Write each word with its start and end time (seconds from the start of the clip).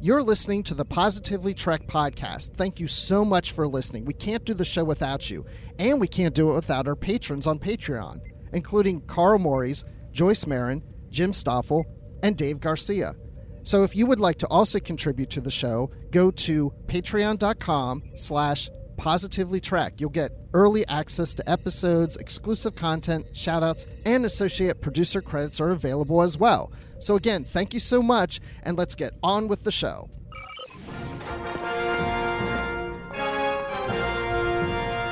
You're 0.00 0.22
listening 0.22 0.62
to 0.64 0.74
the 0.74 0.84
Positively 0.84 1.54
Trek 1.54 1.88
podcast. 1.88 2.56
Thank 2.56 2.78
you 2.78 2.86
so 2.86 3.24
much 3.24 3.50
for 3.50 3.66
listening. 3.66 4.04
We 4.04 4.12
can't 4.12 4.44
do 4.44 4.54
the 4.54 4.64
show 4.64 4.84
without 4.84 5.28
you, 5.28 5.44
and 5.80 6.00
we 6.00 6.06
can't 6.06 6.36
do 6.36 6.52
it 6.52 6.54
without 6.54 6.86
our 6.86 6.94
patrons 6.94 7.48
on 7.48 7.58
Patreon, 7.58 8.20
including 8.52 9.00
Carl 9.06 9.40
Morris, 9.40 9.84
Joyce 10.12 10.46
Marin, 10.46 10.84
Jim 11.10 11.32
Stoffel, 11.32 11.84
and 12.22 12.36
Dave 12.36 12.60
Garcia. 12.60 13.16
So 13.64 13.82
if 13.82 13.96
you 13.96 14.06
would 14.06 14.20
like 14.20 14.38
to 14.38 14.46
also 14.46 14.78
contribute 14.78 15.30
to 15.30 15.40
the 15.40 15.50
show, 15.50 15.90
go 16.12 16.30
to 16.30 16.72
patreon.com 16.86 18.04
slash 18.14 18.70
positively 18.98 19.60
trek. 19.60 19.94
You'll 19.98 20.10
get 20.10 20.32
early 20.52 20.86
access 20.88 21.32
to 21.34 21.48
episodes, 21.48 22.16
exclusive 22.16 22.74
content, 22.74 23.32
shoutouts, 23.32 23.86
and 24.04 24.26
associate 24.26 24.82
producer 24.82 25.22
credits 25.22 25.60
are 25.60 25.70
available 25.70 26.20
as 26.20 26.36
well. 26.36 26.70
So 26.98 27.14
again, 27.16 27.44
thank 27.44 27.72
you 27.72 27.80
so 27.80 28.02
much, 28.02 28.40
and 28.64 28.76
let's 28.76 28.94
get 28.94 29.14
on 29.22 29.48
with 29.48 29.64
the 29.64 29.72
show. 29.72 30.10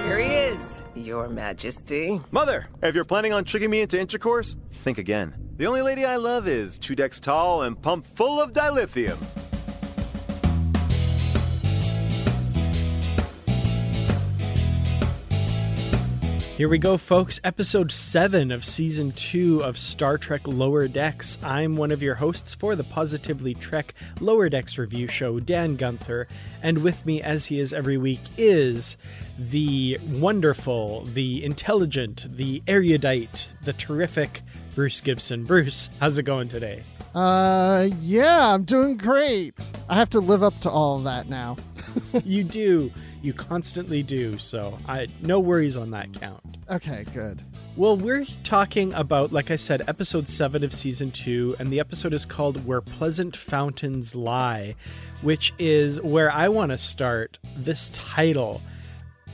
Here 0.05 0.19
he 0.19 0.31
is, 0.31 0.83
Your 0.95 1.28
Majesty. 1.28 2.21
Mother, 2.33 2.69
if 2.83 2.95
you're 2.95 3.05
planning 3.05 3.33
on 3.33 3.45
tricking 3.45 3.71
me 3.71 3.81
into 3.81 3.98
intercourse, 3.98 4.56
think 4.73 4.98
again. 4.98 5.34
The 5.56 5.67
only 5.67 5.83
lady 5.83 6.05
I 6.05 6.17
love 6.17 6.48
is 6.48 6.77
two 6.77 6.95
decks 6.95 7.21
tall 7.21 7.62
and 7.62 7.81
pumped 7.81 8.09
full 8.09 8.43
of 8.43 8.53
dilithium. 8.53 9.45
Here 16.57 16.71
we 16.71 16.79
go, 16.79 16.97
folks. 16.97 17.39
Episode 17.45 17.93
7 17.93 18.51
of 18.51 18.65
Season 18.65 19.12
2 19.12 19.62
of 19.62 19.77
Star 19.77 20.17
Trek 20.17 20.41
Lower 20.47 20.89
Decks. 20.89 21.37
I'm 21.43 21.77
one 21.77 21.93
of 21.93 22.03
your 22.03 22.15
hosts 22.15 22.55
for 22.55 22.75
the 22.75 22.83
Positively 22.83 23.53
Trek 23.53 23.93
Lower 24.23 24.49
Decks 24.49 24.79
review 24.79 25.07
show, 25.07 25.39
Dan 25.39 25.77
Gunther. 25.77 26.27
And 26.62 26.79
with 26.79 27.05
me, 27.05 27.21
as 27.21 27.45
he 27.45 27.61
is 27.61 27.75
every 27.75 27.99
week, 27.99 28.23
is 28.39 28.97
the 29.39 29.99
wonderful, 30.09 31.05
the 31.05 31.45
intelligent, 31.45 32.25
the 32.27 32.62
erudite, 32.66 33.50
the 33.65 33.75
terrific 33.75 34.41
Bruce 34.75 35.03
Gibson. 35.03 35.45
Bruce, 35.45 35.91
how's 36.00 36.16
it 36.16 36.22
going 36.22 36.49
today? 36.49 36.84
Uh, 37.16 37.88
yeah, 38.03 38.53
I'm 38.53 38.65
doing 38.65 38.99
great. 38.99 39.54
I 39.88 39.94
have 39.94 40.10
to 40.10 40.21
live 40.21 40.43
up 40.43 40.60
to 40.60 40.71
all 40.71 40.99
of 40.99 41.04
that 41.04 41.31
now. 41.31 41.56
you 42.27 42.44
do. 42.44 42.93
You 43.22 43.32
constantly 43.32 44.03
do. 44.03 44.37
So, 44.37 44.78
I 44.87 45.06
no 45.22 45.41
worries 45.41 45.78
on 45.78 45.91
that 45.93 46.12
count. 46.12 46.59
Okay, 46.71 47.06
good. 47.15 47.43
Well, 47.75 47.97
we're 47.97 48.27
talking 48.44 48.93
about, 48.93 49.32
like 49.32 49.50
I 49.50 49.56
said, 49.56 49.88
episode 49.88 50.28
7 50.28 50.62
of 50.62 50.75
season 50.75 51.10
2, 51.10 51.56
and 51.59 51.69
the 51.69 51.81
episode 51.81 52.12
is 52.12 52.27
called 52.27 52.66
Where 52.66 52.82
Pleasant 52.82 53.34
Fountains 53.34 54.15
Lie, 54.15 54.75
which 55.22 55.54
is 55.59 55.98
where 56.03 56.31
I 56.31 56.48
want 56.48 56.71
to 56.72 56.78
start 56.78 57.38
this 57.56 57.91
title, 57.94 58.60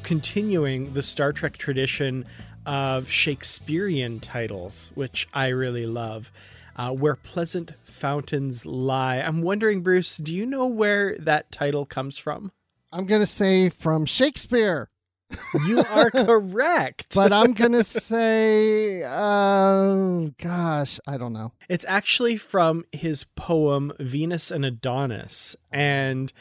continuing 0.04 0.93
the 0.93 1.03
Star 1.03 1.32
Trek 1.32 1.56
tradition 1.56 2.26
of 2.64 3.09
Shakespearean 3.09 4.20
titles, 4.20 4.93
which 4.94 5.26
I 5.34 5.49
really 5.49 5.87
love 5.87 6.31
uh, 6.77 6.93
Where 6.93 7.16
Pleasant 7.16 7.72
Fountains 7.84 8.66
Lie. 8.66 9.19
I'm 9.19 9.43
wondering, 9.43 9.83
Bruce, 9.83 10.16
do 10.16 10.34
you 10.34 10.47
know 10.47 10.66
where 10.66 11.16
that 11.19 11.50
title 11.53 11.87
comes 11.87 12.19
from? 12.19 12.53
I'm 12.93 13.06
going 13.06 13.21
to 13.22 13.27
say 13.27 13.69
from 13.69 14.05
Shakespeare. 14.06 14.91
You 15.66 15.78
are 15.88 16.11
correct. 16.11 17.15
but 17.15 17.32
I'm 17.32 17.53
going 17.55 17.72
to 17.72 17.84
say, 17.84 19.03
uh, 19.03 20.28
gosh, 20.38 21.00
I 21.06 21.16
don't 21.16 21.32
know. 21.32 21.53
It's 21.69 21.87
actually 21.88 22.37
from 22.37 22.84
his 22.93 23.25
poem 23.25 23.93
Venus 23.99 24.50
and 24.50 24.65
Adonis. 24.65 25.56
And 25.71 26.32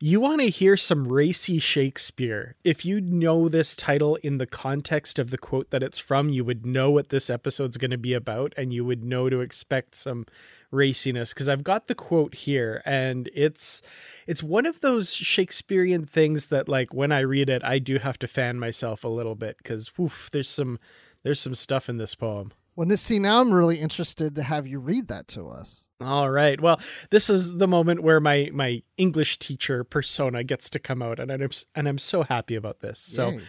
you 0.00 0.20
want 0.20 0.40
to 0.40 0.48
hear 0.48 0.76
some 0.76 1.08
racy 1.08 1.58
Shakespeare. 1.58 2.54
If 2.62 2.84
you 2.84 3.00
know 3.00 3.48
this 3.48 3.74
title 3.74 4.14
in 4.16 4.38
the 4.38 4.46
context 4.46 5.18
of 5.18 5.30
the 5.30 5.38
quote 5.38 5.70
that 5.70 5.82
it's 5.82 5.98
from, 5.98 6.28
you 6.28 6.44
would 6.44 6.64
know 6.64 6.88
what 6.90 7.08
this 7.08 7.28
episode's 7.28 7.76
going 7.76 7.90
to 7.90 7.98
be 7.98 8.14
about 8.14 8.54
and 8.56 8.72
you 8.72 8.84
would 8.84 9.02
know 9.02 9.28
to 9.28 9.40
expect 9.40 9.96
some 9.96 10.24
raciness 10.72 11.34
because 11.34 11.48
I've 11.48 11.64
got 11.64 11.86
the 11.86 11.94
quote 11.94 12.34
here 12.34 12.82
and 12.84 13.30
it's 13.34 13.80
it's 14.26 14.42
one 14.42 14.66
of 14.66 14.80
those 14.80 15.14
Shakespearean 15.14 16.04
things 16.04 16.46
that 16.46 16.68
like 16.68 16.92
when 16.92 17.10
I 17.10 17.20
read 17.20 17.48
it 17.48 17.64
I 17.64 17.78
do 17.78 17.96
have 17.98 18.18
to 18.18 18.28
fan 18.28 18.58
myself 18.58 19.02
a 19.02 19.08
little 19.08 19.34
bit 19.34 19.64
cuz 19.64 19.90
there's 20.30 20.48
some 20.48 20.78
there's 21.22 21.40
some 21.40 21.54
stuff 21.54 21.88
in 21.88 21.96
this 21.96 22.14
poem. 22.14 22.52
Well, 22.78 22.86
this 22.86 23.02
see 23.02 23.18
now 23.18 23.40
I'm 23.40 23.52
really 23.52 23.80
interested 23.80 24.36
to 24.36 24.42
have 24.44 24.68
you 24.68 24.78
read 24.78 25.08
that 25.08 25.26
to 25.30 25.48
us. 25.48 25.88
All 26.00 26.30
right. 26.30 26.60
Well, 26.60 26.78
this 27.10 27.28
is 27.28 27.54
the 27.54 27.66
moment 27.66 28.04
where 28.04 28.20
my 28.20 28.50
my 28.52 28.84
English 28.96 29.40
teacher 29.40 29.82
persona 29.82 30.44
gets 30.44 30.70
to 30.70 30.78
come 30.78 31.02
out, 31.02 31.18
and 31.18 31.32
I'm 31.32 31.50
and 31.74 31.88
I'm 31.88 31.98
so 31.98 32.22
happy 32.22 32.54
about 32.54 32.78
this. 32.78 33.00
So, 33.00 33.40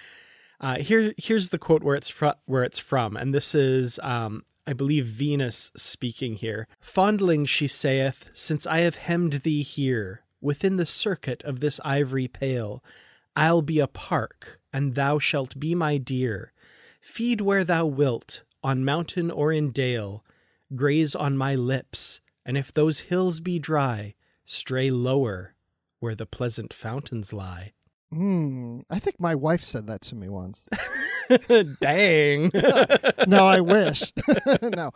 uh, 0.59 0.77
here 0.77 1.13
here's 1.15 1.49
the 1.49 1.59
quote 1.59 1.83
where 1.83 1.95
it's 1.95 2.09
from 2.09 2.33
where 2.45 2.63
it's 2.63 2.79
from, 2.79 3.15
and 3.15 3.31
this 3.31 3.53
is 3.53 3.99
um, 4.01 4.45
I 4.65 4.73
believe 4.73 5.05
Venus 5.05 5.71
speaking 5.77 6.33
here. 6.33 6.67
Fondling, 6.81 7.45
she 7.45 7.67
saith, 7.67 8.31
since 8.33 8.65
I 8.65 8.79
have 8.79 8.95
hemmed 8.95 9.43
thee 9.43 9.61
here 9.61 10.23
within 10.41 10.77
the 10.77 10.87
circuit 10.87 11.43
of 11.43 11.59
this 11.59 11.79
ivory 11.85 12.27
pale, 12.27 12.83
I'll 13.35 13.61
be 13.61 13.77
a 13.77 13.85
park, 13.85 14.59
and 14.73 14.95
thou 14.95 15.19
shalt 15.19 15.59
be 15.59 15.75
my 15.75 15.97
deer. 15.97 16.51
Feed 16.99 17.41
where 17.41 17.63
thou 17.63 17.85
wilt, 17.85 18.41
on 18.63 18.85
mountain 18.85 19.31
or 19.31 19.51
in 19.51 19.71
dale, 19.71 20.23
graze 20.75 21.15
on 21.15 21.37
my 21.37 21.55
lips 21.55 22.21
and 22.49 22.57
if 22.57 22.71
those 22.71 23.01
hills 23.01 23.39
be 23.39 23.59
dry, 23.59 24.15
stray 24.43 24.89
lower 24.89 25.53
where 25.99 26.15
the 26.15 26.25
pleasant 26.25 26.73
fountains 26.73 27.31
lie. 27.31 27.73
Hmm. 28.11 28.79
I 28.89 28.97
think 28.97 29.19
my 29.19 29.35
wife 29.35 29.63
said 29.63 29.85
that 29.85 30.01
to 30.01 30.15
me 30.15 30.29
once. 30.29 30.67
Dang. 31.79 32.51
no, 33.27 33.45
I 33.45 33.61
wish. 33.61 34.11
no, 34.63 34.91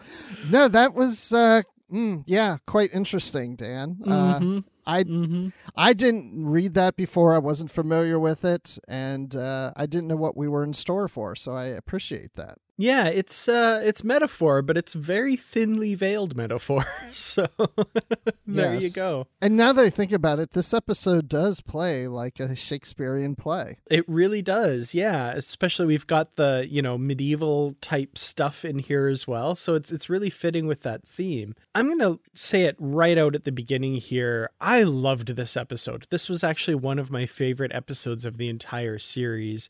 no, 0.49 0.67
that 0.67 0.93
was 0.95 1.31
uh, 1.31 1.61
mm, 1.91 2.23
yeah, 2.25 2.57
quite 2.65 2.89
interesting, 2.91 3.55
Dan. 3.55 3.99
Uh, 4.03 4.39
mm-hmm. 4.39 4.59
I 4.87 5.03
mm-hmm. 5.03 5.49
I 5.75 5.93
didn't 5.93 6.45
read 6.45 6.73
that 6.73 6.95
before. 6.95 7.35
I 7.35 7.37
wasn't 7.37 7.69
familiar 7.69 8.17
with 8.17 8.43
it, 8.43 8.79
and 8.87 9.35
uh, 9.35 9.73
I 9.75 9.85
didn't 9.85 10.07
know 10.07 10.15
what 10.15 10.35
we 10.35 10.47
were 10.47 10.63
in 10.63 10.73
store 10.73 11.07
for. 11.07 11.35
So 11.35 11.51
I 11.51 11.65
appreciate 11.65 12.35
that. 12.35 12.57
Yeah, 12.77 13.07
it's 13.07 13.47
uh 13.47 13.81
it's 13.83 14.03
metaphor, 14.03 14.61
but 14.61 14.77
it's 14.77 14.93
very 14.93 15.35
thinly 15.35 15.95
veiled 15.95 16.35
metaphor. 16.35 16.85
So 17.13 17.47
there 18.47 18.73
yes. 18.73 18.83
you 18.83 18.89
go. 18.89 19.27
And 19.39 19.55
now 19.55 19.71
that 19.71 19.85
I 19.85 19.91
think 19.91 20.11
about 20.11 20.39
it, 20.39 20.51
this 20.51 20.73
episode 20.73 21.29
does 21.29 21.61
play 21.61 22.07
like 22.07 22.39
a 22.39 22.55
Shakespearean 22.55 23.35
play. 23.35 23.77
It 23.91 24.03
really 24.09 24.41
does. 24.41 24.95
Yeah, 24.95 25.31
especially 25.31 25.85
we've 25.85 26.07
got 26.07 26.37
the, 26.37 26.65
you 26.67 26.81
know, 26.81 26.97
medieval 26.97 27.75
type 27.81 28.17
stuff 28.17 28.65
in 28.65 28.79
here 28.79 29.07
as 29.07 29.27
well. 29.27 29.53
So 29.53 29.75
it's 29.75 29.91
it's 29.91 30.09
really 30.09 30.31
fitting 30.31 30.65
with 30.65 30.81
that 30.81 31.05
theme. 31.05 31.53
I'm 31.75 31.85
going 31.85 31.99
to 31.99 32.19
say 32.33 32.63
it 32.63 32.75
right 32.79 33.17
out 33.17 33.35
at 33.35 33.43
the 33.43 33.51
beginning 33.51 33.95
here. 33.95 34.49
I 34.59 34.81
loved 34.81 35.35
this 35.35 35.55
episode. 35.55 36.07
This 36.09 36.27
was 36.27 36.43
actually 36.43 36.75
one 36.75 36.97
of 36.97 37.11
my 37.11 37.27
favorite 37.27 37.75
episodes 37.75 38.25
of 38.25 38.37
the 38.37 38.49
entire 38.49 38.97
series 38.97 39.69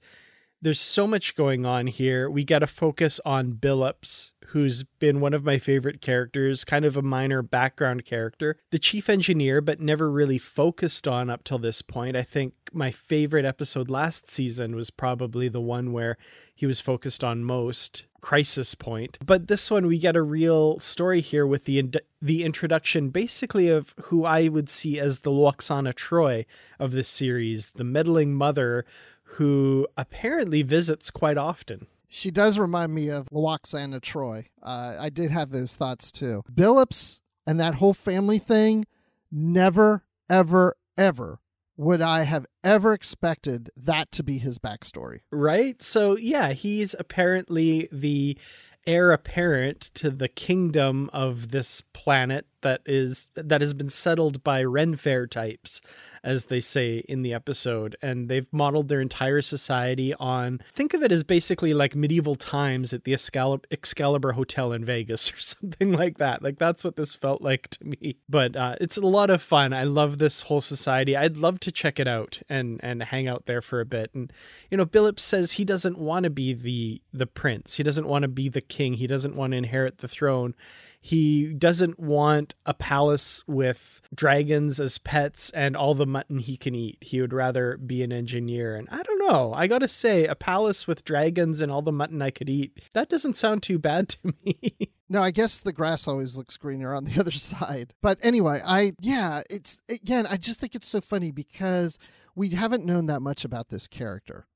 There's 0.63 0.79
so 0.79 1.07
much 1.07 1.35
going 1.35 1.65
on 1.65 1.87
here. 1.87 2.29
We 2.29 2.45
got 2.45 2.59
to 2.59 2.67
focus 2.67 3.19
on 3.25 3.55
Billups, 3.55 4.31
who's 4.47 4.83
been 4.83 5.19
one 5.19 5.33
of 5.33 5.43
my 5.43 5.57
favorite 5.57 5.99
characters, 5.99 6.63
kind 6.63 6.85
of 6.85 6.95
a 6.95 7.01
minor 7.01 7.41
background 7.41 8.05
character, 8.05 8.55
the 8.71 8.79
chief 8.79 9.09
engineer, 9.09 9.59
but 9.59 9.81
never 9.81 10.09
really 10.09 10.37
focused 10.37 11.05
on 11.05 11.29
up 11.29 11.43
till 11.43 11.57
this 11.57 11.81
point. 11.81 12.15
I 12.15 12.23
think 12.23 12.53
my 12.71 12.91
favorite 12.91 13.43
episode 13.43 13.89
last 13.89 14.31
season 14.31 14.73
was 14.73 14.89
probably 14.89 15.49
the 15.49 15.59
one 15.59 15.91
where 15.91 16.17
he 16.55 16.65
was 16.65 16.79
focused 16.79 17.25
on 17.25 17.43
most 17.43 18.05
crisis 18.21 18.73
point 18.73 19.17
but 19.25 19.49
this 19.49 19.69
one 19.69 19.85
we 19.85 19.99
get 19.99 20.15
a 20.15 20.21
real 20.21 20.79
story 20.79 21.19
here 21.19 21.45
with 21.45 21.65
the 21.65 21.83
the 22.21 22.45
introduction 22.45 23.09
basically 23.09 23.67
of 23.67 23.93
who 24.03 24.23
i 24.23 24.47
would 24.47 24.69
see 24.69 24.97
as 24.97 25.19
the 25.19 25.29
Lwaxana 25.29 25.93
Troi 25.93 26.45
of 26.79 26.93
this 26.93 27.09
series 27.09 27.71
the 27.71 27.83
meddling 27.83 28.33
mother 28.33 28.85
who 29.33 29.87
apparently 29.97 30.61
visits 30.61 31.11
quite 31.11 31.37
often 31.37 31.87
she 32.13 32.29
does 32.29 32.59
remind 32.59 32.93
me 32.93 33.09
of 33.09 33.27
Lwaxana 33.31 33.99
Troi. 33.99 34.45
Uh, 34.61 34.97
I 34.99 35.09
did 35.09 35.31
have 35.31 35.49
those 35.49 35.75
thoughts 35.75 36.11
too. 36.11 36.43
Billups 36.53 37.21
and 37.47 37.59
that 37.59 37.75
whole 37.75 37.95
family 37.95 38.37
thing, 38.37 38.85
never, 39.31 40.05
ever, 40.29 40.77
ever 40.95 41.39
would 41.75 42.01
I 42.03 42.23
have 42.23 42.45
ever 42.63 42.93
expected 42.93 43.71
that 43.75 44.11
to 44.11 44.23
be 44.23 44.37
his 44.37 44.59
backstory. 44.59 45.21
Right? 45.31 45.81
So, 45.81 46.15
yeah, 46.15 46.53
he's 46.53 46.93
apparently 46.99 47.87
the 47.91 48.37
heir 48.85 49.11
apparent 49.11 49.81
to 49.95 50.11
the 50.11 50.27
kingdom 50.27 51.09
of 51.13 51.49
this 51.49 51.81
planet 51.93 52.45
that 52.63 52.81
is 52.85 53.29
that 53.35 53.61
has 53.61 53.73
been 53.73 53.89
settled 53.89 54.43
by 54.43 54.63
Ren 54.63 54.95
Fair 54.95 55.27
types 55.27 55.79
as 56.23 56.45
they 56.45 56.61
say 56.61 56.99
in 57.09 57.21
the 57.21 57.33
episode. 57.33 57.97
And 58.01 58.29
they've 58.29 58.51
modeled 58.53 58.87
their 58.87 59.01
entire 59.01 59.41
society 59.41 60.13
on, 60.15 60.61
think 60.71 60.93
of 60.93 61.03
it 61.03 61.11
as 61.11 61.23
basically 61.23 61.73
like 61.73 61.95
medieval 61.95 62.35
times 62.35 62.93
at 62.93 63.03
the 63.03 63.13
Excalib- 63.13 63.65
Excalibur 63.71 64.31
Hotel 64.31 64.71
in 64.71 64.85
Vegas 64.85 65.31
or 65.33 65.39
something 65.39 65.91
like 65.91 66.17
that. 66.19 66.41
Like 66.41 66.57
that's 66.57 66.83
what 66.83 66.95
this 66.95 67.13
felt 67.13 67.41
like 67.41 67.67
to 67.69 67.85
me. 67.85 68.15
But 68.29 68.55
uh, 68.55 68.75
it's 68.79 68.97
a 68.97 69.01
lot 69.01 69.29
of 69.29 69.41
fun. 69.41 69.73
I 69.73 69.83
love 69.83 70.17
this 70.17 70.41
whole 70.41 70.61
society. 70.61 71.17
I'd 71.17 71.37
love 71.37 71.59
to 71.61 71.71
check 71.71 71.99
it 71.99 72.07
out 72.07 72.41
and 72.49 72.79
and 72.83 73.03
hang 73.03 73.27
out 73.27 73.45
there 73.45 73.61
for 73.61 73.81
a 73.81 73.85
bit. 73.85 74.11
And 74.13 74.31
you 74.71 74.77
know, 74.77 74.85
Billups 74.85 75.19
says 75.19 75.53
he 75.53 75.65
doesn't 75.65 75.97
want 75.97 76.23
to 76.23 76.29
be 76.29 76.53
the 76.53 77.01
the 77.11 77.27
prince. 77.27 77.75
He 77.75 77.83
doesn't 77.83 78.07
want 78.07 78.23
to 78.23 78.29
be 78.29 78.47
the 78.47 78.61
king. 78.61 78.93
He 78.93 79.07
doesn't 79.07 79.35
want 79.35 79.51
to 79.51 79.57
inherit 79.57 79.97
the 79.97 80.07
throne 80.07 80.55
he 81.05 81.53
doesn't 81.53 81.99
want 81.99 82.55
a 82.65 82.73
palace 82.73 83.43
with 83.45 84.01
dragons 84.15 84.79
as 84.79 84.99
pets 84.99 85.49
and 85.49 85.75
all 85.75 85.93
the 85.93 86.05
mutton 86.05 86.39
he 86.39 86.55
can 86.55 86.73
eat. 86.73 86.97
He 87.01 87.19
would 87.19 87.33
rather 87.33 87.75
be 87.75 88.03
an 88.03 88.13
engineer. 88.13 88.77
And 88.77 88.87
I 88.89 89.03
don't 89.03 89.19
know. 89.19 89.53
I 89.53 89.67
got 89.67 89.79
to 89.79 89.89
say, 89.89 90.25
a 90.25 90.33
palace 90.33 90.87
with 90.87 91.03
dragons 91.03 91.59
and 91.59 91.69
all 91.69 91.81
the 91.81 91.91
mutton 91.91 92.21
I 92.21 92.29
could 92.29 92.49
eat, 92.49 92.79
that 92.93 93.09
doesn't 93.09 93.33
sound 93.33 93.63
too 93.63 93.77
bad 93.77 94.07
to 94.09 94.33
me. 94.45 94.77
No, 95.09 95.21
I 95.21 95.29
guess 95.29 95.59
the 95.59 95.73
grass 95.73 96.07
always 96.07 96.37
looks 96.37 96.57
greener 96.57 96.95
on 96.95 97.05
the 97.05 97.19
other 97.19 97.29
side. 97.29 97.93
But 98.01 98.17
anyway, 98.23 98.61
I, 98.65 98.93
yeah, 98.99 99.43
it's, 99.47 99.77
again, 99.87 100.25
I 100.25 100.37
just 100.37 100.59
think 100.59 100.73
it's 100.73 100.87
so 100.87 101.01
funny 101.01 101.31
because 101.31 101.99
we 102.35 102.49
haven't 102.49 102.85
known 102.85 103.05
that 103.07 103.21
much 103.21 103.45
about 103.45 103.69
this 103.69 103.85
character. 103.85 104.47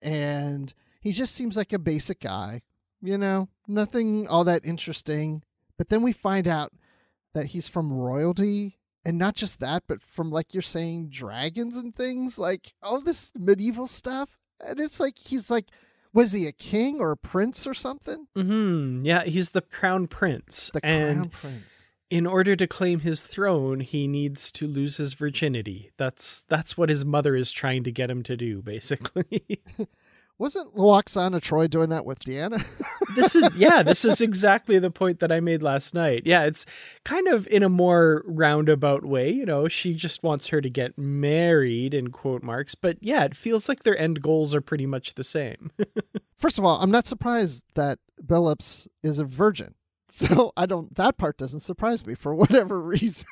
And 0.00 0.72
he 1.02 1.12
just 1.12 1.34
seems 1.34 1.58
like 1.58 1.74
a 1.74 1.78
basic 1.78 2.20
guy, 2.20 2.62
you 3.02 3.18
know, 3.18 3.48
nothing 3.66 4.26
all 4.28 4.44
that 4.44 4.64
interesting. 4.64 5.42
But 5.78 5.88
then 5.88 6.02
we 6.02 6.12
find 6.12 6.46
out 6.46 6.72
that 7.34 7.46
he's 7.46 7.68
from 7.68 7.92
royalty 7.92 8.78
and 9.04 9.16
not 9.16 9.36
just 9.36 9.60
that, 9.60 9.84
but 9.86 10.02
from 10.02 10.30
like 10.30 10.52
you're 10.52 10.60
saying 10.60 11.08
dragons 11.08 11.76
and 11.76 11.94
things, 11.94 12.38
like 12.38 12.74
all 12.82 13.00
this 13.00 13.32
medieval 13.38 13.86
stuff. 13.86 14.36
And 14.60 14.80
it's 14.80 15.00
like 15.00 15.16
he's 15.18 15.50
like 15.50 15.66
was 16.12 16.32
he 16.32 16.46
a 16.46 16.52
king 16.52 17.00
or 17.00 17.12
a 17.12 17.16
prince 17.16 17.66
or 17.66 17.74
something? 17.74 18.26
Mm-hmm. 18.36 19.00
Yeah, 19.06 19.24
he's 19.24 19.50
the 19.50 19.60
crown 19.60 20.06
prince. 20.06 20.70
The 20.72 20.84
and 20.84 21.16
crown 21.16 21.30
prince. 21.30 21.84
In 22.10 22.26
order 22.26 22.56
to 22.56 22.66
claim 22.66 23.00
his 23.00 23.22
throne, 23.22 23.80
he 23.80 24.08
needs 24.08 24.50
to 24.52 24.66
lose 24.66 24.96
his 24.96 25.12
virginity. 25.12 25.92
That's 25.98 26.42
that's 26.42 26.76
what 26.76 26.88
his 26.88 27.04
mother 27.04 27.36
is 27.36 27.52
trying 27.52 27.84
to 27.84 27.92
get 27.92 28.10
him 28.10 28.22
to 28.24 28.36
do, 28.36 28.62
basically. 28.62 29.60
Wasn't 30.38 30.76
Lwaxana 30.76 31.40
Troi 31.40 31.68
doing 31.68 31.88
that 31.88 32.06
with 32.06 32.20
Deanna? 32.20 32.64
this 33.16 33.34
is 33.34 33.56
yeah, 33.56 33.82
this 33.82 34.04
is 34.04 34.20
exactly 34.20 34.78
the 34.78 34.90
point 34.90 35.18
that 35.18 35.32
I 35.32 35.40
made 35.40 35.64
last 35.64 35.94
night. 35.94 36.22
Yeah, 36.24 36.44
it's 36.44 36.64
kind 37.04 37.26
of 37.26 37.48
in 37.48 37.64
a 37.64 37.68
more 37.68 38.22
roundabout 38.24 39.04
way, 39.04 39.30
you 39.30 39.44
know, 39.44 39.66
she 39.66 39.94
just 39.94 40.22
wants 40.22 40.46
her 40.48 40.60
to 40.60 40.70
get 40.70 40.96
married 40.96 41.92
in 41.92 42.12
quote 42.12 42.44
marks, 42.44 42.76
but 42.76 42.98
yeah, 43.00 43.24
it 43.24 43.36
feels 43.36 43.68
like 43.68 43.82
their 43.82 43.98
end 43.98 44.22
goals 44.22 44.54
are 44.54 44.60
pretty 44.60 44.86
much 44.86 45.14
the 45.14 45.24
same. 45.24 45.72
First 46.38 46.58
of 46.58 46.64
all, 46.64 46.80
I'm 46.80 46.92
not 46.92 47.08
surprised 47.08 47.64
that 47.74 47.98
Billups 48.24 48.86
is 49.02 49.18
a 49.18 49.24
virgin. 49.24 49.74
So 50.10 50.54
I 50.56 50.64
don't 50.64 50.94
that 50.94 51.18
part 51.18 51.36
doesn't 51.36 51.60
surprise 51.60 52.06
me 52.06 52.14
for 52.14 52.34
whatever 52.34 52.80
reason. 52.80 53.26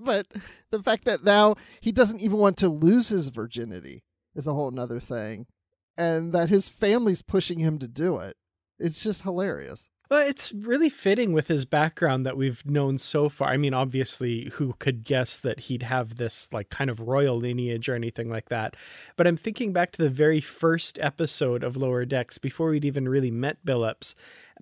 but 0.00 0.26
the 0.70 0.82
fact 0.82 1.04
that 1.04 1.24
now 1.24 1.56
he 1.82 1.92
doesn't 1.92 2.20
even 2.20 2.38
want 2.38 2.56
to 2.56 2.70
lose 2.70 3.08
his 3.08 3.28
virginity 3.28 4.02
is 4.34 4.46
a 4.46 4.54
whole 4.54 4.70
nother 4.70 4.98
thing 4.98 5.46
and 5.96 6.32
that 6.32 6.50
his 6.50 6.68
family's 6.68 7.22
pushing 7.22 7.60
him 7.60 7.78
to 7.78 7.88
do 7.88 8.18
it. 8.18 8.36
It's 8.78 9.02
just 9.02 9.22
hilarious. 9.22 9.88
Well, 10.10 10.28
it's 10.28 10.52
really 10.52 10.90
fitting 10.90 11.32
with 11.32 11.48
his 11.48 11.64
background 11.64 12.26
that 12.26 12.36
we've 12.36 12.64
known 12.66 12.98
so 12.98 13.30
far. 13.30 13.48
I 13.48 13.56
mean, 13.56 13.72
obviously, 13.72 14.50
who 14.52 14.74
could 14.78 15.02
guess 15.02 15.38
that 15.38 15.60
he'd 15.60 15.82
have 15.82 16.16
this 16.16 16.52
like 16.52 16.68
kind 16.68 16.90
of 16.90 17.00
royal 17.00 17.38
lineage 17.38 17.88
or 17.88 17.94
anything 17.94 18.28
like 18.28 18.50
that? 18.50 18.76
But 19.16 19.26
I'm 19.26 19.38
thinking 19.38 19.72
back 19.72 19.92
to 19.92 20.02
the 20.02 20.10
very 20.10 20.40
first 20.40 20.98
episode 21.00 21.64
of 21.64 21.78
Lower 21.78 22.04
Decks 22.04 22.36
before 22.36 22.68
we'd 22.68 22.84
even 22.84 23.08
really 23.08 23.30
met 23.30 23.64
Billups. 23.64 24.14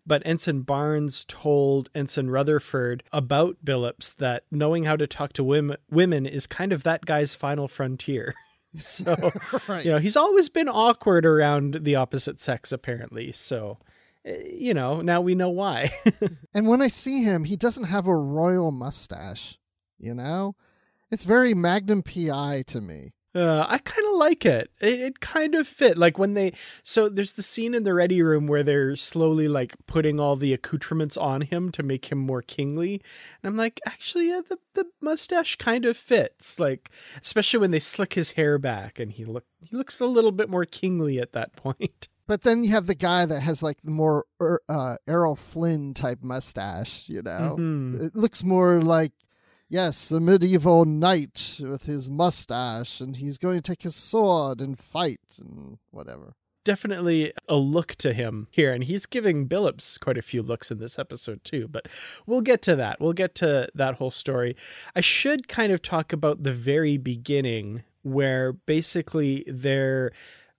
But 0.07 0.23
Ensign 0.25 0.63
Barnes 0.63 1.25
told 1.27 1.91
Ensign 1.93 2.31
Rutherford 2.31 3.03
about 3.13 3.65
Billups 3.65 4.15
that 4.17 4.45
knowing 4.51 4.85
how 4.85 4.95
to 4.95 5.09
talk 5.09 5.33
to 5.35 5.45
women, 5.45 5.77
women 5.91 6.25
is 6.25 6.47
kind 6.47 6.73
of 6.73 6.85
that 6.85 7.05
guy's 7.05 7.35
final 7.35 7.67
frontier. 7.67 8.35
So, 8.77 9.33
right. 9.69 9.85
you 9.85 9.91
know, 9.91 9.99
he's 9.99 10.17
always 10.17 10.49
been 10.49 10.69
awkward 10.69 11.27
around 11.27 11.81
the 11.83 11.97
opposite 11.97 12.41
sex, 12.41 12.73
apparently. 12.73 13.31
So, 13.33 13.77
eh, 14.25 14.45
you 14.51 14.73
know, 14.73 15.03
now 15.03 15.21
we 15.21 15.35
know 15.35 15.51
why. 15.51 15.93
and 16.55 16.67
when 16.67 16.81
I 16.81 16.89
see 16.89 17.23
him, 17.23 17.45
he 17.45 17.55
doesn't 17.55 17.85
have 17.85 18.07
a 18.07 18.17
royal 18.17 18.73
mustache, 18.73 19.59
you 19.99 20.15
know? 20.15 20.57
It's 21.11 21.25
very 21.25 21.53
Magnum 21.53 22.03
PI 22.03 22.65
to 22.69 22.81
me. 22.81 23.13
Uh, 23.35 23.65
I 23.67 23.79
kind 23.79 24.07
of 24.09 24.15
like 24.17 24.45
it. 24.45 24.71
it. 24.81 25.01
It 25.01 25.21
kind 25.21 25.55
of 25.55 25.67
fit. 25.67 25.97
Like 25.97 26.19
when 26.19 26.35
they, 26.35 26.53
so 26.83 27.09
there's 27.09 27.33
the 27.33 27.43
scene 27.43 27.75
in 27.75 27.83
the 27.83 27.95
ready 27.95 28.23
room 28.23 28.47
where 28.47 28.63
they're 28.63 28.95
slowly 28.95 29.49
like 29.49 29.75
putting 29.87 30.21
all 30.21 30.37
the 30.37 30.53
accoutrements 30.53 31.17
on 31.17 31.41
him 31.41 31.71
to 31.73 31.83
make 31.83 32.13
him 32.13 32.19
more 32.19 32.43
kingly. 32.43 33.01
And 33.43 33.51
I'm 33.51 33.57
like, 33.57 33.81
actually, 33.87 34.29
yeah, 34.29 34.43
the, 34.47 34.59
the 34.75 34.87
mustache 35.01 35.57
kind 35.57 35.87
of 35.87 35.97
fits. 35.97 36.61
Like, 36.61 36.91
especially 37.23 37.61
when 37.61 37.71
they 37.71 37.81
slick 37.81 38.13
his 38.15 38.33
hair 38.33 38.59
back 38.59 38.99
and 38.99 39.11
he 39.11 39.25
look, 39.25 39.47
he 39.61 39.75
looks 39.77 39.99
a 40.01 40.07
little 40.07 40.33
bit 40.33 40.51
more 40.51 40.67
kingly 40.67 41.19
at 41.19 41.33
that 41.33 41.57
point. 41.57 42.09
But 42.27 42.43
then 42.43 42.63
you 42.63 42.71
have 42.71 42.87
the 42.87 42.95
guy 42.95 43.27
that 43.27 43.41
has 43.41 43.63
like 43.63 43.79
the 43.83 43.91
more 43.91 44.27
er, 44.41 44.61
uh, 44.69 44.97
Errol 45.09 45.37
Flynn 45.37 45.95
type 45.95 46.23
mustache, 46.23 47.09
you 47.09 47.23
know? 47.23 47.57
Mm-hmm. 47.59 48.05
It 48.07 48.17
looks 48.17 48.45
more 48.45 48.81
like 48.81 49.13
yes, 49.73 50.13
a 50.13 50.21
medieval 50.21 50.85
knight 50.85 51.59
with 51.63 51.85
his 51.85 52.11
mustache, 52.11 53.01
and 53.01 53.17
he's 53.17 53.39
going 53.39 53.57
to 53.57 53.63
take 53.63 53.83
his 53.83 53.97
sword 53.97 54.61
and 54.61 54.79
fight 54.79 55.39
and 55.39 55.79
whatever. 55.91 56.35
Definitely 56.65 57.33
a 57.49 57.57
look 57.57 57.97
to 57.97 58.13
him 58.13 58.47
here, 58.51 58.73
and 58.73 58.85
he's 58.85 59.07
giving 59.07 59.49
Billups 59.49 59.99
quite 59.99 60.19
a 60.19 60.23
few 60.23 60.43
looks 60.43 60.71
in 60.71 60.79
this 60.79 60.99
episode 60.99 61.43
too. 61.43 61.67
But 61.67 61.89
we'll 62.27 62.43
get 62.43 62.63
to 62.63 62.77
that. 62.77 63.01
We'll 63.01 63.15
get 63.15 63.35
to 63.37 63.67
that 63.75 63.97
whole 63.97 64.13
story. 64.13 64.55
I 64.95 65.01
should 65.01 65.49
kind 65.49 65.73
of 65.73 65.83
talk 65.83 66.13
about 66.13 66.45
the 66.45 66.53
very 66.53 66.99
beginning, 66.99 67.83
where 68.03 68.53
basically 68.53 69.45
they're 69.49 70.13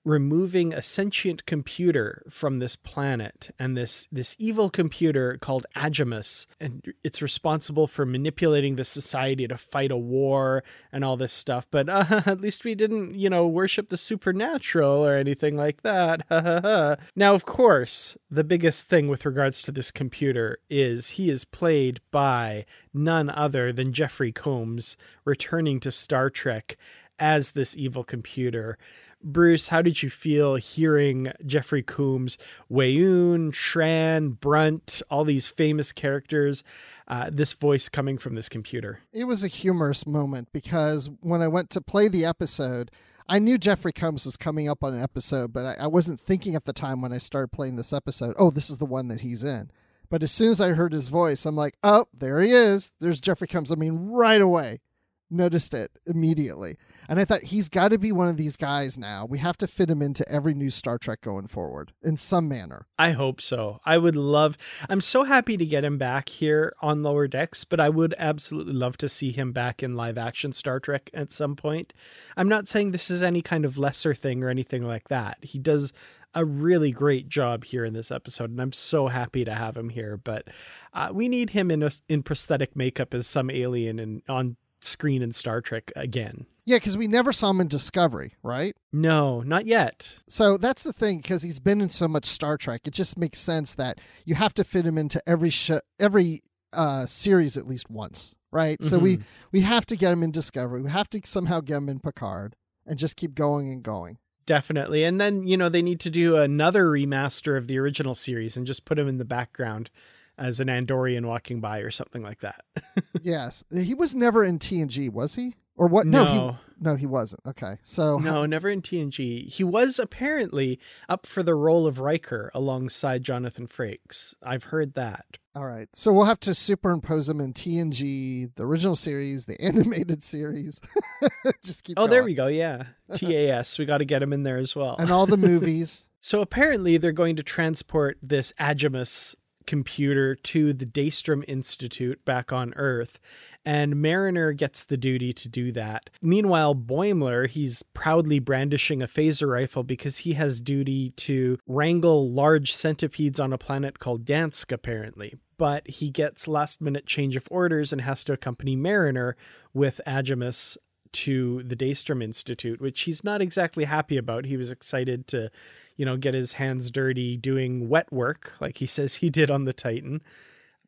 removing 0.06 0.74
a 0.74 0.82
sentient 0.82 1.46
computer 1.46 2.24
from 2.30 2.60
this 2.60 2.76
planet 2.76 3.54
and 3.58 3.78
this 3.78 4.08
this 4.12 4.36
evil 4.38 4.70
computer 4.70 5.38
called 5.38 5.66
Agimus 5.76 6.46
and 6.60 6.94
it's 7.04 7.22
responsible 7.22 7.88
for 7.88 8.06
manipulating 8.06 8.76
the 8.76 8.84
society 8.84 9.48
to 9.48 9.58
fight 9.58 9.92
a 9.92 9.98
war 9.98 10.64
and 10.92 11.06
all 11.06 11.16
this 11.16 11.34
stuff. 11.34 11.68
But 11.72 11.88
uh, 11.90 12.06
at 12.26 12.42
least 12.42 12.66
we 12.66 12.76
didn't 12.76 13.16
you 13.16 13.30
know 13.30 13.48
worship 13.48 13.90
the 13.90 13.98
supernatural 13.98 15.06
or 15.06 15.16
anything 15.16 15.56
like 15.56 15.82
that. 15.84 16.24
Now 17.16 17.34
of 17.34 17.46
course 17.46 18.18
the 18.30 18.44
biggest 18.44 18.88
thing 18.88 19.08
with 19.08 19.26
regards 19.26 19.62
to 19.64 19.72
this 19.72 19.92
computer 19.92 20.60
is 20.70 21.10
he 21.12 21.30
is 21.30 21.46
played 21.46 22.02
by 22.12 22.66
none 22.94 23.30
other 23.30 23.72
than 23.72 23.94
Jeffrey 23.94 24.32
Combs 24.32 24.98
returning 25.26 25.80
to 25.82 25.92
Star 25.92 26.30
Trek 26.30 26.78
as 27.20 27.52
this 27.52 27.78
evil 27.78 28.04
computer 28.04 28.78
Bruce, 29.24 29.70
how 29.70 29.82
did 29.82 30.04
you 30.04 30.10
feel 30.10 30.56
hearing 30.56 31.32
Jeffrey 31.46 31.82
Combs, 31.82 32.38
Weyoun, 32.72 33.52
Shran, 33.52 34.40
Brunt, 34.40 35.02
all 35.10 35.24
these 35.24 35.48
famous 35.48 35.92
characters, 35.92 36.64
uh, 37.08 37.30
this 37.32 37.54
voice 37.54 37.90
coming 37.90 38.18
from 38.18 38.36
this 38.36 38.50
computer? 38.50 39.00
It 39.12 39.24
was 39.24 39.44
a 39.44 39.48
humorous 39.48 40.06
moment 40.06 40.50
because 40.52 41.10
when 41.22 41.42
I 41.42 41.48
went 41.48 41.70
to 41.72 41.82
play 41.82 42.08
the 42.08 42.26
episode, 42.26 42.92
I 43.28 43.40
knew 43.40 43.58
Jeffrey 43.58 43.94
Combs 43.94 44.26
was 44.26 44.38
coming 44.38 44.70
up 44.70 44.84
on 44.84 44.94
an 44.94 45.02
episode, 45.02 45.54
but 45.54 45.66
I, 45.66 45.84
I 45.86 45.88
wasn't 45.88 46.20
thinking 46.20 46.56
at 46.56 46.66
the 46.66 46.74
time 46.74 47.02
when 47.02 47.14
I 47.14 47.18
started 47.18 47.52
playing 47.52 47.78
this 47.78 47.94
episode, 47.94 48.36
oh, 48.38 48.52
this 48.52 48.70
is 48.70 48.78
the 48.78 48.86
one 48.86 49.08
that 49.08 49.22
he's 49.22 49.44
in. 49.44 49.72
But 50.10 50.22
as 50.22 50.32
soon 50.32 50.50
as 50.50 50.62
I 50.62 50.70
heard 50.70 50.94
his 50.94 51.10
voice, 51.10 51.46
I'm 51.46 51.56
like, 51.56 51.76
oh, 51.84 52.06
there 52.14 52.40
he 52.42 52.52
is. 52.52 52.92
There's 53.00 53.22
Jeffrey 53.22 53.48
Combs. 53.48 53.72
I 53.72 53.76
mean, 53.76 54.10
right 54.12 54.42
away, 54.42 54.82
noticed 55.30 55.74
it 55.74 55.92
immediately. 56.06 56.78
And 57.08 57.20
I 57.20 57.26
thought 57.26 57.44
he's 57.44 57.70
got 57.70 57.90
to 57.90 57.98
be 57.98 58.12
one 58.12 58.28
of 58.28 58.38
these 58.38 58.56
guys 58.56 58.98
now. 58.98 59.26
We 59.26 59.38
have 59.40 59.58
to 59.58 59.68
fit 59.68 59.90
him 59.90 60.02
into 60.02 60.28
every 60.30 60.54
new 60.54 60.70
Star 60.70 60.98
Trek 60.98 61.22
going 61.22 61.48
forward 61.48 61.92
in 62.02 62.18
some 62.18 62.48
manner. 62.48 62.88
I 62.98 63.12
hope 63.12 63.42
so. 63.42 63.80
I 63.86 63.98
would 63.98 64.16
love, 64.16 64.58
I'm 64.90 65.02
so 65.02 65.24
happy 65.24 65.58
to 65.58 65.66
get 65.66 65.84
him 65.84 65.98
back 65.98 66.30
here 66.30 66.74
on 66.82 67.04
Lower 67.04 67.28
Decks, 67.28 67.66
but 67.66 67.80
I 67.80 67.90
would 67.90 68.14
absolutely 68.18 68.74
love 68.74 68.98
to 68.98 69.10
see 69.10 69.32
him 69.32 69.52
back 69.52 69.84
in 69.84 69.96
live 69.96 70.18
action 70.18 70.54
Star 70.54 70.80
Trek 70.80 71.10
at 71.14 71.32
some 71.32 71.56
point. 71.56 71.94
I'm 72.38 72.50
not 72.50 72.68
saying 72.68 72.92
this 72.92 73.12
is 73.12 73.24
any 73.24 73.42
kind 73.42 73.66
of 73.66 73.78
lesser 73.78 74.14
thing 74.14 74.44
or 74.44 74.50
anything 74.50 74.84
like 74.84 75.10
that. 75.10 75.38
He 75.42 75.60
does 75.60 75.94
a 76.36 76.46
really 76.46 76.92
great 76.92 77.30
job 77.30 77.64
here 77.64 77.86
in 77.86 77.94
this 77.94 78.12
episode, 78.12 78.50
and 78.50 78.60
I'm 78.60 78.72
so 78.72 79.08
happy 79.08 79.46
to 79.46 79.54
have 79.54 79.78
him 79.78 79.90
here. 79.90 80.18
But 80.18 80.48
uh, 80.94 81.10
we 81.14 81.30
need 81.30 81.52
him 81.52 81.70
in 81.70 81.84
a, 81.84 81.92
in 82.10 82.24
prosthetic 82.24 82.76
makeup 82.76 83.14
as 83.14 83.28
some 83.28 83.50
alien 83.50 84.00
and 84.00 84.22
on 84.28 84.56
screen 84.82 85.22
in 85.22 85.32
Star 85.32 85.62
Trek 85.62 85.92
again. 85.96 86.46
Yeah, 86.66 86.78
because 86.78 86.96
we 86.96 87.08
never 87.08 87.34
saw 87.34 87.50
him 87.50 87.60
in 87.60 87.68
Discovery, 87.68 88.36
right? 88.42 88.76
No, 88.94 89.42
not 89.42 89.66
yet. 89.66 90.20
So 90.30 90.58
that's 90.58 90.84
the 90.84 90.94
thing, 90.94 91.18
because 91.18 91.44
he's 91.44 91.60
been 91.60 91.82
in 91.82 91.90
so 91.90 92.08
much 92.08 92.26
Star 92.26 92.58
Trek, 92.58 92.82
it 92.86 92.94
just 92.94 93.18
makes 93.18 93.40
sense 93.40 93.76
that 93.76 94.00
you 94.26 94.36
have 94.36 94.54
to 94.56 94.64
fit 94.64 94.86
him 94.86 94.98
into 94.98 95.22
every 95.28 95.50
sh- 95.50 95.72
every 96.00 96.42
uh, 96.72 97.06
series 97.06 97.58
at 97.58 97.68
least 97.68 97.90
once, 97.90 98.36
right? 98.52 98.80
Mm-hmm. 98.80 98.90
So 98.90 99.00
we 99.00 99.18
mm-hmm. 99.18 99.24
we 99.52 99.62
have 99.62 99.86
to 99.88 99.98
get 99.98 100.14
him 100.14 100.24
in 100.24 100.32
Discovery. 100.32 100.82
We 100.82 100.90
have 100.90 101.10
to 101.10 101.22
somehow 101.26 101.60
get 101.60 101.78
him 101.78 101.90
in 101.90 102.00
Picard, 102.00 102.56
and 102.86 102.98
just 102.98 103.18
keep 103.18 103.36
going 103.36 103.70
and 103.70 103.84
going. 103.84 104.18
Definitely, 104.46 105.04
and 105.04 105.20
then 105.20 105.46
you 105.46 105.58
know 105.58 105.68
they 105.68 105.82
need 105.82 106.00
to 106.02 106.10
do 106.10 106.38
another 106.38 106.86
remaster 106.86 107.58
of 107.58 107.68
the 107.68 107.78
original 107.78 108.16
series 108.16 108.56
and 108.56 108.66
just 108.66 108.86
put 108.86 108.98
him 109.00 109.08
in 109.08 109.18
the 109.18 109.26
background 109.26 109.90
as 110.38 110.60
an 110.60 110.68
Andorian 110.68 111.26
walking 111.26 111.62
by 111.62 111.80
or 111.80 111.92
something 111.92 112.24
like 112.24 112.40
that. 112.40 112.64
yes, 113.22 113.64
he 113.72 113.94
was 113.94 114.16
never 114.16 114.44
in 114.44 114.60
TNG, 114.60 115.10
was 115.10 115.36
he? 115.36 115.56
Or 115.84 115.88
what? 115.88 116.08
No, 116.08 116.24
no, 116.24 116.32
he, 116.32 116.58
no, 116.80 116.96
he 116.96 117.06
wasn't. 117.06 117.42
Okay, 117.46 117.76
so 117.84 118.18
no, 118.18 118.32
how... 118.32 118.46
never 118.46 118.70
in 118.70 118.82
TNG. 118.82 119.52
He 119.52 119.66
was 119.66 120.00
apparently 120.00 120.80
up 121.10 121.26
for 121.26 121.44
the 121.44 121.56
role 121.56 121.86
of 121.86 122.00
Riker 122.00 122.50
alongside 122.54 123.22
Jonathan 123.22 123.68
Frakes. 123.68 124.34
I've 124.42 124.64
heard 124.64 124.94
that. 124.94 125.26
All 125.54 125.66
right, 125.66 125.90
so 125.92 126.14
we'll 126.14 126.24
have 126.24 126.40
to 126.40 126.56
superimpose 126.56 127.28
him 127.28 127.42
in 127.42 127.52
TNG, 127.52 128.56
the 128.56 128.66
original 128.66 128.96
series, 128.96 129.46
the 129.46 129.60
animated 129.62 130.24
series. 130.24 130.80
Just 131.66 131.84
keep. 131.84 132.00
Oh, 132.00 132.04
going. 132.04 132.12
there 132.12 132.24
we 132.24 132.34
go. 132.34 132.48
Yeah, 132.48 132.84
TAS. 133.14 133.78
we 133.78 133.84
got 133.84 133.98
to 133.98 134.06
get 134.06 134.24
him 134.24 134.32
in 134.32 134.44
there 134.44 134.58
as 134.58 134.74
well, 134.74 134.96
and 134.98 135.12
all 135.12 135.26
the 135.26 135.36
movies. 135.36 136.08
so 136.22 136.40
apparently, 136.40 136.96
they're 136.96 137.12
going 137.12 137.36
to 137.36 137.44
transport 137.44 138.20
this 138.22 138.54
Agimus 138.58 139.36
computer 139.66 140.36
to 140.36 140.74
the 140.74 140.86
Daystrom 140.86 141.44
Institute 141.48 142.24
back 142.26 142.52
on 142.52 142.74
Earth, 142.76 143.20
and 143.66 144.02
Mariner 144.02 144.52
gets 144.54 144.84
the 144.84 144.98
duty 144.98 145.34
to 145.34 145.50
do 145.50 145.72
that. 145.72 146.10
Meanwhile, 146.22 146.76
Boimler, 146.76 147.48
he's 147.48 147.84
proudly 147.84 148.40
brandishing 148.40 149.02
a 149.02 149.08
phaser 149.08 149.50
rifle 149.50 149.84
because 149.84 150.20
he 150.20 150.34
has 150.34 150.62
duty 150.62 151.12
to 151.12 151.58
wrangle 151.68 152.30
large 152.30 152.74
centipedes 152.74 153.40
on 153.40 153.54
a 153.54 153.58
planet 153.58 154.00
called 154.00 154.26
Dansk, 154.26 154.72
apparently. 154.72 155.36
But 155.58 155.88
he 155.88 156.10
gets 156.10 156.48
last 156.48 156.82
minute 156.82 157.06
change 157.06 157.36
of 157.36 157.48
orders 157.50 157.94
and 157.94 158.02
has 158.02 158.24
to 158.26 158.34
accompany 158.34 158.76
Mariner 158.76 159.38
with 159.74 160.02
Agimus 160.06 160.78
to 161.14 161.64
the 161.64 161.76
Daystrom 161.76 162.24
Institute, 162.24 162.82
which 162.82 163.02
he's 163.02 163.24
not 163.24 163.42
exactly 163.42 163.86
happy 163.86 164.18
about. 164.18 164.46
He 164.46 164.58
was 164.58 164.72
excited 164.72 165.28
to 165.28 165.52
you 165.96 166.06
know, 166.06 166.18
get 166.18 166.34
his 166.34 166.54
hands 166.54 166.92
dirty 166.92 167.38
doing 167.38 167.90
wet 167.90 168.12
work 168.12 168.54
like 168.60 168.78
he 168.78 168.86
says 168.86 169.16
he 169.16 169.30
did 169.30 169.52
on 169.52 169.66
the 169.66 169.74
Titan. 169.74 170.22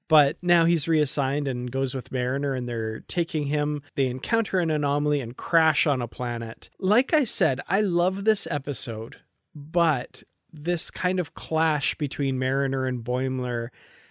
But 0.07 0.37
now 0.41 0.65
he's 0.65 0.87
reassigned 0.87 1.47
and 1.47 1.71
goes 1.71 1.95
with 1.95 2.11
Mariner, 2.11 2.53
and 2.53 2.69
they're 2.69 2.99
taking 3.01 3.47
him. 3.47 3.81
They 3.95 4.05
encounter 4.05 4.59
an 4.59 4.69
anomaly 4.69 5.19
and 5.19 5.35
crash 5.35 5.87
on 5.87 6.01
a 6.01 6.07
planet. 6.07 6.69
Like 6.79 7.13
I 7.13 7.23
said, 7.23 7.59
I 7.67 7.81
love 7.81 8.23
this 8.23 8.47
episode, 8.51 9.17
but 9.55 10.21
this 10.53 10.91
kind 10.91 11.19
of 11.19 11.33
clash 11.33 11.95
between 11.95 12.37
Mariner 12.37 12.85
and 12.85 13.03
Boimler 13.03 13.69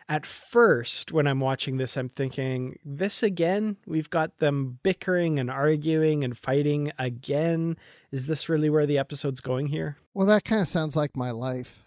at 0.09 0.27
first, 0.27 1.13
when 1.13 1.27
I'm 1.27 1.41
watching 1.41 1.79
this, 1.79 1.97
I'm 1.97 2.09
thinking, 2.09 2.79
this 2.85 3.23
again? 3.23 3.79
We've 3.87 4.11
got 4.11 4.39
them 4.39 4.79
bickering 4.83 5.39
and 5.39 5.51
arguing 5.51 6.25
and 6.25 6.37
fighting 6.37 6.93
again. 6.99 7.79
Is 8.13 8.27
this 8.27 8.49
really 8.49 8.69
where 8.69 8.87
the 8.87 8.99
episode's 8.99 9.41
going 9.41 9.69
here? 9.69 9.97
Well, 10.13 10.27
that 10.27 10.45
kind 10.45 10.61
of 10.61 10.69
sounds 10.69 10.95
like 10.95 11.17
my 11.17 11.31
life. 11.31 11.83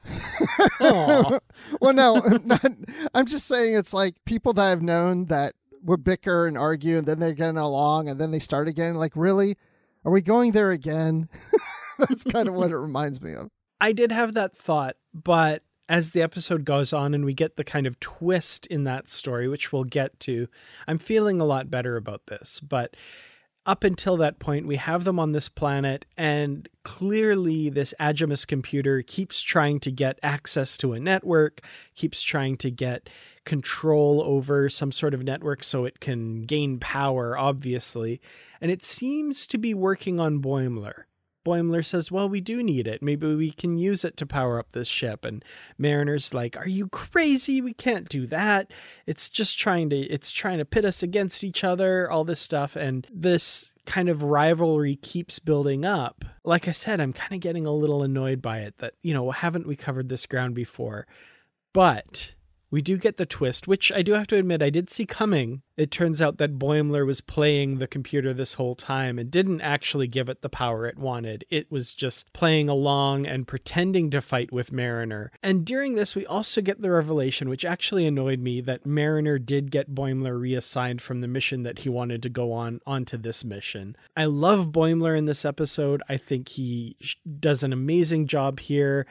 well, 0.80 1.42
no, 1.82 2.16
not, 2.44 2.72
I'm 3.14 3.28
just 3.28 3.48
saying 3.48 3.76
it's 3.76 3.94
like 3.94 4.16
people 4.26 4.54
that 4.54 4.66
I've 4.66 4.82
known 4.82 5.26
that 5.26 5.54
would 5.84 6.04
bicker 6.04 6.48
and 6.48 6.58
argue 6.58 6.98
and 6.98 7.08
then 7.08 7.20
they're 7.20 7.34
getting 7.34 7.58
along 7.58 8.10
and 8.10 8.20
then 8.20 8.32
they 8.32 8.40
start 8.40 8.68
again. 8.68 8.96
Like, 8.96 9.14
really? 9.16 9.58
Are 10.04 10.12
we 10.12 10.22
going 10.22 10.52
there 10.52 10.72
again? 10.72 11.30
That's 12.00 12.24
kind 12.24 12.48
of 12.48 12.56
what 12.56 12.72
it 12.72 12.78
reminds 12.78 13.22
me 13.22 13.34
of. 13.34 13.50
I 13.80 13.92
did 13.92 14.12
have 14.12 14.34
that 14.34 14.56
thought, 14.56 14.96
but 15.14 15.64
as 15.90 16.12
the 16.12 16.22
episode 16.22 16.66
goes 16.66 16.94
on 16.94 17.14
and 17.14 17.26
we 17.26 17.34
get 17.34 17.56
the 17.56 17.64
kind 17.64 17.88
of 17.88 18.00
twist 18.00 18.66
in 18.68 18.84
that 18.84 19.08
story, 19.08 19.48
which 19.48 19.72
we'll 19.72 19.84
get 19.84 20.20
to, 20.22 20.48
I'm 20.88 20.98
feeling 20.98 21.40
a 21.40 21.46
lot 21.46 21.72
better 21.72 21.96
about 21.96 22.28
this. 22.28 22.60
But 22.60 22.96
up 23.68 23.84
until 23.84 24.16
that 24.18 24.40
point, 24.40 24.66
we 24.66 24.78
have 24.78 25.04
them 25.04 25.20
on 25.20 25.34
this 25.34 25.50
planet, 25.50 26.06
and 26.16 26.70
clearly, 26.84 27.70
this 27.70 27.94
Agimus 28.00 28.48
computer 28.48 29.02
keeps 29.02 29.42
trying 29.42 29.82
to 29.82 29.92
get 29.92 30.18
access 30.24 30.78
to 30.78 30.94
a 30.94 31.00
network, 31.02 31.60
keeps 31.94 32.24
trying 32.24 32.56
to 32.58 32.72
get 32.72 33.10
control 33.44 34.24
over 34.24 34.70
some 34.70 34.94
sort 34.94 35.14
of 35.14 35.24
network 35.24 35.66
so 35.66 35.84
it 35.84 36.00
can 36.00 36.44
gain 36.44 36.80
power, 36.80 37.38
obviously. 37.38 38.22
And 38.62 38.72
it 38.72 38.84
seems 38.84 39.46
to 39.48 39.58
be 39.58 39.74
working 39.74 40.18
on 40.18 40.42
Boimler. 40.42 41.04
Boimler 41.48 41.86
says, 41.86 42.12
Well, 42.12 42.28
we 42.28 42.42
do 42.42 42.62
need 42.62 42.88
it. 42.88 43.02
Maybe 43.02 43.34
we 43.34 43.52
can 43.52 43.78
use 43.78 44.04
it 44.04 44.18
to 44.18 44.26
power 44.26 44.60
up 44.60 44.74
this 44.74 44.90
ship. 44.90 45.24
And 45.24 45.44
Mariner's 45.80 46.34
like, 46.34 46.58
Are 46.58 46.68
you 46.68 46.90
crazy? 46.90 47.62
We 47.62 47.74
can't 47.74 48.10
do 48.10 48.28
that. 48.28 48.72
It's 49.06 49.30
just 49.30 49.58
trying 49.58 49.90
to 49.92 49.98
it's 49.98 50.32
trying 50.32 50.58
to 50.58 50.66
pit 50.66 50.84
us 50.84 51.02
against 51.02 51.46
each 51.46 51.64
other, 51.64 52.12
all 52.12 52.26
this 52.26 52.42
stuff. 52.42 52.76
And 52.76 53.08
this 53.10 53.74
kind 53.86 54.10
of 54.10 54.24
rivalry 54.24 54.98
keeps 54.98 55.40
building 55.40 55.86
up. 55.86 56.26
Like 56.44 56.68
I 56.68 56.74
said, 56.74 57.00
I'm 57.00 57.14
kind 57.14 57.34
of 57.34 57.40
getting 57.40 57.66
a 57.66 57.72
little 57.72 58.04
annoyed 58.04 58.42
by 58.42 58.60
it 58.60 58.80
that, 58.80 58.96
you 59.02 59.14
know, 59.14 59.32
haven't 59.32 59.68
we 59.68 59.78
covered 59.78 60.10
this 60.10 60.26
ground 60.26 60.54
before? 60.54 61.08
But 61.74 62.34
we 62.70 62.82
do 62.82 62.98
get 62.98 63.18
the 63.18 63.26
twist, 63.26 63.68
which 63.68 63.92
I 63.92 64.02
do 64.02 64.14
have 64.14 64.28
to 64.28 64.38
admit 64.38 64.62
I 64.62 64.70
did 64.70 64.90
see 64.90 65.06
coming. 65.06 65.62
It 65.78 65.92
turns 65.92 66.22
out 66.22 66.38
that 66.38 66.58
Boimler 66.58 67.06
was 67.06 67.22
playing 67.22 67.78
the 67.78 67.88
computer 67.88 68.34
this 68.34 68.54
whole 68.54 68.76
time 68.76 69.18
and 69.18 69.32
didn't 69.32 69.62
actually 69.62 70.08
give 70.08 70.28
it 70.28 70.42
the 70.42 70.50
power 70.50 70.86
it 70.86 70.98
wanted. 70.98 71.46
It 71.50 71.72
was 71.72 71.94
just 71.94 72.34
playing 72.34 72.68
along 72.68 73.26
and 73.26 73.48
pretending 73.48 74.10
to 74.10 74.22
fight 74.22 74.52
with 74.52 74.72
Mariner. 74.72 75.32
And 75.42 75.66
during 75.66 75.96
this, 75.96 76.16
we 76.16 76.26
also 76.26 76.62
get 76.62 76.82
the 76.82 76.92
revelation, 76.92 77.48
which 77.48 77.64
actually 77.64 78.06
annoyed 78.06 78.40
me, 78.40 78.60
that 78.62 78.86
Mariner 78.86 79.40
did 79.40 79.72
get 79.72 79.94
Boimler 79.94 80.40
reassigned 80.40 81.02
from 81.02 81.22
the 81.22 81.28
mission 81.28 81.64
that 81.64 81.80
he 81.80 81.90
wanted 81.90 82.22
to 82.24 82.30
go 82.30 82.52
on 82.52 82.82
onto 82.86 83.18
this 83.18 83.46
mission. 83.46 83.96
I 84.18 84.26
love 84.26 84.72
Boimler 84.72 85.18
in 85.18 85.26
this 85.26 85.46
episode. 85.46 86.02
I 86.10 86.18
think 86.18 86.50
he 86.50 86.98
does 87.40 87.64
an 87.64 87.72
amazing 87.72 88.28
job 88.28 88.60
here 88.60 89.06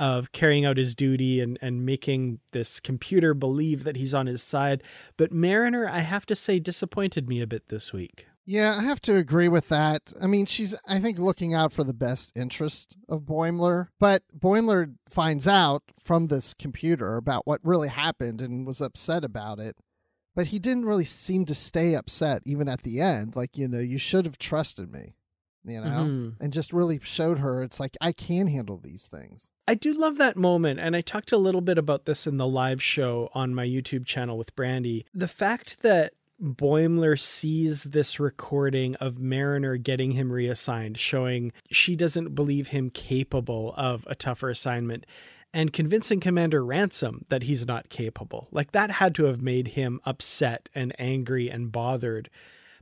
of 0.00 0.32
carrying 0.32 0.64
out 0.64 0.78
his 0.78 0.94
duty 0.94 1.40
and, 1.40 1.58
and 1.60 1.84
making 1.84 2.40
this 2.52 2.80
computer 2.80 3.34
believe 3.34 3.84
that 3.84 3.96
he's 3.96 4.14
on 4.14 4.26
his 4.26 4.42
side. 4.42 4.82
But 5.18 5.30
Mariner, 5.30 5.86
I 5.86 6.00
have 6.00 6.24
to 6.26 6.34
say, 6.34 6.58
disappointed 6.58 7.28
me 7.28 7.42
a 7.42 7.46
bit 7.46 7.68
this 7.68 7.92
week. 7.92 8.24
Yeah, 8.46 8.76
I 8.78 8.82
have 8.82 9.02
to 9.02 9.16
agree 9.16 9.48
with 9.48 9.68
that. 9.68 10.14
I 10.20 10.26
mean, 10.26 10.46
she's, 10.46 10.76
I 10.88 11.00
think, 11.00 11.18
looking 11.18 11.54
out 11.54 11.74
for 11.74 11.84
the 11.84 11.92
best 11.92 12.32
interest 12.34 12.96
of 13.10 13.24
Boimler. 13.24 13.88
But 14.00 14.22
Boimler 14.36 14.94
finds 15.10 15.46
out 15.46 15.82
from 16.02 16.26
this 16.26 16.54
computer 16.54 17.16
about 17.16 17.46
what 17.46 17.60
really 17.62 17.88
happened 17.88 18.40
and 18.40 18.66
was 18.66 18.80
upset 18.80 19.22
about 19.22 19.58
it. 19.58 19.76
But 20.34 20.46
he 20.46 20.58
didn't 20.58 20.86
really 20.86 21.04
seem 21.04 21.44
to 21.44 21.54
stay 21.54 21.94
upset 21.94 22.40
even 22.46 22.70
at 22.70 22.82
the 22.82 23.02
end. 23.02 23.36
Like, 23.36 23.58
you 23.58 23.68
know, 23.68 23.80
you 23.80 23.98
should 23.98 24.24
have 24.24 24.38
trusted 24.38 24.90
me 24.90 25.14
you 25.64 25.80
know, 25.80 25.86
mm-hmm. 25.86 26.42
and 26.42 26.52
just 26.52 26.72
really 26.72 27.00
showed 27.02 27.38
her 27.38 27.62
it's 27.62 27.80
like 27.80 27.96
I 28.00 28.12
can 28.12 28.46
handle 28.46 28.78
these 28.78 29.06
things. 29.06 29.50
I 29.68 29.74
do 29.74 29.92
love 29.92 30.18
that 30.18 30.36
moment, 30.36 30.80
and 30.80 30.96
I 30.96 31.00
talked 31.00 31.32
a 31.32 31.38
little 31.38 31.60
bit 31.60 31.78
about 31.78 32.04
this 32.04 32.26
in 32.26 32.36
the 32.36 32.46
live 32.46 32.82
show 32.82 33.30
on 33.34 33.54
my 33.54 33.66
YouTube 33.66 34.06
channel 34.06 34.38
with 34.38 34.54
Brandy. 34.56 35.06
The 35.14 35.28
fact 35.28 35.82
that 35.82 36.14
Boimler 36.42 37.20
sees 37.20 37.84
this 37.84 38.18
recording 38.18 38.94
of 38.96 39.20
Mariner 39.20 39.76
getting 39.76 40.12
him 40.12 40.32
reassigned, 40.32 40.98
showing 40.98 41.52
she 41.70 41.94
doesn't 41.94 42.34
believe 42.34 42.68
him 42.68 42.88
capable 42.90 43.74
of 43.76 44.06
a 44.08 44.14
tougher 44.14 44.48
assignment, 44.48 45.04
and 45.52 45.72
convincing 45.72 46.20
Commander 46.20 46.64
Ransom 46.64 47.26
that 47.28 47.42
he's 47.42 47.66
not 47.66 47.90
capable. 47.90 48.48
Like 48.50 48.72
that 48.72 48.90
had 48.90 49.14
to 49.16 49.24
have 49.24 49.42
made 49.42 49.68
him 49.68 50.00
upset 50.04 50.68
and 50.74 50.94
angry 50.98 51.50
and 51.50 51.70
bothered. 51.70 52.30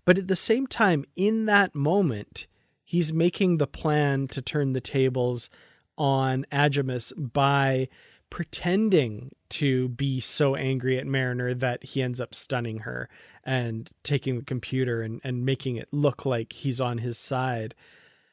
But 0.04 0.18
at 0.18 0.28
the 0.28 0.36
same 0.36 0.66
time, 0.66 1.04
in 1.16 1.46
that 1.46 1.74
moment, 1.74 2.46
he's 2.88 3.12
making 3.12 3.58
the 3.58 3.66
plan 3.66 4.26
to 4.26 4.40
turn 4.40 4.72
the 4.72 4.80
tables 4.80 5.50
on 5.98 6.46
Agimus 6.50 7.12
by 7.18 7.86
pretending 8.30 9.30
to 9.50 9.90
be 9.90 10.20
so 10.20 10.56
angry 10.56 10.96
at 10.96 11.06
Mariner 11.06 11.52
that 11.52 11.84
he 11.84 12.00
ends 12.02 12.18
up 12.18 12.34
stunning 12.34 12.78
her 12.78 13.10
and 13.44 13.90
taking 14.04 14.36
the 14.36 14.44
computer 14.44 15.02
and, 15.02 15.20
and 15.22 15.44
making 15.44 15.76
it 15.76 15.88
look 15.92 16.24
like 16.24 16.54
he's 16.54 16.80
on 16.80 16.96
his 16.96 17.18
side. 17.18 17.74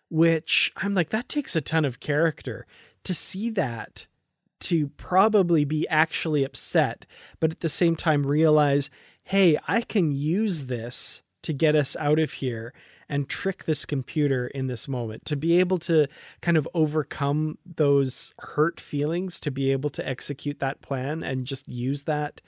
Which 0.10 0.72
I'm 0.78 0.94
like, 0.94 1.10
that 1.10 1.28
takes 1.28 1.58
a 1.58 1.62
ton 1.62 1.84
of 1.84 2.00
character 2.00 2.66
to 3.04 3.14
see 3.14 3.50
that, 3.50 4.08
to 4.62 4.88
probably 4.88 5.66
be 5.66 5.86
actually 5.90 6.46
upset, 6.46 7.06
but 7.42 7.52
at 7.52 7.60
the 7.60 7.68
same 7.68 7.98
time 7.98 8.26
realize, 8.26 8.90
hey, 9.22 9.58
I 9.68 9.82
can 9.82 10.14
use 10.14 10.68
this 10.68 11.24
to 11.42 11.52
get 11.52 11.76
us 11.76 11.98
out 11.98 12.20
of 12.20 12.32
here 12.32 12.74
and 13.10 13.30
trick 13.30 13.66
this 13.66 13.86
computer 13.86 14.48
in 14.48 14.68
this 14.68 14.88
moment. 14.88 15.26
To 15.26 15.36
be 15.36 15.60
able 15.60 15.78
to 15.80 16.08
kind 16.42 16.58
of 16.58 16.68
overcome 16.74 17.58
those 17.66 18.34
hurt 18.40 18.80
feelings 18.80 19.40
to 19.42 19.52
be 19.52 19.72
able 19.72 19.90
to 19.92 20.08
execute 20.08 20.60
that 20.60 20.82
plan 20.82 21.24
and 21.24 21.46
just 21.46 21.68
use 21.68 22.04
that 22.04 22.42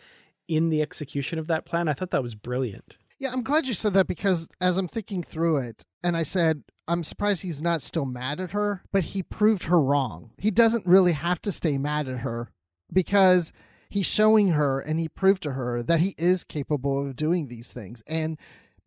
in 0.47 0.69
the 0.69 0.81
execution 0.81 1.39
of 1.39 1.47
that 1.47 1.65
plan 1.65 1.87
i 1.87 1.93
thought 1.93 2.11
that 2.11 2.23
was 2.23 2.35
brilliant. 2.35 2.97
Yeah 3.19 3.31
i'm 3.33 3.43
glad 3.43 3.67
you 3.67 3.73
said 3.73 3.93
that 3.93 4.07
because 4.07 4.47
as 4.61 4.77
i'm 4.77 4.87
thinking 4.87 5.23
through 5.23 5.57
it 5.57 5.85
and 6.03 6.15
i 6.15 6.23
said 6.23 6.63
i'm 6.87 7.03
surprised 7.03 7.43
he's 7.43 7.61
not 7.61 7.81
still 7.81 8.05
mad 8.05 8.39
at 8.39 8.51
her 8.51 8.83
but 8.91 9.03
he 9.03 9.23
proved 9.23 9.63
her 9.63 9.81
wrong. 9.81 10.31
He 10.37 10.51
doesn't 10.51 10.85
really 10.85 11.13
have 11.13 11.41
to 11.43 11.51
stay 11.51 11.77
mad 11.77 12.07
at 12.07 12.19
her 12.19 12.51
because 12.91 13.51
he's 13.89 14.05
showing 14.05 14.49
her 14.49 14.79
and 14.79 14.99
he 14.99 15.09
proved 15.09 15.43
to 15.43 15.53
her 15.53 15.83
that 15.83 15.99
he 15.99 16.15
is 16.17 16.43
capable 16.43 17.05
of 17.05 17.15
doing 17.15 17.47
these 17.47 17.73
things. 17.73 18.03
And 18.07 18.37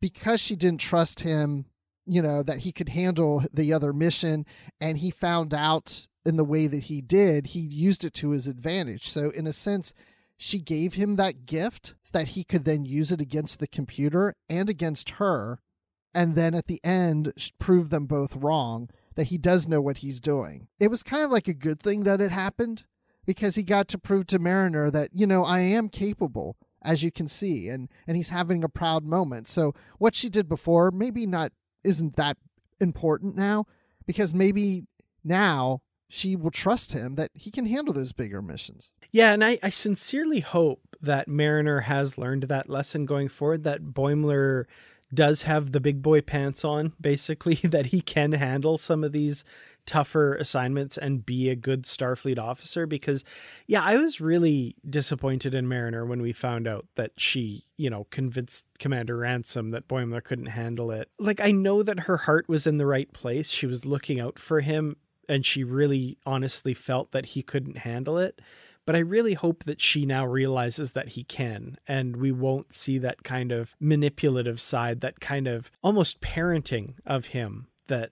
because 0.00 0.40
she 0.40 0.56
didn't 0.56 0.80
trust 0.80 1.20
him, 1.20 1.66
you 2.06 2.22
know, 2.22 2.42
that 2.42 2.58
he 2.58 2.72
could 2.72 2.90
handle 2.90 3.44
the 3.52 3.72
other 3.72 3.92
mission 3.92 4.46
and 4.80 4.98
he 4.98 5.10
found 5.10 5.54
out 5.54 6.08
in 6.24 6.36
the 6.36 6.44
way 6.44 6.66
that 6.66 6.84
he 6.84 7.00
did, 7.00 7.48
he 7.48 7.60
used 7.60 8.04
it 8.04 8.14
to 8.14 8.30
his 8.30 8.46
advantage. 8.46 9.08
So, 9.08 9.30
in 9.30 9.46
a 9.46 9.52
sense, 9.52 9.94
she 10.36 10.60
gave 10.60 10.94
him 10.94 11.16
that 11.16 11.46
gift 11.46 11.94
that 12.12 12.28
he 12.28 12.44
could 12.44 12.64
then 12.64 12.84
use 12.84 13.10
it 13.12 13.20
against 13.20 13.58
the 13.58 13.66
computer 13.66 14.34
and 14.48 14.68
against 14.68 15.10
her. 15.10 15.60
And 16.14 16.34
then 16.34 16.54
at 16.54 16.66
the 16.66 16.80
end, 16.82 17.32
prove 17.58 17.90
them 17.90 18.06
both 18.06 18.36
wrong 18.36 18.88
that 19.14 19.28
he 19.28 19.38
does 19.38 19.68
know 19.68 19.80
what 19.80 19.98
he's 19.98 20.20
doing. 20.20 20.68
It 20.78 20.88
was 20.88 21.02
kind 21.02 21.24
of 21.24 21.30
like 21.30 21.46
a 21.46 21.54
good 21.54 21.80
thing 21.80 22.04
that 22.04 22.20
it 22.20 22.32
happened 22.32 22.84
because 23.26 23.54
he 23.54 23.62
got 23.62 23.86
to 23.88 23.98
prove 23.98 24.26
to 24.28 24.38
Mariner 24.38 24.90
that, 24.90 25.10
you 25.12 25.26
know, 25.26 25.44
I 25.44 25.60
am 25.60 25.88
capable 25.88 26.56
as 26.82 27.02
you 27.02 27.10
can 27.10 27.28
see 27.28 27.68
and 27.68 27.88
and 28.06 28.16
he's 28.16 28.30
having 28.30 28.64
a 28.64 28.68
proud 28.68 29.04
moment. 29.04 29.48
So 29.48 29.74
what 29.98 30.14
she 30.14 30.28
did 30.28 30.48
before 30.48 30.90
maybe 30.90 31.26
not 31.26 31.52
isn't 31.84 32.16
that 32.16 32.36
important 32.80 33.36
now 33.36 33.66
because 34.06 34.34
maybe 34.34 34.84
now 35.24 35.82
she 36.08 36.34
will 36.34 36.50
trust 36.50 36.92
him 36.92 37.14
that 37.14 37.30
he 37.34 37.50
can 37.50 37.66
handle 37.66 37.94
those 37.94 38.12
bigger 38.12 38.42
missions. 38.42 38.92
Yeah 39.12 39.32
and 39.32 39.44
i, 39.44 39.58
I 39.62 39.70
sincerely 39.70 40.40
hope 40.40 40.96
that 41.00 41.28
mariner 41.28 41.80
has 41.80 42.18
learned 42.18 42.44
that 42.44 42.68
lesson 42.68 43.06
going 43.06 43.28
forward 43.28 43.64
that 43.64 43.82
boimler 43.82 44.64
does 45.12 45.42
have 45.42 45.72
the 45.72 45.80
big 45.80 46.02
boy 46.02 46.20
pants 46.20 46.64
on 46.64 46.92
basically 47.00 47.54
that 47.64 47.86
he 47.86 48.00
can 48.00 48.32
handle 48.32 48.78
some 48.78 49.04
of 49.04 49.12
these 49.12 49.44
tougher 49.86 50.34
assignments 50.36 50.96
and 50.98 51.24
be 51.24 51.48
a 51.48 51.56
good 51.56 51.84
Starfleet 51.84 52.38
officer 52.38 52.86
because 52.86 53.24
yeah, 53.66 53.82
I 53.82 53.96
was 53.96 54.20
really 54.20 54.76
disappointed 54.88 55.54
in 55.54 55.68
Mariner 55.68 56.06
when 56.06 56.22
we 56.22 56.32
found 56.32 56.66
out 56.66 56.86
that 56.96 57.12
she, 57.16 57.64
you 57.76 57.90
know, 57.90 58.06
convinced 58.10 58.66
Commander 58.78 59.16
Ransom 59.16 59.70
that 59.70 59.88
Boimler 59.88 60.22
couldn't 60.22 60.46
handle 60.46 60.90
it. 60.90 61.08
Like 61.18 61.40
I 61.40 61.50
know 61.50 61.82
that 61.82 62.00
her 62.00 62.18
heart 62.18 62.48
was 62.48 62.66
in 62.66 62.76
the 62.76 62.86
right 62.86 63.12
place. 63.12 63.50
She 63.50 63.66
was 63.66 63.84
looking 63.84 64.20
out 64.20 64.38
for 64.38 64.60
him 64.60 64.96
and 65.28 65.46
she 65.46 65.62
really 65.62 66.18
honestly 66.26 66.74
felt 66.74 67.12
that 67.12 67.26
he 67.26 67.42
couldn't 67.42 67.78
handle 67.78 68.18
it. 68.18 68.40
But 68.86 68.96
I 68.96 69.00
really 69.00 69.34
hope 69.34 69.64
that 69.64 69.80
she 69.80 70.04
now 70.04 70.26
realizes 70.26 70.92
that 70.92 71.10
he 71.10 71.22
can, 71.22 71.76
and 71.86 72.16
we 72.16 72.32
won't 72.32 72.74
see 72.74 72.98
that 72.98 73.22
kind 73.22 73.52
of 73.52 73.76
manipulative 73.78 74.60
side, 74.60 75.00
that 75.02 75.20
kind 75.20 75.46
of 75.46 75.70
almost 75.82 76.20
parenting 76.20 76.94
of 77.06 77.26
him 77.26 77.68
that 77.86 78.10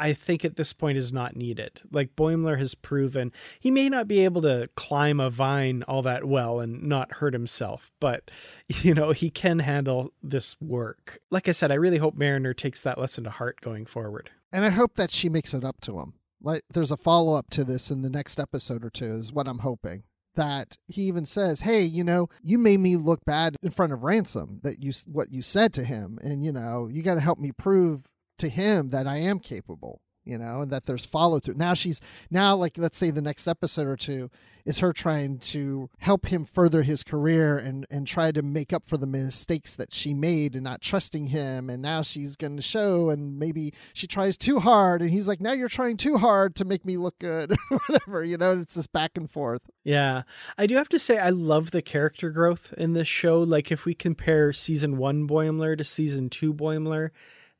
I 0.00 0.14
think 0.14 0.44
at 0.44 0.56
this 0.56 0.72
point 0.72 0.96
is 0.96 1.12
not 1.12 1.36
needed. 1.36 1.82
Like 1.92 2.16
Boimler 2.16 2.58
has 2.58 2.74
proven 2.74 3.32
he 3.60 3.70
may 3.70 3.90
not 3.90 4.08
be 4.08 4.24
able 4.24 4.40
to 4.42 4.68
climb 4.74 5.20
a 5.20 5.28
vine 5.28 5.84
all 5.86 6.02
that 6.02 6.24
well 6.24 6.58
and 6.58 6.82
not 6.82 7.12
hurt 7.12 7.34
himself, 7.34 7.92
but 8.00 8.30
you 8.68 8.94
know, 8.94 9.12
he 9.12 9.30
can 9.30 9.58
handle 9.58 10.12
this 10.22 10.56
work. 10.60 11.20
Like 11.30 11.48
I 11.48 11.52
said, 11.52 11.70
I 11.70 11.74
really 11.74 11.98
hope 11.98 12.16
Mariner 12.16 12.54
takes 12.54 12.80
that 12.80 12.98
lesson 12.98 13.24
to 13.24 13.30
heart 13.30 13.60
going 13.60 13.84
forward. 13.84 14.30
And 14.50 14.64
I 14.64 14.70
hope 14.70 14.94
that 14.94 15.10
she 15.10 15.28
makes 15.28 15.54
it 15.54 15.64
up 15.64 15.80
to 15.82 16.00
him. 16.00 16.14
Like 16.42 16.62
there's 16.72 16.90
a 16.90 16.96
follow 16.96 17.34
up 17.34 17.50
to 17.50 17.64
this 17.64 17.90
in 17.90 18.00
the 18.02 18.10
next 18.10 18.40
episode 18.40 18.84
or 18.84 18.90
two 18.90 19.12
is 19.12 19.32
what 19.32 19.46
I'm 19.46 19.58
hoping 19.58 20.04
that 20.36 20.78
he 20.86 21.02
even 21.02 21.26
says, 21.26 21.62
"Hey, 21.62 21.82
you 21.82 22.04
know, 22.04 22.28
you 22.42 22.56
made 22.56 22.80
me 22.80 22.96
look 22.96 23.24
bad 23.26 23.56
in 23.62 23.70
front 23.70 23.92
of 23.92 24.04
Ransom 24.04 24.60
that 24.62 24.82
you 24.82 24.92
what 25.06 25.32
you 25.32 25.42
said 25.42 25.72
to 25.74 25.84
him 25.84 26.18
and 26.22 26.42
you 26.44 26.52
know, 26.52 26.88
you 26.90 27.02
got 27.02 27.14
to 27.14 27.20
help 27.20 27.38
me 27.38 27.52
prove 27.52 28.04
to 28.40 28.48
him 28.48 28.90
that 28.90 29.06
I 29.06 29.18
am 29.18 29.38
capable, 29.38 30.00
you 30.24 30.38
know, 30.38 30.62
and 30.62 30.70
that 30.70 30.84
there's 30.84 31.06
follow 31.06 31.40
through. 31.40 31.54
Now 31.54 31.74
she's 31.74 32.00
now 32.30 32.56
like 32.56 32.76
let's 32.76 32.98
say 32.98 33.10
the 33.10 33.22
next 33.22 33.46
episode 33.46 33.86
or 33.86 33.96
two 33.96 34.30
is 34.64 34.80
her 34.80 34.92
trying 34.92 35.38
to 35.38 35.90
help 35.98 36.26
him 36.26 36.44
further 36.44 36.82
his 36.82 37.02
career 37.02 37.56
and 37.56 37.86
and 37.90 38.06
try 38.06 38.32
to 38.32 38.42
make 38.42 38.72
up 38.72 38.86
for 38.86 38.96
the 38.96 39.06
mistakes 39.06 39.74
that 39.76 39.92
she 39.92 40.14
made 40.14 40.54
and 40.54 40.64
not 40.64 40.80
trusting 40.80 41.26
him 41.26 41.70
and 41.70 41.82
now 41.82 42.02
she's 42.02 42.36
going 42.36 42.56
to 42.56 42.62
show 42.62 43.10
and 43.10 43.38
maybe 43.38 43.72
she 43.92 44.06
tries 44.06 44.36
too 44.36 44.60
hard 44.60 45.02
and 45.02 45.10
he's 45.10 45.28
like 45.28 45.40
now 45.40 45.52
you're 45.52 45.68
trying 45.68 45.96
too 45.96 46.18
hard 46.18 46.54
to 46.54 46.64
make 46.64 46.84
me 46.84 46.96
look 46.96 47.18
good 47.18 47.56
whatever 47.68 48.24
you 48.24 48.36
know 48.36 48.58
it's 48.58 48.74
this 48.74 48.86
back 48.86 49.12
and 49.16 49.30
forth. 49.30 49.62
Yeah. 49.84 50.22
I 50.58 50.66
do 50.66 50.76
have 50.76 50.88
to 50.90 50.98
say 50.98 51.18
i 51.18 51.30
love 51.30 51.70
the 51.70 51.82
character 51.82 52.30
growth 52.30 52.74
in 52.76 52.92
this 52.92 53.08
show. 53.08 53.40
Like 53.40 53.72
if 53.72 53.84
we 53.84 53.94
compare 53.94 54.52
season 54.52 54.96
1 54.98 55.26
boimler 55.26 55.76
to 55.76 55.84
season 55.84 56.28
2 56.30 56.54
boimler 56.54 57.10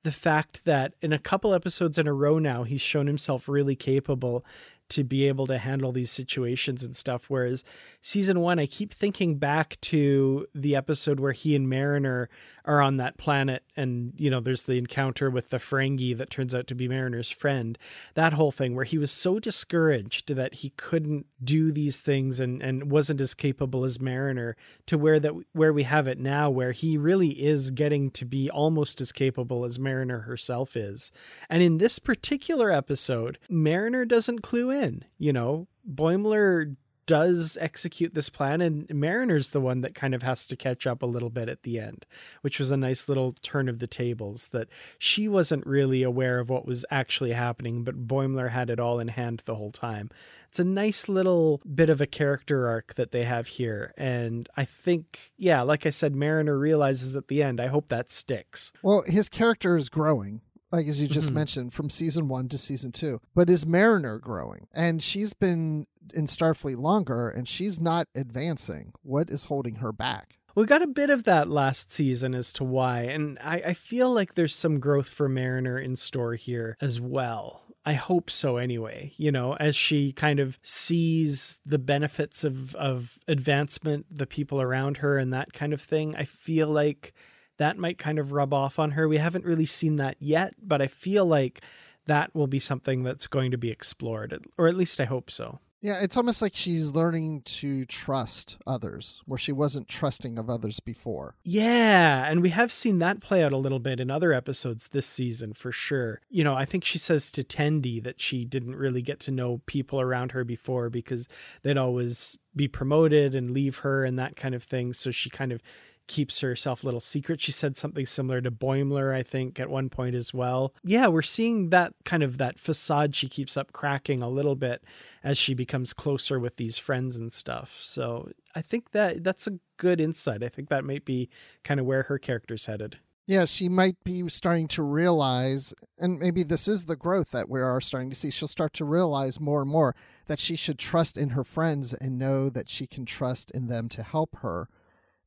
the 0.02 0.12
fact 0.12 0.64
that 0.64 0.94
in 1.02 1.12
a 1.12 1.18
couple 1.18 1.54
episodes 1.54 1.98
in 1.98 2.06
a 2.06 2.12
row 2.12 2.38
now, 2.38 2.64
he's 2.64 2.80
shown 2.80 3.06
himself 3.06 3.48
really 3.48 3.76
capable 3.76 4.44
to 4.90 5.04
be 5.04 5.28
able 5.28 5.46
to 5.46 5.58
handle 5.58 5.92
these 5.92 6.10
situations 6.10 6.82
and 6.82 6.96
stuff. 6.96 7.26
Whereas 7.28 7.64
season 8.02 8.40
one, 8.40 8.58
I 8.58 8.66
keep 8.66 8.92
thinking 8.92 9.36
back 9.36 9.78
to 9.82 10.46
the 10.54 10.76
episode 10.76 11.20
where 11.20 11.32
he 11.32 11.54
and 11.54 11.68
Mariner 11.68 12.28
are 12.70 12.80
on 12.80 12.98
that 12.98 13.18
planet, 13.18 13.64
and 13.76 14.12
you 14.16 14.30
know, 14.30 14.38
there's 14.38 14.62
the 14.62 14.78
encounter 14.78 15.28
with 15.28 15.50
the 15.50 15.58
Ferengi 15.58 16.16
that 16.16 16.30
turns 16.30 16.54
out 16.54 16.68
to 16.68 16.74
be 16.76 16.86
Mariner's 16.86 17.28
friend. 17.28 17.76
That 18.14 18.34
whole 18.34 18.52
thing 18.52 18.76
where 18.76 18.84
he 18.84 18.96
was 18.96 19.10
so 19.10 19.40
discouraged 19.40 20.32
that 20.36 20.54
he 20.54 20.70
couldn't 20.70 21.26
do 21.42 21.72
these 21.72 22.00
things 22.00 22.38
and 22.38 22.62
and 22.62 22.88
wasn't 22.88 23.20
as 23.20 23.34
capable 23.34 23.84
as 23.84 24.00
Mariner 24.00 24.56
to 24.86 24.96
where 24.96 25.18
that 25.18 25.32
where 25.52 25.72
we 25.72 25.82
have 25.82 26.06
it 26.06 26.20
now, 26.20 26.48
where 26.48 26.70
he 26.70 26.96
really 26.96 27.30
is 27.30 27.72
getting 27.72 28.08
to 28.12 28.24
be 28.24 28.48
almost 28.48 29.00
as 29.00 29.10
capable 29.10 29.64
as 29.64 29.80
Mariner 29.80 30.20
herself 30.20 30.76
is. 30.76 31.10
And 31.48 31.64
in 31.64 31.78
this 31.78 31.98
particular 31.98 32.70
episode, 32.70 33.38
Mariner 33.48 34.04
doesn't 34.04 34.42
clue 34.42 34.70
in. 34.70 35.04
You 35.18 35.32
know, 35.32 35.66
Boimler 35.92 36.76
does 37.10 37.58
execute 37.60 38.14
this 38.14 38.30
plan, 38.30 38.60
and 38.60 38.88
Mariner's 38.88 39.50
the 39.50 39.60
one 39.60 39.80
that 39.80 39.96
kind 39.96 40.14
of 40.14 40.22
has 40.22 40.46
to 40.46 40.54
catch 40.54 40.86
up 40.86 41.02
a 41.02 41.06
little 41.06 41.28
bit 41.28 41.48
at 41.48 41.64
the 41.64 41.80
end, 41.80 42.06
which 42.42 42.60
was 42.60 42.70
a 42.70 42.76
nice 42.76 43.08
little 43.08 43.32
turn 43.32 43.68
of 43.68 43.80
the 43.80 43.88
tables 43.88 44.46
that 44.52 44.68
she 44.96 45.26
wasn't 45.26 45.66
really 45.66 46.04
aware 46.04 46.38
of 46.38 46.48
what 46.48 46.66
was 46.66 46.84
actually 46.88 47.32
happening, 47.32 47.82
but 47.82 48.06
Boimler 48.06 48.50
had 48.50 48.70
it 48.70 48.78
all 48.78 49.00
in 49.00 49.08
hand 49.08 49.42
the 49.44 49.56
whole 49.56 49.72
time. 49.72 50.08
It's 50.48 50.60
a 50.60 50.64
nice 50.64 51.08
little 51.08 51.60
bit 51.74 51.90
of 51.90 52.00
a 52.00 52.06
character 52.06 52.68
arc 52.68 52.94
that 52.94 53.10
they 53.10 53.24
have 53.24 53.48
here. 53.48 53.92
And 53.96 54.48
I 54.56 54.64
think, 54.64 55.32
yeah, 55.36 55.62
like 55.62 55.86
I 55.86 55.90
said, 55.90 56.14
Mariner 56.14 56.56
realizes 56.56 57.16
at 57.16 57.26
the 57.26 57.42
end. 57.42 57.60
I 57.60 57.66
hope 57.66 57.88
that 57.88 58.12
sticks. 58.12 58.72
Well, 58.84 59.02
his 59.04 59.28
character 59.28 59.74
is 59.74 59.88
growing 59.88 60.42
like 60.72 60.86
as 60.86 61.00
you 61.00 61.08
just 61.08 61.28
mm-hmm. 61.28 61.36
mentioned, 61.36 61.74
from 61.74 61.90
season 61.90 62.28
one 62.28 62.48
to 62.48 62.58
season 62.58 62.92
two. 62.92 63.20
But 63.34 63.50
is 63.50 63.66
Mariner 63.66 64.18
growing? 64.18 64.66
And 64.74 65.02
she's 65.02 65.32
been 65.32 65.86
in 66.14 66.24
Starfleet 66.24 66.78
longer 66.78 67.28
and 67.28 67.48
she's 67.48 67.80
not 67.80 68.08
advancing. 68.14 68.92
What 69.02 69.30
is 69.30 69.44
holding 69.44 69.76
her 69.76 69.92
back? 69.92 70.38
We 70.54 70.66
got 70.66 70.82
a 70.82 70.88
bit 70.88 71.10
of 71.10 71.24
that 71.24 71.48
last 71.48 71.90
season 71.90 72.34
as 72.34 72.52
to 72.54 72.64
why, 72.64 73.02
and 73.02 73.38
I, 73.40 73.62
I 73.66 73.74
feel 73.74 74.12
like 74.12 74.34
there's 74.34 74.54
some 74.54 74.80
growth 74.80 75.08
for 75.08 75.28
Mariner 75.28 75.78
in 75.78 75.94
store 75.94 76.34
here 76.34 76.76
as 76.80 77.00
well. 77.00 77.62
I 77.84 77.94
hope 77.94 78.30
so 78.30 78.56
anyway, 78.56 79.12
you 79.16 79.32
know, 79.32 79.54
as 79.54 79.74
she 79.74 80.12
kind 80.12 80.38
of 80.38 80.58
sees 80.62 81.60
the 81.64 81.78
benefits 81.78 82.44
of, 82.44 82.74
of 82.74 83.18
advancement, 83.26 84.06
the 84.10 84.26
people 84.26 84.60
around 84.60 84.98
her, 84.98 85.16
and 85.16 85.32
that 85.32 85.52
kind 85.52 85.72
of 85.72 85.80
thing. 85.80 86.14
I 86.16 86.24
feel 86.24 86.68
like 86.68 87.14
that 87.60 87.76
might 87.76 87.98
kind 87.98 88.18
of 88.18 88.32
rub 88.32 88.54
off 88.54 88.78
on 88.78 88.92
her. 88.92 89.06
We 89.06 89.18
haven't 89.18 89.44
really 89.44 89.66
seen 89.66 89.96
that 89.96 90.16
yet, 90.18 90.54
but 90.62 90.80
I 90.80 90.86
feel 90.86 91.26
like 91.26 91.60
that 92.06 92.34
will 92.34 92.46
be 92.46 92.58
something 92.58 93.02
that's 93.02 93.26
going 93.26 93.50
to 93.50 93.58
be 93.58 93.70
explored, 93.70 94.46
or 94.56 94.66
at 94.66 94.76
least 94.76 94.98
I 94.98 95.04
hope 95.04 95.30
so. 95.30 95.60
Yeah, 95.82 96.00
it's 96.00 96.16
almost 96.16 96.42
like 96.42 96.54
she's 96.54 96.90
learning 96.90 97.42
to 97.42 97.84
trust 97.86 98.58
others 98.66 99.22
where 99.24 99.38
she 99.38 99.52
wasn't 99.52 99.88
trusting 99.88 100.38
of 100.38 100.50
others 100.50 100.80
before. 100.80 101.36
Yeah, 101.44 102.26
and 102.30 102.42
we 102.42 102.50
have 102.50 102.72
seen 102.72 102.98
that 102.98 103.20
play 103.20 103.42
out 103.42 103.52
a 103.52 103.58
little 103.58 103.78
bit 103.78 104.00
in 104.00 104.10
other 104.10 104.32
episodes 104.32 104.88
this 104.88 105.06
season 105.06 105.54
for 105.54 105.72
sure. 105.72 106.20
You 106.28 106.44
know, 106.44 106.54
I 106.54 106.64
think 106.64 106.84
she 106.84 106.98
says 106.98 107.30
to 107.32 107.44
Tendi 107.44 108.02
that 108.02 108.20
she 108.20 108.44
didn't 108.44 108.76
really 108.76 109.00
get 109.00 109.20
to 109.20 109.30
know 109.30 109.62
people 109.66 110.00
around 110.00 110.32
her 110.32 110.44
before 110.44 110.90
because 110.90 111.28
they'd 111.62 111.78
always 111.78 112.38
be 112.54 112.68
promoted 112.68 113.34
and 113.34 113.50
leave 113.50 113.78
her 113.78 114.04
and 114.04 114.18
that 114.18 114.36
kind 114.36 114.54
of 114.54 114.62
thing. 114.62 114.92
So 114.92 115.10
she 115.10 115.30
kind 115.30 115.52
of 115.52 115.62
keeps 116.10 116.40
herself 116.40 116.82
a 116.82 116.86
little 116.86 117.00
secret. 117.00 117.40
She 117.40 117.52
said 117.52 117.78
something 117.78 118.04
similar 118.04 118.40
to 118.40 118.50
Boimler, 118.50 119.14
I 119.14 119.22
think, 119.22 119.60
at 119.60 119.70
one 119.70 119.88
point 119.88 120.16
as 120.16 120.34
well. 120.34 120.74
Yeah, 120.82 121.06
we're 121.06 121.22
seeing 121.22 121.70
that 121.70 121.94
kind 122.04 122.24
of 122.24 122.36
that 122.38 122.58
facade 122.58 123.14
she 123.14 123.28
keeps 123.28 123.56
up 123.56 123.72
cracking 123.72 124.20
a 124.20 124.28
little 124.28 124.56
bit 124.56 124.82
as 125.22 125.38
she 125.38 125.54
becomes 125.54 125.94
closer 125.94 126.40
with 126.40 126.56
these 126.56 126.76
friends 126.76 127.16
and 127.16 127.32
stuff. 127.32 127.78
So 127.80 128.32
I 128.54 128.60
think 128.60 128.90
that 128.90 129.22
that's 129.22 129.46
a 129.46 129.60
good 129.76 130.00
insight. 130.00 130.42
I 130.42 130.48
think 130.48 130.68
that 130.68 130.84
might 130.84 131.04
be 131.04 131.30
kind 131.62 131.78
of 131.78 131.86
where 131.86 132.02
her 132.02 132.18
character's 132.18 132.66
headed. 132.66 132.98
Yeah, 133.28 133.44
she 133.44 133.68
might 133.68 134.02
be 134.02 134.28
starting 134.28 134.66
to 134.68 134.82
realize, 134.82 135.72
and 135.96 136.18
maybe 136.18 136.42
this 136.42 136.66
is 136.66 136.86
the 136.86 136.96
growth 136.96 137.30
that 137.30 137.48
we 137.48 137.60
are 137.60 137.80
starting 137.80 138.10
to 138.10 138.16
see. 138.16 138.30
She'll 138.30 138.48
start 138.48 138.72
to 138.74 138.84
realize 138.84 139.38
more 139.38 139.62
and 139.62 139.70
more 139.70 139.94
that 140.26 140.40
she 140.40 140.56
should 140.56 140.80
trust 140.80 141.16
in 141.16 141.30
her 141.30 141.44
friends 141.44 141.94
and 141.94 142.18
know 142.18 142.50
that 142.50 142.68
she 142.68 142.88
can 142.88 143.06
trust 143.06 143.52
in 143.52 143.68
them 143.68 143.88
to 143.90 144.02
help 144.02 144.38
her. 144.38 144.68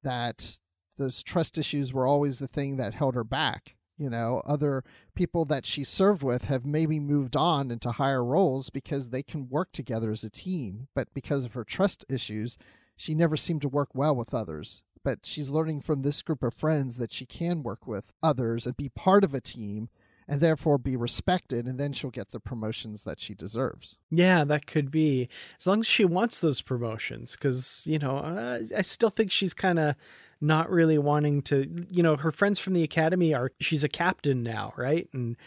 That 0.02 0.60
those 0.98 1.24
trust 1.24 1.58
issues 1.58 1.94
were 1.94 2.08
always 2.08 2.40
the 2.40 2.48
thing 2.48 2.78
that 2.78 2.94
held 2.94 3.16
her 3.16 3.24
back. 3.24 3.76
You 3.98 4.10
know, 4.10 4.42
other 4.46 4.84
people 5.16 5.46
that 5.46 5.66
she 5.66 5.84
served 5.84 6.24
with 6.24 6.46
have 6.46 6.66
maybe 6.66 7.00
moved 7.00 7.36
on 7.36 7.70
into 7.70 7.92
higher 7.92 8.24
roles 8.24 8.70
because 8.70 9.10
they 9.10 9.22
can 9.22 9.48
work 9.50 9.72
together 9.72 10.12
as 10.12 10.24
a 10.24 10.30
team. 10.30 10.88
But 10.96 11.14
because 11.14 11.46
of 11.46 11.54
her 11.54 11.64
trust 11.64 12.04
issues, 12.10 12.58
she 12.96 13.14
never 13.14 13.38
seemed 13.38 13.62
to 13.62 13.70
work 13.70 13.90
well 13.94 14.16
with 14.16 14.34
others. 14.34 14.84
But 15.04 15.20
she's 15.24 15.52
learning 15.52 15.82
from 15.82 16.02
this 16.02 16.22
group 16.22 16.44
of 16.44 16.54
friends 16.54 16.98
that 16.98 17.12
she 17.12 17.26
can 17.26 17.62
work 17.62 17.86
with 17.86 18.14
others 18.24 18.66
and 18.66 18.76
be 18.76 18.90
part 18.90 19.24
of 19.24 19.34
a 19.34 19.42
team 19.42 19.90
and 20.28 20.40
therefore 20.40 20.78
be 20.78 20.96
respected 20.96 21.66
and 21.66 21.80
then 21.80 21.94
she'll 21.94 22.10
get 22.10 22.32
the 22.32 22.40
promotions 22.40 23.04
that 23.04 23.20
she 23.20 23.34
deserves 23.34 23.98
yeah 24.10 24.44
that 24.44 24.66
could 24.66 24.90
be 24.90 25.28
as 25.60 25.68
long 25.68 25.82
as 25.82 25.88
she 25.88 26.06
wants 26.06 26.40
those 26.40 26.62
promotions 26.62 27.36
because 27.36 27.84
you 27.86 28.00
know 28.00 28.18
I, 28.18 28.62
I 28.78 28.82
still 28.84 29.10
think 29.10 29.32
she's 29.32 29.54
kind 29.54 29.80
of 29.80 29.96
not 30.44 30.70
really 30.70 30.98
wanting 30.98 31.42
to 31.42 31.68
you 31.90 32.04
know 32.04 32.18
her 32.18 32.32
friends 32.32 32.60
from 32.60 32.74
the 32.74 32.84
academy 32.84 33.34
are 33.34 33.52
she's 33.60 33.84
a 33.84 33.90
captain 33.90 34.44
now 34.44 34.74
right? 34.76 35.08
And 35.14 35.38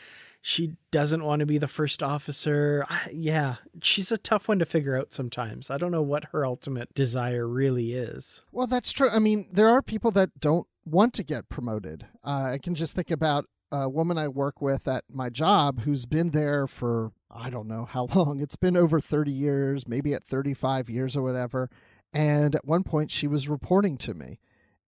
she 0.41 0.75
doesn't 0.93 1.25
want 1.25 1.41
to 1.41 1.47
be 1.47 1.59
the 1.59 1.69
first 1.69 2.03
officer. 2.03 2.85
I, 2.89 3.11
yeah 3.13 3.57
she's 3.83 4.11
a 4.11 4.19
tough 4.19 4.49
one 4.49 4.59
to 4.59 4.67
figure 4.67 4.97
out 4.97 5.13
sometimes. 5.13 5.71
I 5.71 5.77
don't 5.77 5.93
know 5.93 6.03
what 6.03 6.27
her 6.33 6.47
ultimate 6.47 6.95
desire 6.95 7.47
really 7.47 7.95
is. 7.95 8.43
Well 8.51 8.67
that's 8.67 8.93
true. 8.93 9.11
I 9.11 9.19
mean 9.19 9.49
there 9.53 9.69
are 9.69 9.83
people 9.83 10.11
that 10.13 10.41
don't 10.41 10.67
want 10.85 11.13
to 11.15 11.25
get 11.25 11.49
promoted. 11.49 12.07
Uh, 12.25 12.51
i 12.55 12.59
can 12.59 12.75
just 12.75 12.95
think 12.95 13.11
about 13.11 13.45
a 13.73 13.89
woman 13.89 14.17
i 14.17 14.29
work 14.29 14.63
with 14.63 14.87
at 14.87 15.03
my 15.11 15.29
job 15.29 15.81
who's 15.81 16.07
been 16.07 16.31
there 16.31 16.69
for 16.69 17.11
i 17.31 17.51
don't 17.51 17.67
know 17.67 17.85
how 17.85 18.07
long. 18.15 18.41
It's 18.41 18.57
been 18.57 18.77
over 18.77 19.01
30 19.01 19.31
years 19.33 19.87
maybe 19.87 20.15
at 20.15 20.25
35 20.25 20.89
years 20.89 21.17
or 21.17 21.23
whatever. 21.23 21.69
And 22.13 22.55
at 22.55 22.65
one 22.65 22.83
point 22.83 23.11
she 23.11 23.27
was 23.29 23.49
reporting 23.49 23.99
to 23.99 24.15
me 24.15 24.39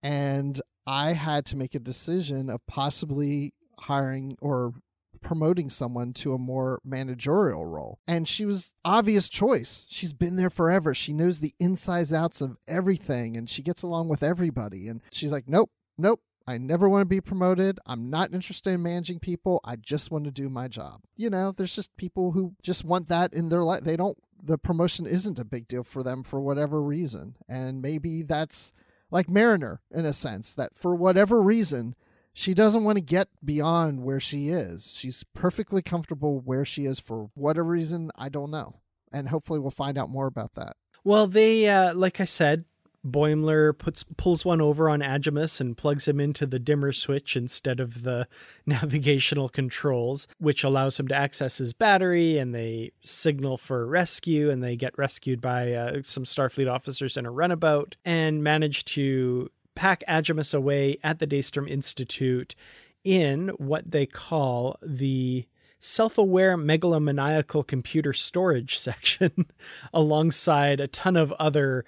and 0.02 0.62
I 0.86 1.14
had 1.14 1.46
to 1.48 1.58
make 1.58 1.76
a 1.76 1.80
decision 1.80 2.50
of 2.50 2.66
possibly 2.66 3.54
hiring 3.80 4.38
or 4.42 4.74
promoting 5.22 5.70
someone 5.70 6.14
to 6.14 6.34
a 6.34 6.38
more 6.38 6.80
managerial 6.86 7.66
role. 7.66 8.00
And 8.08 8.28
she 8.28 8.46
was 8.46 8.74
obvious 8.86 9.30
choice. 9.30 9.86
She's 9.90 10.14
been 10.14 10.38
there 10.38 10.50
forever. 10.50 10.94
She 10.94 11.12
knows 11.12 11.40
the 11.40 11.54
insides 11.60 12.14
outs 12.14 12.40
of 12.40 12.58
everything 12.68 13.36
and 13.36 13.50
she 13.50 13.64
gets 13.64 13.84
along 13.84 14.08
with 14.08 14.24
everybody. 14.24 14.88
And 14.88 15.02
she's 15.12 15.32
like, 15.32 15.48
"Nope, 15.48 15.72
nope. 15.98 16.22
I 16.50 16.58
never 16.58 16.88
want 16.88 17.02
to 17.02 17.06
be 17.06 17.20
promoted. 17.20 17.80
I'm 17.86 18.10
not 18.10 18.34
interested 18.34 18.72
in 18.72 18.84
managing 18.84 19.20
people. 19.20 19.60
I 19.66 19.76
just 19.76 20.12
want 20.12 20.24
to 20.26 20.32
do 20.32 20.50
my 20.50 20.68
job." 20.68 21.02
You 21.18 21.30
know, 21.30 21.52
there's 21.52 21.76
just 21.76 21.98
people 21.98 22.32
who 22.32 22.56
just 22.62 22.86
want 22.86 23.08
that 23.10 23.34
in 23.34 23.50
their 23.50 23.64
life. 23.64 23.84
They 23.84 23.98
don't 23.98 24.18
the 24.42 24.58
promotion 24.58 25.06
isn't 25.06 25.40
a 25.40 25.46
big 25.46 25.68
deal 25.68 25.84
for 25.84 26.04
them 26.04 26.24
for 26.24 26.40
whatever 26.40 26.82
reason. 26.82 27.36
And 27.50 27.82
maybe 27.82 28.24
that's 28.24 28.72
like 29.12 29.30
Mariner 29.30 29.82
in 29.92 30.06
a 30.06 30.14
sense 30.14 30.54
that 30.54 30.78
for 30.78 30.96
whatever 30.96 31.42
reason 31.42 31.96
she 32.34 32.54
doesn't 32.54 32.84
want 32.84 32.98
to 32.98 33.04
get 33.04 33.30
beyond 33.44 34.04
where 34.04 34.20
she 34.20 34.50
is. 34.50 34.96
She's 34.96 35.24
perfectly 35.34 35.82
comfortable 35.82 36.40
where 36.40 36.66
she 36.66 36.86
is 36.86 37.00
for 37.00 37.32
whatever 37.34 37.70
reason 37.70 38.12
I 38.16 38.30
don't 38.30 38.52
know. 38.52 38.82
And 39.12 39.30
hopefully 39.30 39.60
we'll 39.60 39.72
find 39.72 39.98
out 39.98 40.12
more 40.12 40.28
about 40.28 40.54
that. 40.54 40.76
Well, 41.04 41.26
they 41.26 41.68
uh, 41.68 41.96
like 41.96 42.22
I 42.22 42.26
said, 42.26 42.66
Boimler 43.08 43.78
puts 43.78 44.04
pulls 44.18 44.46
one 44.46 44.62
over 44.62 44.90
on 44.90 45.00
Agimus 45.00 45.62
and 45.62 45.78
plugs 45.78 46.08
him 46.08 46.20
into 46.20 46.46
the 46.46 46.60
dimmer 46.60 46.92
switch 46.92 47.36
instead 47.36 47.80
of 47.80 48.04
the 48.04 48.28
navigational 48.66 49.50
controls, 49.50 50.28
which 50.40 50.64
allows 50.64 51.00
him 51.00 51.08
to 51.08 51.16
access 51.16 51.58
his 51.58 51.74
battery. 51.74 52.38
And 52.38 52.54
they 52.54 52.92
signal 53.02 53.58
for 53.58 53.86
rescue, 53.86 54.50
and 54.50 54.64
they 54.64 54.76
get 54.76 54.98
rescued 54.98 55.42
by 55.42 55.74
uh, 55.74 56.02
some 56.04 56.24
Starfleet 56.24 56.72
officers 56.72 57.18
in 57.18 57.26
a 57.26 57.32
runabout, 57.32 57.96
and 58.06 58.44
manage 58.44 58.86
to 58.86 59.50
pack 59.76 60.04
Agimus 60.08 60.54
away 60.54 60.98
at 61.04 61.20
the 61.20 61.28
Daystrom 61.28 61.70
Institute 61.70 62.56
in 63.04 63.50
what 63.58 63.92
they 63.92 64.06
call 64.06 64.78
the 64.82 65.46
self 65.80 66.18
aware 66.18 66.58
megalomaniacal 66.58 67.66
computer 67.66 68.14
storage 68.14 68.78
section 68.80 69.46
alongside 69.94 70.80
a 70.80 70.88
ton 70.88 71.16
of 71.16 71.32
other 71.34 71.86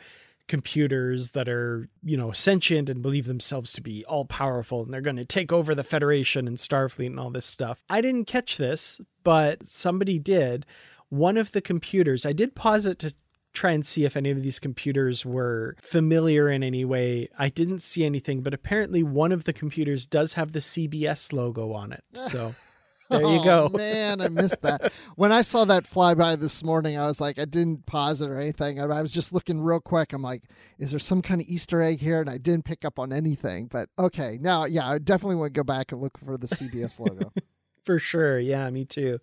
computers 0.50 1.32
that 1.32 1.48
are, 1.48 1.88
you 2.04 2.18
know, 2.18 2.34
sentient 2.34 2.90
and 2.90 3.02
believe 3.02 3.28
themselves 3.28 3.72
to 3.74 3.82
be 3.82 4.04
all 4.06 4.26
powerful 4.26 4.84
and 4.84 4.94
they're 4.94 5.00
going 5.00 5.16
to 5.16 5.24
take 5.24 5.54
over 5.54 5.74
the 5.74 5.84
Federation 5.84 6.48
and 6.48 6.58
Starfleet 6.58 7.06
and 7.06 7.20
all 7.20 7.30
this 7.30 7.46
stuff. 7.46 7.82
I 7.90 8.02
didn't 8.02 8.26
catch 8.26 8.58
this, 8.58 9.00
but 9.24 9.66
somebody 9.66 10.20
did. 10.20 10.66
One 11.08 11.38
of 11.38 11.54
the 11.54 11.62
computers, 11.62 12.26
I 12.26 12.34
did 12.34 12.56
pause 12.56 12.86
it 12.86 13.00
to 13.00 13.14
try 13.54 13.72
and 13.72 13.86
see 13.86 14.06
if 14.06 14.18
any 14.18 14.30
of 14.30 14.44
these 14.44 14.60
computers 14.60 15.26
were 15.26 15.76
familiar 15.82 16.50
in 16.50 16.64
any 16.64 16.86
way. 16.86 17.30
I 17.38 17.50
didn't 17.50 17.80
see 17.80 18.04
anything, 18.04 18.42
but 18.42 18.54
apparently 18.54 19.04
one 19.04 19.32
of 19.32 19.46
the 19.46 19.54
computers 19.54 20.06
does 20.06 20.34
have 20.34 20.52
the 20.52 20.60
CBS 20.60 21.32
logo 21.32 21.72
on 21.74 21.94
it. 21.94 22.04
So 22.14 22.54
there 23.10 23.22
you 23.22 23.40
oh, 23.40 23.44
go. 23.44 23.72
Oh, 23.74 23.78
man, 23.78 24.22
I 24.22 24.30
missed 24.30 24.62
that. 24.62 24.94
when 25.16 25.32
I 25.32 25.42
saw 25.42 25.66
that 25.66 25.88
fly 25.88 26.14
by 26.14 26.36
this 26.36 26.64
morning, 26.64 26.98
I 26.98 27.06
was 27.08 27.20
like, 27.20 27.40
I 27.40 27.46
didn't 27.46 27.86
pause 27.86 28.22
it 28.22 28.30
or 28.30 28.40
anything. 28.40 28.80
I 28.80 29.02
was 29.02 29.14
just 29.14 29.34
looking 29.34 29.60
real 29.62 29.80
quick. 29.80 30.14
I'm 30.14 30.22
like, 30.22 30.44
is 30.78 30.92
there 30.92 31.00
some 31.00 31.22
kind 31.22 31.42
of 31.42 31.48
Easter 31.48 31.82
egg 31.82 32.00
here? 32.00 32.22
And 32.22 32.30
I 32.30 32.38
didn't 32.38 32.66
pick 32.66 32.86
up 32.86 33.00
on 33.00 33.12
anything. 33.12 33.68
But 33.68 33.90
okay, 33.98 34.38
now, 34.40 34.66
yeah, 34.66 34.88
I 34.88 35.00
definitely 35.00 35.38
want 35.38 35.54
to 35.54 35.60
go 35.60 35.64
back 35.64 35.92
and 35.92 36.02
look 36.02 36.18
for 36.18 36.38
the 36.38 36.48
CBS 36.48 37.00
logo. 37.00 37.32
for 37.84 38.00
sure. 38.00 38.40
Yeah, 38.40 38.70
me 38.70 38.86
too. 38.86 39.20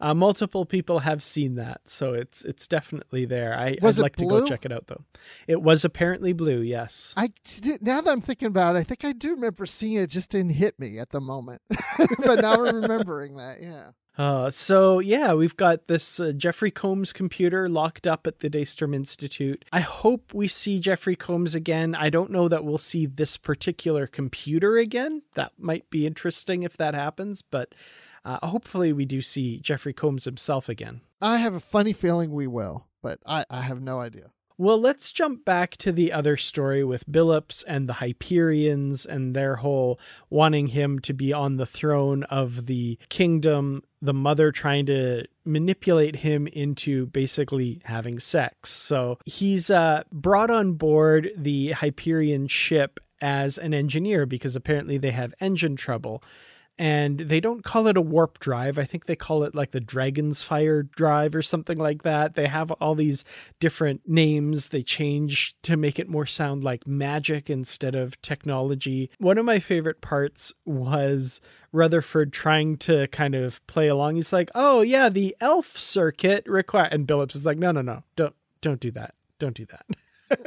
Uh, 0.00 0.14
multiple 0.14 0.64
people 0.64 1.00
have 1.00 1.22
seen 1.22 1.54
that, 1.56 1.88
so 1.88 2.12
it's 2.14 2.44
it's 2.44 2.68
definitely 2.68 3.24
there. 3.24 3.58
I, 3.58 3.76
I'd 3.82 3.98
like 3.98 4.16
blue? 4.16 4.28
to 4.28 4.40
go 4.40 4.46
check 4.46 4.64
it 4.64 4.72
out 4.72 4.86
though. 4.86 5.04
It 5.46 5.62
was 5.62 5.84
apparently 5.84 6.32
blue. 6.32 6.60
Yes. 6.60 7.14
I 7.16 7.32
now 7.80 8.00
that 8.00 8.10
I'm 8.10 8.20
thinking 8.20 8.48
about 8.48 8.76
it, 8.76 8.80
I 8.80 8.82
think 8.82 9.04
I 9.04 9.12
do 9.12 9.30
remember 9.30 9.66
seeing 9.66 9.94
it. 9.94 10.10
Just 10.10 10.30
didn't 10.30 10.52
hit 10.52 10.78
me 10.78 10.98
at 10.98 11.10
the 11.10 11.20
moment, 11.20 11.62
but 12.18 12.40
now 12.40 12.64
I'm 12.64 12.76
remembering 12.76 13.36
that. 13.36 13.58
Yeah. 13.60 13.90
Uh, 14.18 14.48
so 14.48 14.98
yeah, 14.98 15.34
we've 15.34 15.56
got 15.56 15.88
this 15.88 16.18
uh, 16.18 16.32
Jeffrey 16.32 16.70
Combs 16.70 17.12
computer 17.12 17.68
locked 17.68 18.06
up 18.06 18.26
at 18.26 18.40
the 18.40 18.48
Daystrom 18.48 18.94
Institute. 18.94 19.64
I 19.72 19.80
hope 19.80 20.32
we 20.32 20.48
see 20.48 20.80
Jeffrey 20.80 21.16
Combs 21.16 21.54
again. 21.54 21.94
I 21.94 22.08
don't 22.08 22.30
know 22.30 22.48
that 22.48 22.64
we'll 22.64 22.78
see 22.78 23.06
this 23.06 23.36
particular 23.36 24.06
computer 24.06 24.78
again. 24.78 25.22
That 25.34 25.52
might 25.58 25.90
be 25.90 26.06
interesting 26.06 26.62
if 26.62 26.76
that 26.78 26.94
happens, 26.94 27.42
but 27.42 27.74
uh, 28.26 28.46
hopefully 28.46 28.92
we 28.92 29.04
do 29.04 29.22
see 29.22 29.60
Jeffrey 29.60 29.92
Combs 29.92 30.24
himself 30.24 30.68
again. 30.68 31.00
I 31.22 31.38
have 31.38 31.54
a 31.54 31.60
funny 31.60 31.92
feeling 31.92 32.32
we 32.32 32.46
will, 32.46 32.86
but 33.02 33.20
I, 33.24 33.44
I 33.48 33.62
have 33.62 33.80
no 33.80 34.00
idea. 34.00 34.32
Well, 34.58 34.80
let's 34.80 35.12
jump 35.12 35.44
back 35.44 35.76
to 35.78 35.92
the 35.92 36.12
other 36.12 36.38
story 36.38 36.82
with 36.82 37.06
Billups 37.10 37.62
and 37.68 37.86
the 37.86 37.94
Hysperians 37.94 39.04
and 39.04 39.36
their 39.36 39.56
whole 39.56 40.00
wanting 40.30 40.68
him 40.68 40.98
to 41.00 41.12
be 41.12 41.30
on 41.32 41.56
the 41.56 41.66
throne 41.66 42.22
of 42.24 42.64
the 42.64 42.98
kingdom, 43.10 43.82
the 44.00 44.14
mother 44.14 44.50
trying 44.52 44.86
to 44.86 45.26
manipulate 45.44 46.16
him 46.16 46.46
into 46.46 47.04
basically 47.06 47.82
having 47.84 48.18
sex. 48.18 48.70
So 48.70 49.18
he's 49.26 49.68
uh, 49.68 50.04
brought 50.10 50.50
on 50.50 50.72
board 50.72 51.30
the 51.36 51.72
Hysperian 51.72 52.48
ship 52.48 52.98
as 53.20 53.58
an 53.58 53.74
engineer 53.74 54.24
because 54.24 54.56
apparently 54.56 54.96
they 54.96 55.10
have 55.10 55.34
engine 55.38 55.76
trouble 55.76 56.22
and 56.78 57.18
they 57.18 57.40
don't 57.40 57.64
call 57.64 57.86
it 57.86 57.96
a 57.96 58.02
warp 58.02 58.38
drive. 58.38 58.78
I 58.78 58.84
think 58.84 59.06
they 59.06 59.16
call 59.16 59.44
it 59.44 59.54
like 59.54 59.70
the 59.70 59.80
Dragon's 59.80 60.42
Fire 60.42 60.82
drive 60.82 61.34
or 61.34 61.42
something 61.42 61.78
like 61.78 62.02
that. 62.02 62.34
They 62.34 62.46
have 62.46 62.70
all 62.72 62.94
these 62.94 63.24
different 63.60 64.02
names 64.06 64.68
they 64.68 64.82
change 64.82 65.56
to 65.62 65.76
make 65.76 65.98
it 65.98 66.08
more 66.08 66.26
sound 66.26 66.64
like 66.64 66.86
magic 66.86 67.48
instead 67.48 67.94
of 67.94 68.20
technology. 68.22 69.10
One 69.18 69.38
of 69.38 69.44
my 69.44 69.58
favorite 69.58 70.00
parts 70.00 70.52
was 70.64 71.40
Rutherford 71.72 72.32
trying 72.32 72.76
to 72.78 73.06
kind 73.08 73.34
of 73.34 73.66
play 73.66 73.88
along. 73.88 74.16
He's 74.16 74.32
like, 74.32 74.50
"Oh 74.54 74.80
yeah, 74.80 75.08
the 75.08 75.36
elf 75.40 75.76
circuit 75.76 76.46
require," 76.46 76.88
and 76.90 77.06
Billups 77.06 77.36
is 77.36 77.46
like, 77.46 77.58
"No, 77.58 77.72
no, 77.72 77.82
no, 77.82 78.02
don't." 78.16 78.34
don't 78.66 78.80
do 78.80 78.90
that. 78.90 79.14
Don't 79.38 79.54
do 79.54 79.66
that. 79.66 79.86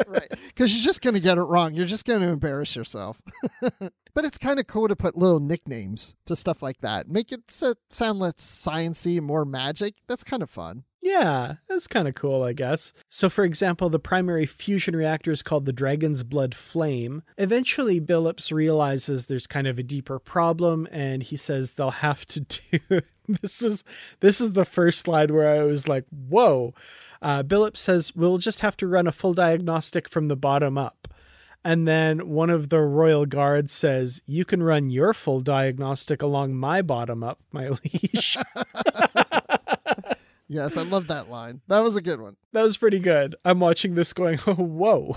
right. 0.07 0.29
Because 0.47 0.75
you're 0.75 0.83
just 0.83 1.01
going 1.01 1.13
to 1.13 1.19
get 1.21 1.37
it 1.37 1.43
wrong. 1.43 1.73
You're 1.73 1.85
just 1.85 2.05
going 2.05 2.21
to 2.21 2.27
embarrass 2.27 2.75
yourself. 2.75 3.21
but 3.79 4.25
it's 4.25 4.37
kind 4.37 4.59
of 4.59 4.67
cool 4.67 4.87
to 4.89 4.95
put 4.95 5.15
little 5.15 5.39
nicknames 5.39 6.15
to 6.25 6.35
stuff 6.35 6.61
like 6.61 6.81
that. 6.81 7.07
Make 7.07 7.31
it 7.31 7.49
sound 7.49 8.19
less 8.19 8.33
sciency 8.35 9.21
more 9.21 9.45
magic. 9.45 9.95
That's 10.07 10.23
kind 10.23 10.43
of 10.43 10.49
fun. 10.49 10.83
Yeah, 11.01 11.55
that's 11.69 11.87
kind 11.87 12.07
of 12.07 12.15
cool, 12.15 12.43
I 12.43 12.53
guess. 12.53 12.91
So, 13.07 13.29
for 13.29 13.45
example, 13.45 13.89
the 13.89 13.99
primary 13.99 14.45
fusion 14.45 14.95
reactor 14.95 15.31
is 15.31 15.41
called 15.41 15.65
the 15.65 15.71
Dragon's 15.71 16.23
Blood 16.23 16.53
Flame. 16.53 17.23
Eventually, 17.37 18.01
Billups 18.01 18.51
realizes 18.51 19.25
there's 19.25 19.47
kind 19.47 19.65
of 19.67 19.79
a 19.79 19.83
deeper 19.83 20.19
problem, 20.19 20.87
and 20.91 21.23
he 21.23 21.37
says 21.37 21.73
they'll 21.73 21.91
have 21.91 22.25
to 22.27 22.41
do. 22.89 23.01
this 23.41 23.61
is 23.61 23.83
this 24.19 24.41
is 24.41 24.53
the 24.53 24.65
first 24.65 24.99
slide 24.99 25.31
where 25.31 25.61
I 25.61 25.63
was 25.63 25.87
like, 25.87 26.05
"Whoa!" 26.09 26.73
Uh, 27.21 27.43
Billups 27.43 27.77
says 27.77 28.15
we'll 28.15 28.37
just 28.37 28.59
have 28.61 28.75
to 28.77 28.87
run 28.87 29.07
a 29.07 29.11
full 29.11 29.33
diagnostic 29.33 30.09
from 30.09 30.27
the 30.27 30.35
bottom 30.35 30.77
up. 30.77 31.07
And 31.63 31.87
then 31.87 32.29
one 32.29 32.49
of 32.49 32.69
the 32.69 32.79
royal 32.79 33.25
guards 33.25 33.73
says, 33.73 34.21
You 34.25 34.45
can 34.45 34.63
run 34.63 34.89
your 34.89 35.13
full 35.13 35.41
diagnostic 35.41 36.21
along 36.21 36.55
my 36.55 36.81
bottom 36.81 37.21
up, 37.21 37.39
my 37.51 37.69
liege. 37.83 38.37
Yes, 40.51 40.77
I 40.77 40.81
love 40.81 41.05
that 41.07 41.29
line. 41.29 41.61
That 41.67 41.83
was 41.83 41.95
a 41.95 42.01
good 42.01 42.19
one. 42.19 42.35
That 42.53 42.63
was 42.63 42.75
pretty 42.75 42.97
good. 42.97 43.35
I'm 43.45 43.59
watching 43.59 43.93
this 43.93 44.13
going, 44.13 44.39
oh, 44.47 44.53
whoa. 44.55 45.15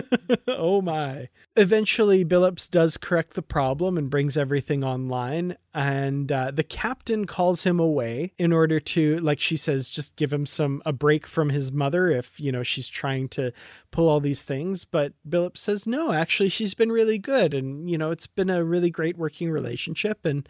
oh 0.48 0.82
my. 0.82 1.28
Eventually, 1.54 2.24
Billups 2.24 2.68
does 2.68 2.96
correct 2.96 3.34
the 3.34 3.42
problem 3.42 3.96
and 3.96 4.10
brings 4.10 4.36
everything 4.36 4.82
online. 4.82 5.56
And 5.72 6.32
uh, 6.32 6.50
the 6.50 6.64
captain 6.64 7.26
calls 7.26 7.62
him 7.62 7.78
away 7.78 8.32
in 8.38 8.52
order 8.52 8.80
to, 8.80 9.20
like 9.20 9.38
she 9.38 9.56
says, 9.56 9.88
just 9.88 10.16
give 10.16 10.32
him 10.32 10.46
some 10.46 10.82
a 10.84 10.92
break 10.92 11.28
from 11.28 11.50
his 11.50 11.70
mother 11.70 12.10
if, 12.10 12.40
you 12.40 12.50
know, 12.50 12.64
she's 12.64 12.88
trying 12.88 13.28
to 13.30 13.52
pull 13.92 14.08
all 14.08 14.18
these 14.18 14.42
things. 14.42 14.84
But 14.84 15.12
Billups 15.28 15.58
says, 15.58 15.86
no, 15.86 16.12
actually, 16.12 16.48
she's 16.48 16.74
been 16.74 16.90
really 16.90 17.18
good. 17.18 17.54
And, 17.54 17.88
you 17.88 17.96
know, 17.96 18.10
it's 18.10 18.26
been 18.26 18.50
a 18.50 18.64
really 18.64 18.90
great 18.90 19.16
working 19.16 19.48
relationship. 19.48 20.26
And, 20.26 20.48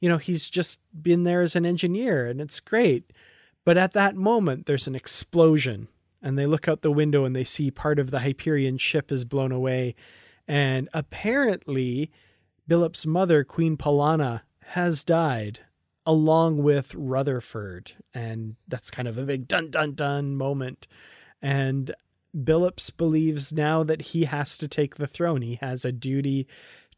you 0.00 0.08
know, 0.08 0.18
he's 0.18 0.48
just 0.48 0.80
been 1.02 1.24
there 1.24 1.42
as 1.42 1.56
an 1.56 1.66
engineer 1.66 2.28
and 2.28 2.40
it's 2.40 2.60
great. 2.60 3.12
But 3.64 3.78
at 3.78 3.92
that 3.92 4.16
moment, 4.16 4.66
there's 4.66 4.88
an 4.88 4.94
explosion, 4.94 5.88
and 6.20 6.38
they 6.38 6.46
look 6.46 6.68
out 6.68 6.82
the 6.82 6.90
window 6.90 7.24
and 7.24 7.34
they 7.34 7.44
see 7.44 7.70
part 7.70 7.98
of 7.98 8.10
the 8.10 8.18
Hysperian 8.18 8.78
ship 8.78 9.12
is 9.12 9.24
blown 9.24 9.52
away. 9.52 9.94
And 10.48 10.88
apparently, 10.92 12.10
Billups' 12.68 13.06
mother, 13.06 13.44
Queen 13.44 13.76
Polana, 13.76 14.42
has 14.66 15.04
died 15.04 15.60
along 16.04 16.62
with 16.62 16.94
Rutherford. 16.94 17.92
And 18.12 18.56
that's 18.66 18.90
kind 18.90 19.06
of 19.06 19.18
a 19.18 19.22
big 19.22 19.46
dun 19.46 19.70
dun 19.70 19.94
dun 19.94 20.36
moment. 20.36 20.88
And 21.40 21.94
Billups 22.36 22.96
believes 22.96 23.52
now 23.52 23.82
that 23.84 24.02
he 24.02 24.24
has 24.24 24.56
to 24.58 24.68
take 24.68 24.96
the 24.96 25.06
throne. 25.06 25.42
He 25.42 25.58
has 25.60 25.84
a 25.84 25.92
duty 25.92 26.46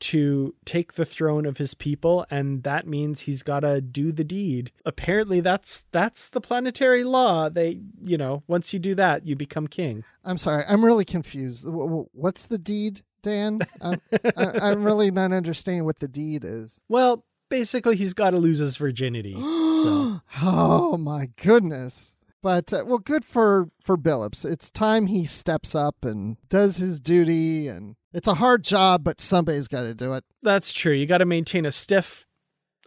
to 0.01 0.55
take 0.65 0.95
the 0.95 1.05
throne 1.05 1.47
of 1.47 1.59
his 1.59 1.75
people 1.75 2.27
and 2.31 2.63
that 2.63 2.87
means 2.87 3.21
he's 3.21 3.43
got 3.43 3.61
to 3.61 3.81
do 3.81 4.13
the 4.13 4.25
deed. 4.25 4.71
Apparently 4.85 5.41
that's 5.41 5.85
that's 5.93 6.29
the 6.29 6.41
planetary 6.41 7.05
law. 7.05 7.49
They 7.49 7.81
you 8.03 8.19
know 8.19 8.43
once 8.47 8.73
you 8.73 8.79
do 8.79 8.95
that 8.95 9.27
you 9.27 9.37
become 9.37 9.67
king. 9.67 10.05
I'm 10.25 10.39
sorry 10.39 10.65
i'm 10.69 10.85
really 10.85 11.05
confused. 11.05 11.65
What's 11.67 12.45
the 12.47 12.59
deed 12.59 13.03
dan? 13.23 13.61
I'm, 13.81 14.01
I'm 14.37 14.85
really 14.85 15.11
not 15.11 15.33
understanding 15.33 15.85
what 15.85 16.01
the 16.01 16.09
deed 16.09 16.45
is. 16.45 16.81
Well 16.89 17.25
basically 17.51 17.97
he's 17.97 18.15
got 18.15 18.31
to 18.31 18.39
lose 18.39 18.59
his 18.59 18.77
virginity 18.77 19.35
so. 19.35 20.21
oh 20.43 20.97
my 20.99 21.29
goodness 21.37 22.14
but 22.45 22.75
uh, 22.75 22.85
well, 22.87 22.99
good 22.99 23.25
for 23.25 23.71
for 23.81 23.97
Billups. 23.97 24.45
It's 24.45 24.71
time 24.71 25.07
he 25.07 25.25
steps 25.25 25.75
up 25.75 26.05
and 26.05 26.37
does 26.51 26.77
his 26.77 27.01
duty, 27.01 27.69
and 27.69 27.97
it's 28.13 28.29
a 28.29 28.35
hard 28.35 28.63
job, 28.63 29.03
but 29.03 29.19
somebody's 29.19 29.67
got 29.67 29.81
to 29.81 29.95
do 29.95 30.13
it. 30.13 30.25
That's 30.43 30.75
true. 30.75 30.93
You 30.93 31.07
got 31.07 31.19
to 31.19 31.25
maintain 31.25 31.65
a 31.65 31.73
stiff 31.73 32.27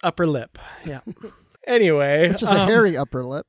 upper 0.03 0.27
lip. 0.27 0.59
Yeah. 0.85 0.99
anyway, 1.67 2.29
which 2.29 2.43
is 2.43 2.51
a 2.51 2.61
um, 2.61 2.67
hairy 2.67 2.95
upper 2.95 3.25
lip. 3.25 3.47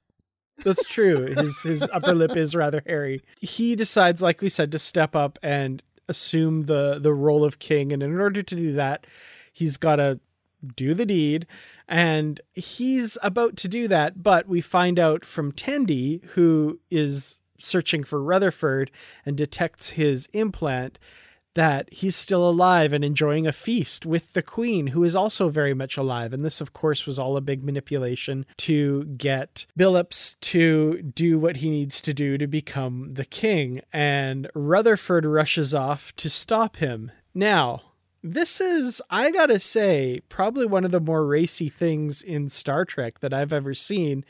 That's 0.64 0.88
true. 0.88 1.26
His 1.26 1.60
his 1.60 1.82
upper 1.92 2.14
lip 2.14 2.38
is 2.38 2.56
rather 2.56 2.82
hairy. 2.86 3.22
He 3.38 3.76
decides, 3.76 4.22
like 4.22 4.40
we 4.40 4.48
said, 4.48 4.72
to 4.72 4.78
step 4.78 5.14
up 5.14 5.38
and 5.42 5.82
assume 6.08 6.62
the 6.62 6.98
the 6.98 7.12
role 7.12 7.44
of 7.44 7.58
king, 7.58 7.92
and 7.92 8.02
in 8.02 8.18
order 8.18 8.42
to 8.42 8.56
do 8.56 8.72
that, 8.72 9.06
he's 9.52 9.76
got 9.76 9.96
to 9.96 10.20
do 10.76 10.94
the 10.94 11.06
deed. 11.06 11.46
And 11.88 12.40
he's 12.54 13.16
about 13.22 13.56
to 13.58 13.68
do 13.68 13.88
that, 13.88 14.22
but 14.22 14.46
we 14.48 14.60
find 14.60 14.98
out 14.98 15.24
from 15.24 15.52
Tendi, 15.52 16.24
who 16.30 16.80
is 16.90 17.40
searching 17.58 18.04
for 18.04 18.22
Rutherford 18.22 18.90
and 19.26 19.36
detects 19.36 19.90
his 19.90 20.28
implant, 20.32 20.98
that 21.54 21.92
he's 21.92 22.14
still 22.14 22.48
alive 22.48 22.92
and 22.92 23.04
enjoying 23.04 23.46
a 23.46 23.52
feast 23.52 24.06
with 24.06 24.32
the 24.32 24.42
queen, 24.42 24.88
who 24.88 25.02
is 25.02 25.16
also 25.16 25.48
very 25.48 25.74
much 25.74 25.96
alive. 25.96 26.32
And 26.32 26.44
this, 26.44 26.60
of 26.60 26.72
course, 26.72 27.04
was 27.04 27.18
all 27.18 27.36
a 27.36 27.40
big 27.40 27.64
manipulation 27.64 28.46
to 28.58 29.04
get 29.04 29.66
Billups 29.76 30.38
to 30.40 31.02
do 31.02 31.36
what 31.38 31.56
he 31.56 31.68
needs 31.68 32.00
to 32.02 32.14
do 32.14 32.38
to 32.38 32.46
become 32.46 33.14
the 33.14 33.24
king. 33.24 33.80
And 33.92 34.48
Rutherford 34.54 35.26
rushes 35.26 35.74
off 35.74 36.14
to 36.16 36.30
stop 36.30 36.76
him. 36.76 37.10
Now, 37.34 37.82
this 38.22 38.60
is, 38.60 39.00
I 39.10 39.30
gotta 39.30 39.60
say, 39.60 40.20
probably 40.28 40.66
one 40.66 40.84
of 40.84 40.90
the 40.90 41.00
more 41.00 41.24
racy 41.24 41.68
things 41.68 42.22
in 42.22 42.48
Star 42.48 42.84
Trek 42.84 43.20
that 43.20 43.32
I've 43.32 43.52
ever 43.52 43.74
seen. 43.74 44.24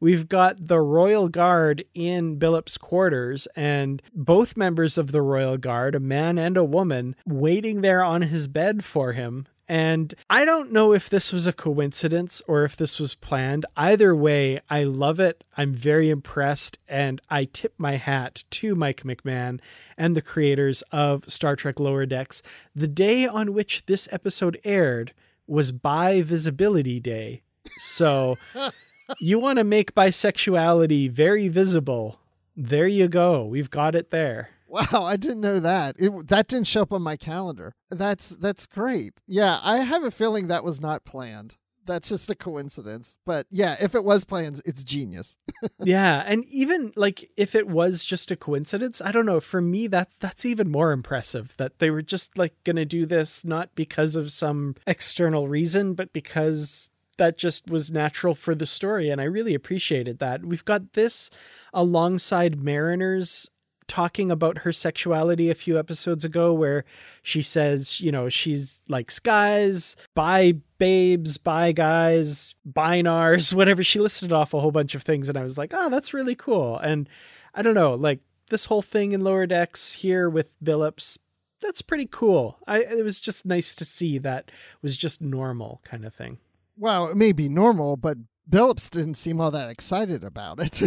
We've 0.00 0.28
got 0.28 0.66
the 0.66 0.80
Royal 0.80 1.28
Guard 1.28 1.84
in 1.94 2.36
Billups' 2.38 2.78
quarters, 2.78 3.46
and 3.54 4.02
both 4.12 4.56
members 4.56 4.98
of 4.98 5.12
the 5.12 5.22
Royal 5.22 5.56
Guard, 5.56 5.94
a 5.94 6.00
man 6.00 6.38
and 6.38 6.56
a 6.56 6.64
woman, 6.64 7.14
waiting 7.24 7.82
there 7.82 8.02
on 8.02 8.22
his 8.22 8.48
bed 8.48 8.84
for 8.84 9.12
him 9.12 9.46
and 9.72 10.12
I 10.28 10.44
don't 10.44 10.70
know 10.70 10.92
if 10.92 11.08
this 11.08 11.32
was 11.32 11.46
a 11.46 11.52
coincidence 11.54 12.42
or 12.46 12.64
if 12.64 12.76
this 12.76 13.00
was 13.00 13.14
planned. 13.14 13.64
Either 13.74 14.14
way, 14.14 14.60
I 14.68 14.84
love 14.84 15.18
it. 15.18 15.44
I'm 15.56 15.72
very 15.72 16.10
impressed. 16.10 16.78
And 16.86 17.22
I 17.30 17.46
tip 17.46 17.72
my 17.78 17.96
hat 17.96 18.44
to 18.50 18.74
Mike 18.74 19.02
McMahan 19.02 19.60
and 19.96 20.14
the 20.14 20.20
creators 20.20 20.82
of 20.92 21.26
Star 21.26 21.56
Trek 21.56 21.80
Lower 21.80 22.04
Decks. 22.04 22.42
The 22.74 22.86
day 22.86 23.26
on 23.26 23.54
which 23.54 23.86
this 23.86 24.10
episode 24.12 24.60
aired 24.62 25.14
was 25.46 25.72
Bi 25.72 26.20
Visibility 26.20 27.00
Day. 27.00 27.40
So 27.78 28.36
you 29.20 29.38
want 29.38 29.56
to 29.56 29.64
make 29.64 29.94
bisexuality 29.94 31.10
very 31.10 31.48
visible. 31.48 32.20
There 32.54 32.86
you 32.86 33.08
go. 33.08 33.46
We've 33.46 33.70
got 33.70 33.94
it 33.94 34.10
there. 34.10 34.50
Wow, 34.72 35.04
I 35.04 35.18
didn't 35.18 35.42
know 35.42 35.60
that. 35.60 35.96
It, 35.98 36.28
that 36.28 36.48
didn't 36.48 36.66
show 36.66 36.80
up 36.80 36.94
on 36.94 37.02
my 37.02 37.18
calendar. 37.18 37.74
That's 37.90 38.30
that's 38.30 38.66
great. 38.66 39.20
Yeah, 39.26 39.60
I 39.62 39.80
have 39.80 40.02
a 40.02 40.10
feeling 40.10 40.46
that 40.46 40.64
was 40.64 40.80
not 40.80 41.04
planned. 41.04 41.56
That's 41.84 42.08
just 42.08 42.30
a 42.30 42.34
coincidence. 42.34 43.18
But 43.26 43.46
yeah, 43.50 43.76
if 43.82 43.94
it 43.94 44.02
was 44.02 44.24
planned, 44.24 44.62
it's 44.64 44.82
genius. 44.82 45.36
yeah, 45.84 46.22
and 46.24 46.46
even 46.46 46.94
like 46.96 47.28
if 47.36 47.54
it 47.54 47.68
was 47.68 48.02
just 48.02 48.30
a 48.30 48.36
coincidence, 48.36 49.02
I 49.02 49.12
don't 49.12 49.26
know, 49.26 49.40
for 49.40 49.60
me 49.60 49.88
that's 49.88 50.14
that's 50.16 50.46
even 50.46 50.70
more 50.70 50.92
impressive 50.92 51.54
that 51.58 51.78
they 51.78 51.90
were 51.90 52.00
just 52.00 52.38
like 52.38 52.54
going 52.64 52.76
to 52.76 52.86
do 52.86 53.04
this 53.04 53.44
not 53.44 53.74
because 53.74 54.16
of 54.16 54.30
some 54.30 54.76
external 54.86 55.48
reason, 55.48 55.92
but 55.92 56.14
because 56.14 56.88
that 57.18 57.36
just 57.36 57.70
was 57.70 57.92
natural 57.92 58.34
for 58.34 58.54
the 58.54 58.66
story 58.66 59.10
and 59.10 59.20
I 59.20 59.24
really 59.24 59.54
appreciated 59.54 60.18
that. 60.20 60.46
We've 60.46 60.64
got 60.64 60.94
this 60.94 61.28
alongside 61.74 62.62
Mariner's 62.62 63.50
talking 63.92 64.30
about 64.30 64.56
her 64.56 64.72
sexuality 64.72 65.50
a 65.50 65.54
few 65.54 65.78
episodes 65.78 66.24
ago 66.24 66.50
where 66.50 66.82
she 67.22 67.42
says, 67.42 68.00
you 68.00 68.10
know, 68.10 68.30
she's 68.30 68.80
likes 68.88 69.18
guys, 69.18 69.96
bi 70.14 70.54
babes, 70.78 71.36
bi 71.36 71.72
guys, 71.72 72.54
Bynars, 72.66 73.52
whatever. 73.54 73.84
She 73.84 74.00
listed 74.00 74.32
off 74.32 74.54
a 74.54 74.60
whole 74.60 74.70
bunch 74.70 74.94
of 74.94 75.02
things 75.02 75.28
and 75.28 75.36
I 75.36 75.42
was 75.42 75.58
like, 75.58 75.72
oh, 75.74 75.90
that's 75.90 76.14
really 76.14 76.34
cool. 76.34 76.78
And 76.78 77.06
I 77.54 77.60
don't 77.60 77.74
know, 77.74 77.92
like 77.92 78.20
this 78.48 78.64
whole 78.64 78.80
thing 78.80 79.12
in 79.12 79.20
lower 79.20 79.46
decks 79.46 79.92
here 79.92 80.30
with 80.30 80.54
Billups, 80.64 81.18
that's 81.60 81.82
pretty 81.82 82.08
cool. 82.10 82.56
I 82.66 82.84
it 82.84 83.04
was 83.04 83.20
just 83.20 83.44
nice 83.44 83.74
to 83.74 83.84
see 83.84 84.16
that 84.20 84.50
was 84.80 84.96
just 84.96 85.20
normal 85.20 85.82
kind 85.84 86.06
of 86.06 86.14
thing. 86.14 86.38
Well, 86.78 87.08
it 87.08 87.16
may 87.18 87.32
be 87.32 87.50
normal, 87.50 87.98
but 87.98 88.16
Billups 88.48 88.88
didn't 88.88 89.18
seem 89.18 89.38
all 89.38 89.50
that 89.50 89.68
excited 89.68 90.24
about 90.24 90.60
it. 90.60 90.80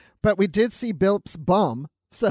but 0.22 0.38
we 0.38 0.46
did 0.46 0.72
see 0.72 0.92
Billups' 0.92 1.36
bum 1.36 1.88
so 2.10 2.30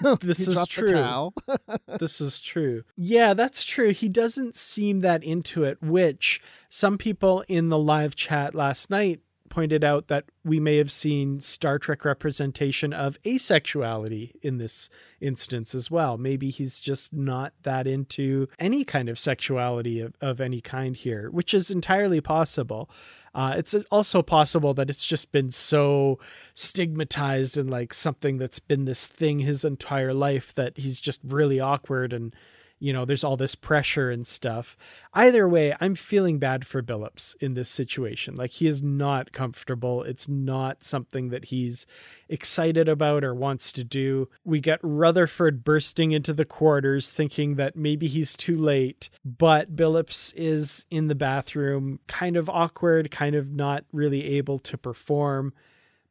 this 0.20 0.48
is 0.48 0.66
true. 0.66 1.32
this 1.98 2.20
is 2.20 2.40
true. 2.40 2.84
Yeah, 2.96 3.34
that's 3.34 3.64
true. 3.64 3.90
He 3.90 4.08
doesn't 4.08 4.54
seem 4.54 5.00
that 5.00 5.22
into 5.22 5.64
it, 5.64 5.82
which 5.82 6.40
some 6.68 6.98
people 6.98 7.44
in 7.48 7.68
the 7.68 7.78
live 7.78 8.16
chat 8.16 8.54
last 8.54 8.90
night 8.90 9.20
pointed 9.50 9.84
out 9.84 10.08
that 10.08 10.24
we 10.44 10.58
may 10.58 10.78
have 10.78 10.90
seen 10.90 11.40
Star 11.40 11.78
Trek 11.78 12.04
representation 12.06 12.94
of 12.94 13.20
asexuality 13.24 14.32
in 14.42 14.56
this 14.56 14.88
instance 15.20 15.74
as 15.74 15.90
well. 15.90 16.16
Maybe 16.16 16.48
he's 16.48 16.78
just 16.78 17.12
not 17.12 17.52
that 17.64 17.86
into 17.86 18.48
any 18.58 18.84
kind 18.84 19.10
of 19.10 19.18
sexuality 19.18 20.00
of, 20.00 20.14
of 20.22 20.40
any 20.40 20.62
kind 20.62 20.96
here, 20.96 21.28
which 21.30 21.52
is 21.52 21.70
entirely 21.70 22.22
possible. 22.22 22.88
Uh, 23.34 23.54
it's 23.56 23.74
also 23.90 24.22
possible 24.22 24.72
that 24.74 24.88
it's 24.88 25.04
just 25.04 25.30
been 25.30 25.50
so 25.50 26.18
stigmatized 26.54 27.58
and 27.58 27.70
like 27.70 27.92
something 27.92 28.38
that's 28.38 28.58
been 28.58 28.86
this 28.86 29.06
thing 29.06 29.40
his 29.40 29.64
entire 29.64 30.14
life 30.14 30.54
that 30.54 30.78
he's 30.78 30.98
just 30.98 31.20
really 31.24 31.60
awkward 31.60 32.12
and 32.12 32.34
you 32.80 32.94
know, 32.94 33.04
there's 33.04 33.22
all 33.22 33.36
this 33.36 33.54
pressure 33.54 34.10
and 34.10 34.26
stuff. 34.26 34.76
Either 35.12 35.46
way, 35.46 35.76
I'm 35.80 35.94
feeling 35.94 36.38
bad 36.38 36.66
for 36.66 36.82
Billups 36.82 37.36
in 37.38 37.52
this 37.52 37.68
situation. 37.68 38.34
Like 38.34 38.52
he 38.52 38.66
is 38.66 38.82
not 38.82 39.32
comfortable. 39.32 40.02
It's 40.02 40.28
not 40.28 40.82
something 40.82 41.28
that 41.28 41.46
he's 41.46 41.86
excited 42.28 42.88
about 42.88 43.22
or 43.22 43.34
wants 43.34 43.70
to 43.72 43.84
do. 43.84 44.30
We 44.44 44.60
get 44.60 44.80
Rutherford 44.82 45.62
bursting 45.62 46.12
into 46.12 46.32
the 46.32 46.46
quarters 46.46 47.12
thinking 47.12 47.56
that 47.56 47.76
maybe 47.76 48.06
he's 48.06 48.34
too 48.34 48.56
late, 48.56 49.10
but 49.24 49.76
Billups 49.76 50.32
is 50.34 50.86
in 50.90 51.08
the 51.08 51.14
bathroom, 51.14 52.00
kind 52.06 52.36
of 52.36 52.48
awkward, 52.48 53.10
kind 53.10 53.34
of 53.34 53.52
not 53.52 53.84
really 53.92 54.36
able 54.38 54.58
to 54.60 54.78
perform. 54.78 55.52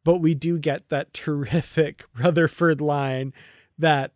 But 0.03 0.17
we 0.19 0.35
do 0.35 0.59
get 0.59 0.89
that 0.89 1.13
terrific 1.15 2.05
Rutherford 2.15 2.79
line 2.79 3.33
that 3.79 4.11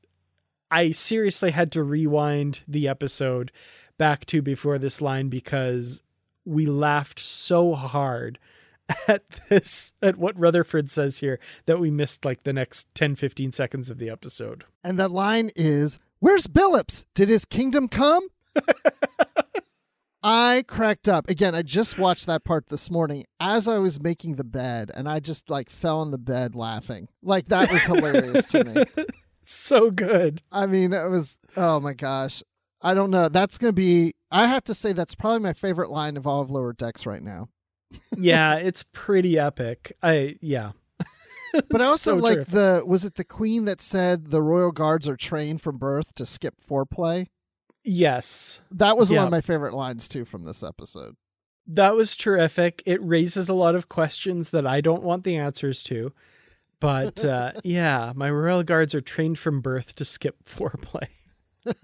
I 0.74 0.90
seriously 0.90 1.52
had 1.52 1.72
to 1.74 1.84
rewind 1.84 2.64
the 2.68 2.88
episode 2.88 3.52
back 4.00 4.26
to 4.26 4.42
before 4.42 4.80
this 4.80 5.02
line 5.02 5.30
because 5.30 6.02
we 6.46 6.66
laughed 6.66 7.20
so 7.20 7.76
hard 7.76 8.40
at 9.08 9.22
this 9.50 9.94
at 10.02 10.18
what 10.18 10.38
Rutherford 10.38 10.90
says 10.90 11.20
here 11.20 11.40
that 11.68 11.80
we 11.80 11.92
missed 11.92 12.26
like 12.26 12.42
the 12.42 12.54
next 12.54 12.94
10 12.96 13.14
15 13.14 13.52
seconds 13.52 13.92
of 13.92 14.00
the 14.00 14.10
episode. 14.10 14.64
And 14.84 14.98
that 14.98 15.12
line 15.12 15.52
is, 15.56 16.00
"Where's 16.18 16.48
Billups? 16.48 17.06
Did 17.14 17.30
his 17.30 17.46
kingdom 17.46 17.88
come?" 17.88 18.28
I 20.24 20.64
cracked 20.68 21.08
up. 21.08 21.30
Again, 21.30 21.54
I 21.54 21.62
just 21.62 22.00
watched 22.00 22.26
that 22.26 22.46
part 22.46 22.70
this 22.70 22.90
morning 22.90 23.26
as 23.40 23.68
I 23.68 23.78
was 23.78 24.02
making 24.02 24.38
the 24.38 24.44
bed 24.44 24.90
and 24.96 25.08
I 25.08 25.20
just 25.20 25.52
like 25.52 25.70
fell 25.70 26.00
on 26.00 26.10
the 26.10 26.18
bed 26.18 26.56
laughing. 26.56 27.10
Like 27.22 27.50
that 27.50 27.72
was 27.72 27.84
hilarious 27.84 28.48
to 28.48 28.64
me. 28.64 28.84
so 29.52 29.92
good. 29.92 30.42
I 30.52 30.66
mean, 30.66 30.94
it 30.94 31.10
was 31.10 31.38
oh 31.58 31.80
my 31.80 31.94
gosh. 31.94 32.44
I 32.82 32.94
don't 32.94 33.12
know. 33.12 33.30
That's 33.30 33.58
gonna 33.58 33.74
be. 33.74 34.14
I 34.32 34.48
have 34.48 34.64
to 34.66 34.74
say 34.74 34.94
that's 34.94 35.16
probably 35.16 35.40
my 35.40 35.54
favorite 35.54 35.90
line 35.90 36.18
of 36.18 36.28
all 36.28 36.42
of 36.42 36.52
Lower 36.52 36.74
Decks 36.74 37.06
right 37.06 37.22
now. 37.22 37.50
yeah, 38.18 38.56
it's 38.56 38.84
pretty 38.92 39.40
epic. 39.40 39.96
I 40.02 40.36
yeah. 40.42 40.72
but 41.70 41.82
I 41.82 41.86
also 41.86 42.18
so 42.18 42.22
like 42.22 42.36
terrific. 42.36 42.54
the 42.54 42.84
was 42.86 43.06
it 43.06 43.16
the 43.16 43.24
queen 43.24 43.66
that 43.66 43.80
said 43.80 44.32
the 44.32 44.42
royal 44.42 44.72
guards 44.72 45.08
are 45.08 45.16
trained 45.16 45.62
from 45.62 45.78
birth 45.78 46.14
to 46.16 46.26
skip 46.26 46.56
foreplay? 46.62 47.28
Yes. 47.86 48.62
That 48.72 48.98
was 48.98 49.12
yep. 49.12 49.20
one 49.20 49.28
of 49.28 49.32
my 49.32 49.42
favorite 49.42 49.74
lines 49.74 50.08
too 50.08 50.26
from 50.26 50.46
this 50.46 50.64
episode. 50.64 51.16
That 51.68 51.96
was 51.96 52.16
terrific. 52.16 52.84
It 52.86 53.04
raises 53.04 53.50
a 53.50 53.54
lot 53.54 53.76
of 53.76 53.90
questions 53.90 54.50
that 54.52 54.68
I 54.68 54.82
don't 54.82 55.04
want 55.04 55.24
the 55.24 55.38
answers 55.38 55.84
to. 55.84 56.12
But 56.84 57.24
uh, 57.24 57.54
yeah, 57.64 58.12
my 58.14 58.30
royal 58.30 58.62
guards 58.62 58.94
are 58.94 59.00
trained 59.00 59.40
from 59.40 59.62
birth 59.62 59.96
to 59.96 60.04
skip 60.04 60.36
foreplay. 60.44 61.08
Because 61.64 61.82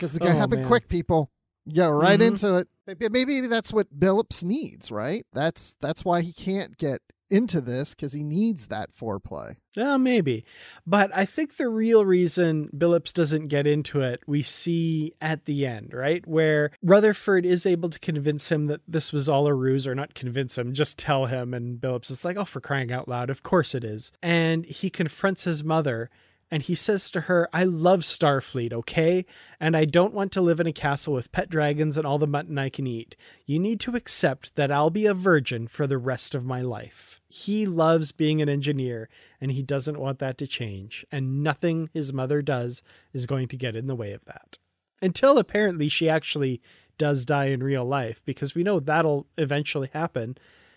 it's 0.00 0.18
gonna 0.18 0.34
oh, 0.34 0.38
happen 0.38 0.60
man. 0.60 0.68
quick, 0.68 0.88
people. 0.88 1.30
Yeah, 1.66 1.88
right 1.88 2.18
mm-hmm. 2.18 2.28
into 2.28 2.56
it. 2.56 2.68
Maybe, 2.86 3.08
maybe 3.10 3.40
that's 3.42 3.70
what 3.70 3.94
Billups 4.00 4.44
needs, 4.44 4.90
right? 4.90 5.26
That's 5.34 5.76
that's 5.82 6.06
why 6.06 6.22
he 6.22 6.32
can't 6.32 6.74
get 6.78 7.00
into 7.32 7.62
this 7.62 7.94
because 7.94 8.12
he 8.12 8.22
needs 8.22 8.66
that 8.66 8.94
foreplay. 8.94 9.56
Yeah, 9.74 9.96
maybe. 9.96 10.44
But 10.86 11.10
I 11.14 11.24
think 11.24 11.56
the 11.56 11.68
real 11.68 12.04
reason 12.04 12.68
Billups 12.76 13.14
doesn't 13.14 13.48
get 13.48 13.66
into 13.66 14.02
it, 14.02 14.22
we 14.26 14.42
see 14.42 15.14
at 15.20 15.46
the 15.46 15.66
end, 15.66 15.94
right? 15.94 16.26
Where 16.26 16.72
Rutherford 16.82 17.46
is 17.46 17.64
able 17.64 17.88
to 17.88 17.98
convince 17.98 18.52
him 18.52 18.66
that 18.66 18.82
this 18.86 19.12
was 19.12 19.30
all 19.30 19.46
a 19.46 19.54
ruse, 19.54 19.86
or 19.86 19.94
not 19.94 20.14
convince 20.14 20.58
him, 20.58 20.74
just 20.74 20.98
tell 20.98 21.26
him. 21.26 21.54
And 21.54 21.80
Billups 21.80 22.10
is 22.10 22.24
like, 22.24 22.36
oh, 22.36 22.44
for 22.44 22.60
crying 22.60 22.92
out 22.92 23.08
loud, 23.08 23.30
of 23.30 23.42
course 23.42 23.74
it 23.74 23.82
is. 23.82 24.12
And 24.22 24.66
he 24.66 24.90
confronts 24.90 25.44
his 25.44 25.64
mother 25.64 26.10
and 26.52 26.62
he 26.62 26.74
says 26.74 27.10
to 27.10 27.22
her, 27.22 27.48
I 27.50 27.64
love 27.64 28.00
Starfleet, 28.00 28.74
okay? 28.74 29.24
And 29.58 29.74
I 29.74 29.86
don't 29.86 30.12
want 30.12 30.32
to 30.32 30.42
live 30.42 30.60
in 30.60 30.66
a 30.66 30.72
castle 30.72 31.14
with 31.14 31.32
pet 31.32 31.48
dragons 31.48 31.96
and 31.96 32.06
all 32.06 32.18
the 32.18 32.26
mutton 32.26 32.58
I 32.58 32.68
can 32.68 32.86
eat. 32.86 33.16
You 33.46 33.58
need 33.58 33.80
to 33.80 33.96
accept 33.96 34.54
that 34.56 34.70
I'll 34.70 34.90
be 34.90 35.06
a 35.06 35.14
virgin 35.14 35.66
for 35.66 35.86
the 35.86 35.96
rest 35.96 36.34
of 36.34 36.44
my 36.44 36.60
life. 36.60 37.22
He 37.26 37.64
loves 37.64 38.12
being 38.12 38.42
an 38.42 38.50
engineer 38.50 39.08
and 39.40 39.50
he 39.50 39.62
doesn't 39.62 39.98
want 39.98 40.18
that 40.18 40.36
to 40.38 40.46
change. 40.46 41.06
And 41.10 41.42
nothing 41.42 41.88
his 41.94 42.12
mother 42.12 42.42
does 42.42 42.82
is 43.14 43.24
going 43.24 43.48
to 43.48 43.56
get 43.56 43.74
in 43.74 43.86
the 43.86 43.96
way 43.96 44.12
of 44.12 44.26
that. 44.26 44.58
Until 45.00 45.38
apparently 45.38 45.88
she 45.88 46.06
actually 46.06 46.60
does 46.98 47.24
die 47.24 47.46
in 47.46 47.62
real 47.62 47.86
life, 47.86 48.20
because 48.26 48.54
we 48.54 48.62
know 48.62 48.78
that'll 48.78 49.26
eventually 49.38 49.88
happen. 49.94 50.36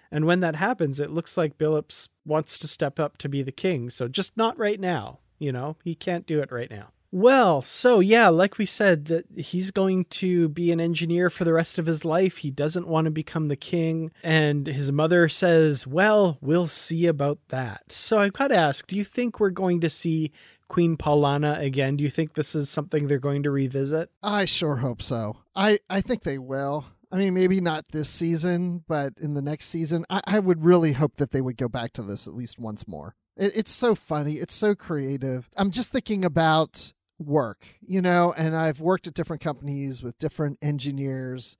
And 0.09 0.23
when 0.23 0.39
that 0.39 0.55
happens, 0.55 1.01
it 1.01 1.11
looks 1.11 1.35
like 1.35 1.57
Billups 1.57 2.07
wants 2.25 2.57
to 2.59 2.67
step 2.69 2.97
up 2.97 3.17
to 3.17 3.27
be 3.27 3.43
the 3.43 3.51
king. 3.51 3.89
So 3.89 4.07
just 4.07 4.37
not 4.37 4.57
right 4.57 4.79
now. 4.79 5.19
You 5.39 5.51
know, 5.51 5.77
he 5.83 5.95
can't 5.95 6.25
do 6.25 6.41
it 6.41 6.51
right 6.51 6.69
now. 6.69 6.89
Well, 7.11 7.61
so 7.61 8.01
yeah, 8.01 8.27
like 8.27 8.57
we 8.57 8.65
said, 8.65 9.05
that 9.05 9.25
he's 9.37 9.71
going 9.71 10.03
to 10.05 10.49
be 10.49 10.73
an 10.73 10.81
engineer 10.81 11.29
for 11.29 11.45
the 11.45 11.53
rest 11.53 11.79
of 11.79 11.85
his 11.85 12.03
life. 12.03 12.35
He 12.35 12.51
doesn't 12.51 12.89
want 12.89 13.05
to 13.05 13.11
become 13.11 13.47
the 13.47 13.55
king. 13.55 14.11
And 14.21 14.67
his 14.67 14.91
mother 14.91 15.29
says, 15.29 15.87
Well, 15.87 16.37
we'll 16.41 16.67
see 16.67 17.05
about 17.05 17.39
that. 17.47 17.83
So 17.87 18.19
I've 18.19 18.33
got 18.33 18.49
to 18.49 18.57
ask, 18.57 18.85
do 18.85 18.97
you 18.97 19.05
think 19.05 19.39
we're 19.39 19.49
going 19.49 19.79
to 19.79 19.89
see 19.89 20.33
Queen 20.67 20.97
Paulana 20.97 21.57
again? 21.61 21.95
Do 21.95 22.03
you 22.03 22.09
think 22.09 22.33
this 22.33 22.53
is 22.53 22.69
something 22.69 23.07
they're 23.07 23.17
going 23.19 23.43
to 23.43 23.51
revisit? 23.51 24.09
I 24.21 24.43
sure 24.43 24.75
hope 24.75 25.01
so. 25.01 25.37
I, 25.55 25.79
I 25.89 26.01
think 26.01 26.23
they 26.23 26.37
will. 26.37 26.85
I 27.13 27.17
mean, 27.17 27.33
maybe 27.33 27.61
not 27.61 27.87
this 27.93 28.09
season, 28.09 28.83
but 28.89 29.13
in 29.21 29.35
the 29.35 29.41
next 29.41 29.67
season, 29.67 30.03
I, 30.09 30.19
I 30.27 30.39
would 30.39 30.65
really 30.65 30.91
hope 30.91 31.15
that 31.15 31.31
they 31.31 31.39
would 31.39 31.55
go 31.55 31.69
back 31.69 31.93
to 31.93 32.03
this 32.03 32.27
at 32.27 32.35
least 32.35 32.59
once 32.59 32.89
more. 32.89 33.15
It's 33.37 33.71
so 33.71 33.95
funny. 33.95 34.33
It's 34.33 34.55
so 34.55 34.75
creative. 34.75 35.49
I'm 35.57 35.71
just 35.71 35.91
thinking 35.91 36.23
about 36.23 36.93
work, 37.19 37.65
you 37.81 38.01
know, 38.01 38.33
and 38.37 38.55
I've 38.55 38.79
worked 38.79 39.07
at 39.07 39.13
different 39.13 39.41
companies 39.41 40.01
with 40.01 40.17
different 40.17 40.57
engineers, 40.61 41.57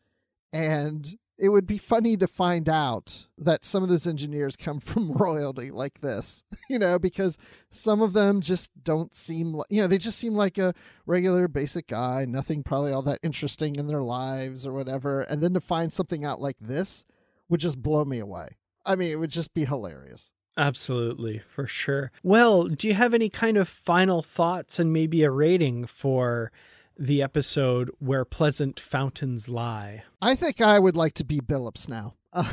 and 0.54 1.16
it 1.38 1.50
would 1.50 1.68
be 1.68 1.78
funny 1.78 2.16
to 2.16 2.28
find 2.28 2.70
out 2.70 3.28
that 3.38 3.66
some 3.66 3.84
of 3.84 3.90
those 3.90 4.08
engineers 4.08 4.56
come 4.56 4.80
from 4.82 5.12
royalty 5.12 5.72
like 5.72 6.00
this, 6.02 6.44
you 6.70 6.80
know, 6.80 6.98
because 6.98 7.38
some 7.70 8.02
of 8.02 8.14
them 8.14 8.42
just 8.42 8.72
don't 8.84 9.14
seem 9.14 9.54
like, 9.54 9.68
you 9.70 9.82
know, 9.82 9.88
they 9.88 9.98
just 9.98 10.20
seem 10.20 10.34
like 10.34 10.58
a 10.58 10.74
regular 11.06 11.48
basic 11.48 11.88
guy, 11.88 12.26
nothing 12.26 12.64
probably 12.64 12.92
all 12.92 13.02
that 13.02 13.20
interesting 13.22 13.76
in 13.76 13.88
their 13.88 14.04
lives 14.04 14.66
or 14.66 14.74
whatever. 14.74 15.22
And 15.22 15.42
then 15.42 15.54
to 15.54 15.62
find 15.62 15.92
something 15.92 16.26
out 16.26 16.42
like 16.42 16.58
this 16.60 17.06
would 17.50 17.60
just 17.60 17.82
blow 17.82 18.06
me 18.06 18.20
away. 18.20 18.58
I 18.86 18.96
mean, 18.96 19.12
it 19.12 19.18
would 19.18 19.32
just 19.32 19.54
be 19.54 19.66
hilarious. 19.66 20.32
Absolutely, 20.58 21.40
for 21.40 21.68
sure. 21.68 22.12
Well, 22.24 22.66
do 22.66 22.88
you 22.88 22.94
have 22.94 23.14
any 23.14 23.30
kind 23.30 23.58
of 23.58 23.68
final 23.68 24.22
thoughts 24.22 24.80
and 24.80 24.94
maybe 24.94 25.24
a 25.24 25.32
rating 25.32 25.86
for 25.86 26.52
the 26.98 27.22
episode 27.22 27.92
where 28.00 28.24
pleasant 28.24 28.80
fountains 28.80 29.50
lie? 29.50 30.04
I 30.22 30.36
think 30.36 30.62
I 30.62 30.80
would 30.80 30.96
like 30.96 31.14
to 31.16 31.26
be 31.26 31.40
Billups 31.40 31.90
now. 31.90 32.16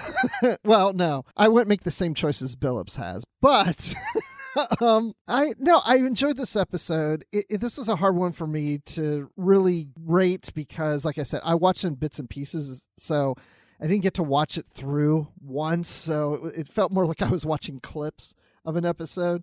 Well, 0.64 0.92
no, 0.92 1.24
I 1.36 1.48
wouldn't 1.48 1.68
make 1.68 1.82
the 1.84 1.90
same 1.90 2.14
choices 2.14 2.56
Billups 2.56 2.96
has, 2.96 3.24
but 3.40 3.94
um, 4.80 5.14
I 5.28 5.54
no, 5.58 5.80
I 5.84 5.96
enjoyed 5.96 6.36
this 6.36 6.56
episode. 6.56 7.24
It, 7.32 7.46
it, 7.48 7.60
this 7.60 7.78
is 7.78 7.88
a 7.88 7.96
hard 7.96 8.16
one 8.16 8.32
for 8.32 8.46
me 8.46 8.78
to 8.86 9.30
really 9.36 9.88
rate 10.04 10.50
because, 10.54 11.04
like 11.04 11.18
I 11.18 11.22
said, 11.22 11.40
I 11.44 11.54
watched 11.54 11.84
in 11.84 11.94
bits 11.94 12.18
and 12.18 12.28
pieces, 12.28 12.86
so 12.96 13.34
I 13.82 13.88
didn't 13.88 14.04
get 14.04 14.14
to 14.14 14.22
watch 14.22 14.56
it 14.56 14.66
through 14.66 15.26
once, 15.40 15.88
so 15.88 16.52
it, 16.54 16.68
felt 16.68 16.92
more 16.92 17.04
like 17.04 17.20
I 17.20 17.28
was 17.28 17.44
watching 17.44 17.80
clips 17.80 18.32
of 18.64 18.76
an 18.76 18.86
episode. 18.86 19.42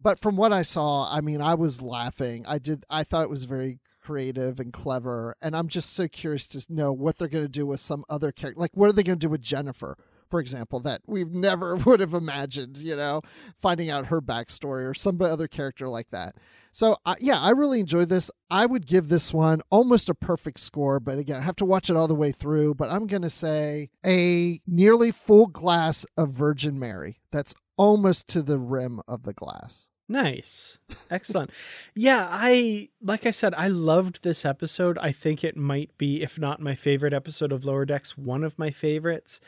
But 0.00 0.20
from 0.20 0.36
what 0.36 0.52
I 0.52 0.60
saw, 0.60 1.10
I 1.10 1.22
mean, 1.22 1.40
I 1.40 1.54
was 1.54 1.80
laughing. 1.80 2.44
I 2.46 2.58
did. 2.58 2.84
I 2.90 3.02
thought 3.02 3.24
it 3.24 3.30
was 3.30 3.44
very 3.46 3.78
creative 4.02 4.60
and 4.60 4.74
clever, 4.74 5.36
and 5.40 5.56
I'm 5.56 5.68
just 5.68 5.94
so 5.94 6.06
curious 6.06 6.46
to 6.48 6.72
know 6.72 6.92
what 6.92 7.16
they're 7.16 7.28
going 7.28 7.46
to 7.46 7.48
do 7.48 7.64
with 7.64 7.80
some 7.80 8.04
other 8.10 8.30
character. 8.30 8.60
Like, 8.60 8.72
what 8.74 8.90
are 8.90 8.92
they 8.92 9.02
going 9.02 9.18
to 9.18 9.26
do 9.26 9.30
with 9.30 9.40
Jennifer? 9.40 9.96
for 10.28 10.40
example, 10.40 10.80
that 10.80 11.00
we've 11.06 11.32
never 11.32 11.74
would 11.86 12.00
have 12.00 12.14
imagined, 12.14 12.78
you 12.78 12.96
know, 12.96 13.22
finding 13.56 13.90
out 13.90 14.06
her 14.06 14.20
backstory 14.20 14.88
or 14.88 14.94
some 14.94 15.20
other 15.20 15.48
character 15.48 15.88
like 15.88 16.10
that. 16.10 16.36
So 16.78 16.96
uh, 17.04 17.16
yeah, 17.18 17.40
I 17.40 17.50
really 17.50 17.80
enjoyed 17.80 18.08
this. 18.08 18.30
I 18.52 18.64
would 18.64 18.86
give 18.86 19.08
this 19.08 19.34
one 19.34 19.62
almost 19.68 20.08
a 20.08 20.14
perfect 20.14 20.60
score, 20.60 21.00
but 21.00 21.18
again, 21.18 21.38
I 21.38 21.40
have 21.40 21.56
to 21.56 21.64
watch 21.64 21.90
it 21.90 21.96
all 21.96 22.06
the 22.06 22.14
way 22.14 22.30
through. 22.30 22.76
But 22.76 22.88
I'm 22.88 23.08
gonna 23.08 23.30
say 23.30 23.90
a 24.06 24.60
nearly 24.64 25.10
full 25.10 25.48
glass 25.48 26.06
of 26.16 26.30
Virgin 26.30 26.78
Mary. 26.78 27.18
That's 27.32 27.52
almost 27.76 28.28
to 28.28 28.42
the 28.42 28.60
rim 28.60 29.00
of 29.08 29.24
the 29.24 29.34
glass. 29.34 29.90
Nice. 30.08 30.78
Excellent. 31.10 31.50
yeah, 31.96 32.28
I 32.30 32.90
like 33.02 33.26
I 33.26 33.32
said, 33.32 33.54
I 33.54 33.66
loved 33.66 34.22
this 34.22 34.44
episode. 34.44 34.98
I 34.98 35.10
think 35.10 35.42
it 35.42 35.56
might 35.56 35.98
be, 35.98 36.22
if 36.22 36.38
not 36.38 36.60
my 36.60 36.76
favorite 36.76 37.12
episode 37.12 37.50
of 37.50 37.64
Lower 37.64 37.86
Decks, 37.86 38.16
one 38.16 38.44
of 38.44 38.56
my 38.56 38.70
favorites. 38.70 39.40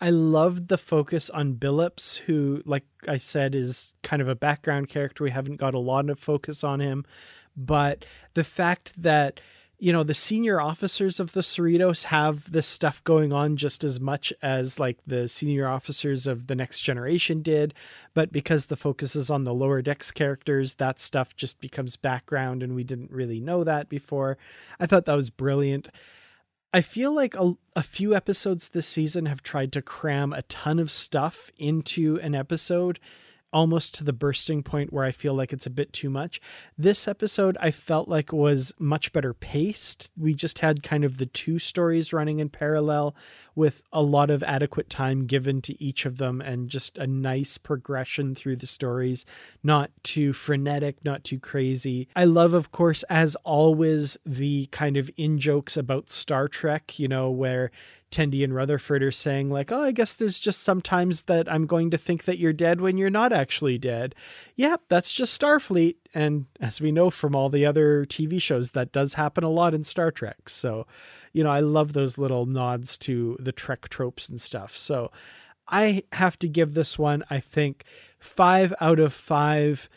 I 0.00 0.10
loved 0.10 0.68
the 0.68 0.78
focus 0.78 1.30
on 1.30 1.54
Billups, 1.54 2.18
who, 2.18 2.62
like 2.66 2.84
I 3.08 3.16
said, 3.16 3.54
is 3.54 3.94
kind 4.02 4.20
of 4.20 4.28
a 4.28 4.34
background 4.34 4.88
character. 4.88 5.24
We 5.24 5.30
haven't 5.30 5.56
got 5.56 5.74
a 5.74 5.78
lot 5.78 6.10
of 6.10 6.18
focus 6.18 6.62
on 6.62 6.80
him. 6.80 7.04
But 7.56 8.04
the 8.34 8.44
fact 8.44 9.02
that 9.02 9.40
you 9.78 9.92
know 9.92 10.02
the 10.02 10.14
senior 10.14 10.60
officers 10.60 11.20
of 11.20 11.32
the 11.32 11.42
Cerritos 11.42 12.04
have 12.04 12.50
this 12.50 12.66
stuff 12.66 13.04
going 13.04 13.32
on 13.32 13.56
just 13.56 13.84
as 13.84 14.00
much 14.00 14.32
as 14.40 14.80
like 14.80 14.98
the 15.06 15.28
senior 15.28 15.68
officers 15.68 16.26
of 16.26 16.46
the 16.46 16.54
next 16.54 16.80
generation 16.80 17.42
did 17.42 17.74
but 18.14 18.32
because 18.32 18.66
the 18.66 18.76
focus 18.76 19.14
is 19.14 19.28
on 19.28 19.44
the 19.44 19.52
lower 19.52 19.82
decks 19.82 20.10
characters 20.10 20.74
that 20.74 20.98
stuff 20.98 21.36
just 21.36 21.60
becomes 21.60 21.96
background 21.96 22.62
and 22.62 22.74
we 22.74 22.84
didn't 22.84 23.10
really 23.10 23.38
know 23.38 23.64
that 23.64 23.88
before 23.90 24.38
i 24.80 24.86
thought 24.86 25.04
that 25.04 25.14
was 25.14 25.28
brilliant 25.28 25.88
i 26.72 26.80
feel 26.80 27.12
like 27.12 27.34
a, 27.34 27.52
a 27.74 27.82
few 27.82 28.14
episodes 28.14 28.68
this 28.68 28.86
season 28.86 29.26
have 29.26 29.42
tried 29.42 29.72
to 29.72 29.82
cram 29.82 30.32
a 30.32 30.42
ton 30.42 30.78
of 30.78 30.90
stuff 30.90 31.50
into 31.58 32.18
an 32.20 32.34
episode 32.34 32.98
almost 33.56 33.94
to 33.94 34.04
the 34.04 34.12
bursting 34.12 34.62
point 34.62 34.92
where 34.92 35.06
I 35.06 35.10
feel 35.10 35.32
like 35.32 35.50
it's 35.50 35.64
a 35.64 35.70
bit 35.70 35.90
too 35.90 36.10
much. 36.10 36.42
This 36.76 37.08
episode 37.08 37.56
I 37.58 37.70
felt 37.70 38.06
like 38.06 38.30
was 38.30 38.74
much 38.78 39.14
better 39.14 39.32
paced. 39.32 40.10
We 40.14 40.34
just 40.34 40.58
had 40.58 40.82
kind 40.82 41.04
of 41.04 41.16
the 41.16 41.24
two 41.24 41.58
stories 41.58 42.12
running 42.12 42.38
in 42.38 42.50
parallel 42.50 43.16
with 43.54 43.80
a 43.94 44.02
lot 44.02 44.28
of 44.28 44.42
adequate 44.42 44.90
time 44.90 45.24
given 45.24 45.62
to 45.62 45.82
each 45.82 46.04
of 46.04 46.18
them 46.18 46.42
and 46.42 46.68
just 46.68 46.98
a 46.98 47.06
nice 47.06 47.56
progression 47.56 48.34
through 48.34 48.56
the 48.56 48.66
stories, 48.66 49.24
not 49.62 49.90
too 50.02 50.34
frenetic, 50.34 51.02
not 51.02 51.24
too 51.24 51.38
crazy. 51.38 52.08
I 52.14 52.26
love 52.26 52.52
of 52.52 52.72
course 52.72 53.04
as 53.04 53.36
always 53.36 54.18
the 54.26 54.66
kind 54.66 54.98
of 54.98 55.10
in 55.16 55.38
jokes 55.38 55.78
about 55.78 56.10
Star 56.10 56.46
Trek, 56.46 56.98
you 56.98 57.08
know, 57.08 57.30
where 57.30 57.70
Tendi 58.10 58.44
and 58.44 58.54
Rutherford 58.54 59.02
are 59.02 59.10
saying, 59.10 59.50
like, 59.50 59.72
oh, 59.72 59.82
I 59.82 59.92
guess 59.92 60.14
there's 60.14 60.38
just 60.38 60.62
sometimes 60.62 61.22
that 61.22 61.50
I'm 61.52 61.66
going 61.66 61.90
to 61.90 61.98
think 61.98 62.24
that 62.24 62.38
you're 62.38 62.52
dead 62.52 62.80
when 62.80 62.96
you're 62.96 63.10
not 63.10 63.32
actually 63.32 63.45
dead. 63.80 64.14
Yep, 64.56 64.82
that's 64.88 65.12
just 65.12 65.40
Starfleet. 65.40 65.96
And 66.14 66.46
as 66.60 66.80
we 66.80 66.92
know 66.92 67.10
from 67.10 67.34
all 67.34 67.48
the 67.48 67.66
other 67.66 68.04
TV 68.04 68.40
shows, 68.40 68.72
that 68.72 68.92
does 68.92 69.14
happen 69.14 69.44
a 69.44 69.50
lot 69.50 69.74
in 69.74 69.84
Star 69.84 70.10
Trek. 70.10 70.48
So, 70.48 70.86
you 71.32 71.44
know, 71.44 71.50
I 71.50 71.60
love 71.60 71.92
those 71.92 72.18
little 72.18 72.46
nods 72.46 72.96
to 72.98 73.36
the 73.40 73.52
Trek 73.52 73.88
tropes 73.88 74.28
and 74.28 74.40
stuff. 74.40 74.76
So 74.76 75.10
I 75.68 76.02
have 76.12 76.38
to 76.40 76.48
give 76.48 76.74
this 76.74 76.98
one, 76.98 77.24
I 77.30 77.40
think, 77.40 77.84
five 78.18 78.72
out 78.80 78.98
of 78.98 79.12
five 79.12 79.88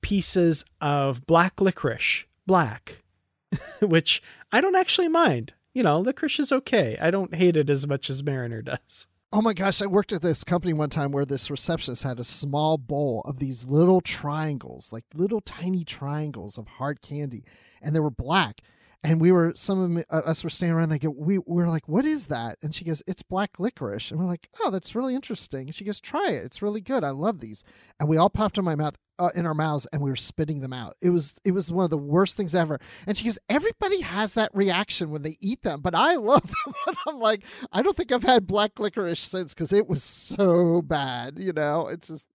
pieces 0.00 0.64
of 0.80 1.26
black 1.26 1.60
licorice. 1.60 2.24
Black. 2.46 3.02
which 3.80 4.22
I 4.50 4.60
don't 4.60 4.76
actually 4.76 5.08
mind 5.08 5.54
you 5.74 5.82
know, 5.82 6.00
licorice 6.00 6.38
is 6.38 6.52
okay. 6.52 6.98
I 7.00 7.10
don't 7.10 7.34
hate 7.34 7.56
it 7.56 7.70
as 7.70 7.86
much 7.86 8.10
as 8.10 8.22
Mariner 8.22 8.62
does. 8.62 9.06
Oh 9.34 9.40
my 9.40 9.54
gosh, 9.54 9.80
I 9.80 9.86
worked 9.86 10.12
at 10.12 10.20
this 10.20 10.44
company 10.44 10.74
one 10.74 10.90
time 10.90 11.10
where 11.10 11.24
this 11.24 11.50
receptionist 11.50 12.02
had 12.02 12.20
a 12.20 12.24
small 12.24 12.76
bowl 12.76 13.22
of 13.24 13.38
these 13.38 13.64
little 13.64 14.02
triangles, 14.02 14.92
like 14.92 15.04
little 15.14 15.40
tiny 15.40 15.84
triangles 15.84 16.58
of 16.58 16.66
hard 16.68 17.00
candy, 17.00 17.42
and 17.80 17.96
they 17.96 18.00
were 18.00 18.10
black. 18.10 18.60
And 19.02 19.22
we 19.22 19.32
were, 19.32 19.54
some 19.56 19.96
of 19.96 20.04
uh, 20.10 20.28
us 20.28 20.44
were 20.44 20.50
standing 20.50 20.76
around. 20.76 20.90
They 20.90 20.98
go, 20.98 21.08
we, 21.08 21.38
we 21.38 21.44
were 21.46 21.68
like, 21.68 21.88
"What 21.88 22.04
is 22.04 22.26
that?" 22.26 22.58
And 22.62 22.74
she 22.74 22.84
goes, 22.84 23.02
"It's 23.06 23.22
black 23.22 23.58
licorice." 23.58 24.10
And 24.10 24.20
we're 24.20 24.26
like, 24.26 24.50
"Oh, 24.62 24.70
that's 24.70 24.94
really 24.94 25.14
interesting." 25.14 25.70
She 25.72 25.84
goes, 25.84 25.98
"Try 25.98 26.28
it. 26.28 26.44
It's 26.44 26.60
really 26.60 26.82
good. 26.82 27.02
I 27.02 27.10
love 27.10 27.40
these." 27.40 27.64
And 27.98 28.10
we 28.10 28.18
all 28.18 28.30
popped 28.30 28.58
in 28.58 28.64
my 28.66 28.74
mouth 28.74 28.98
uh, 29.22 29.30
in 29.36 29.46
our 29.46 29.54
mouths 29.54 29.86
and 29.92 30.02
we 30.02 30.10
were 30.10 30.16
spitting 30.16 30.60
them 30.60 30.72
out. 30.72 30.96
It 31.00 31.10
was 31.10 31.36
it 31.44 31.52
was 31.52 31.70
one 31.70 31.84
of 31.84 31.90
the 31.90 31.96
worst 31.96 32.36
things 32.36 32.56
ever. 32.56 32.80
And 33.06 33.16
she 33.16 33.24
goes, 33.24 33.38
everybody 33.48 34.00
has 34.00 34.34
that 34.34 34.50
reaction 34.52 35.10
when 35.10 35.22
they 35.22 35.36
eat 35.40 35.62
them, 35.62 35.80
but 35.80 35.94
I 35.94 36.16
love 36.16 36.42
them. 36.64 36.74
and 36.88 36.96
I'm 37.06 37.20
like, 37.20 37.44
I 37.70 37.82
don't 37.82 37.96
think 37.96 38.10
I've 38.10 38.24
had 38.24 38.48
black 38.48 38.80
licorice 38.80 39.20
since 39.20 39.54
because 39.54 39.72
it 39.72 39.88
was 39.88 40.02
so 40.02 40.82
bad. 40.82 41.38
You 41.38 41.52
know, 41.52 41.86
it's 41.88 42.08
just. 42.08 42.28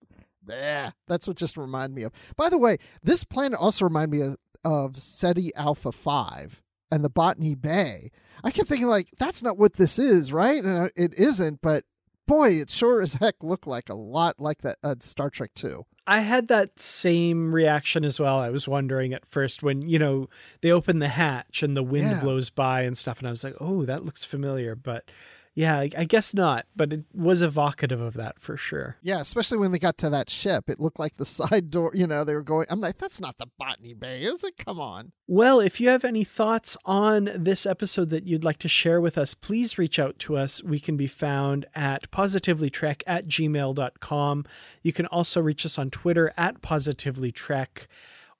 Yeah, 0.50 0.92
that's 1.10 1.28
what 1.28 1.36
just 1.36 1.58
reminded 1.58 1.94
me 1.94 2.04
of. 2.04 2.14
By 2.38 2.48
the 2.48 2.58
way, 2.58 2.78
this 3.04 3.26
planet 3.26 3.60
also 3.60 3.84
reminded 3.84 4.18
me 4.18 4.26
of, 4.26 4.38
of 4.64 4.98
Ceti 4.98 5.54
Alpha 5.56 5.92
5 5.92 6.62
and 6.90 7.04
the 7.04 7.10
Botany 7.10 7.54
Bay. 7.54 8.12
I 8.46 8.52
kept 8.52 8.70
thinking, 8.70 8.88
like, 8.88 9.10
that's 9.20 9.44
not 9.44 9.58
what 9.58 9.74
this 9.74 10.00
is, 10.00 10.32
right? 10.32 10.64
And 10.64 10.90
it 10.96 11.14
isn't, 11.16 11.62
but 11.62 11.84
boy, 12.28 12.52
it 12.52 12.70
sure 12.70 13.02
as 13.02 13.16
heck 13.16 13.36
looked 13.42 13.66
like 13.66 13.90
a 13.90 13.96
lot 13.96 14.40
like 14.40 14.62
that 14.62 14.78
uh, 14.84 14.96
Star 15.00 15.30
Trek 15.32 15.52
2. 15.56 15.86
I 16.06 16.22
had 16.22 16.48
that 16.48 16.80
same 16.80 17.54
reaction 17.54 18.06
as 18.06 18.20
well. 18.20 18.40
I 18.40 18.50
was 18.50 18.68
wondering 18.68 19.14
at 19.14 19.26
first 19.26 19.62
when, 19.62 19.82
you 19.82 20.00
know, 20.00 20.30
they 20.62 20.72
open 20.72 21.00
the 21.00 21.10
hatch 21.10 21.64
and 21.64 21.76
the 21.76 21.84
wind 21.84 22.10
yeah. 22.10 22.22
blows 22.22 22.50
by 22.50 22.84
and 22.84 22.98
stuff. 22.98 23.20
And 23.20 23.28
I 23.28 23.32
was 23.32 23.44
like, 23.44 23.56
oh, 23.60 23.84
that 23.86 24.06
looks 24.06 24.24
familiar. 24.24 24.74
But 24.74 25.10
yeah, 25.58 25.80
I, 25.80 25.88
guess 25.88 26.36
not, 26.36 26.68
but 26.76 26.94
it 26.94 27.06
was 27.16 27.42
evocative 27.42 28.00
of 28.00 28.14
that 28.14 28.40
for 28.40 28.58
sure. 28.58 28.98
Yeah, 29.02 29.20
especially 29.22 29.58
when 29.58 29.72
they 29.72 29.80
got 29.80 29.98
to 29.98 30.10
that 30.12 30.30
ship. 30.30 30.70
It 30.70 30.80
looked 30.80 31.00
like 31.00 31.16
the 31.16 31.26
side 31.40 31.72
door, 31.72 31.90
you 31.96 32.06
know, 32.06 32.24
they 32.24 32.36
were 32.36 32.44
going. 32.44 32.68
I'm 32.70 32.80
like, 32.80 33.00
that's 33.00 33.20
not 33.20 33.40
the 33.40 33.48
Botany 33.58 33.96
Bay, 33.96 34.22
is 34.22 34.44
it? 34.44 34.56
Come 34.64 34.80
on. 34.80 35.14
Well, 35.26 35.60
if 35.60 35.82
you 35.82 35.90
have 35.90 36.06
any 36.06 36.24
thoughts 36.24 36.78
on 36.86 37.32
this 37.34 37.66
episode 37.66 38.12
that 38.12 38.28
you'd 38.28 38.44
like 38.44 38.60
to 38.60 38.68
share 38.68 39.02
with 39.02 39.18
us, 39.18 39.34
please 39.34 39.80
reach 39.80 39.98
out 39.98 40.20
to 40.20 40.38
us. 40.38 40.62
We 40.64 40.80
can 40.80 40.96
be 40.96 41.08
found 41.08 41.66
at 41.74 42.12
positivelytrek 42.12 43.02
at 43.08 43.26
gmail.com. 43.26 44.46
You 44.84 44.94
can 44.94 45.08
also 45.08 45.42
reach 45.42 45.66
us 45.66 45.80
on 45.80 45.90
Twitter 45.90 46.32
at 46.38 46.62
positivelytrek 46.62 47.88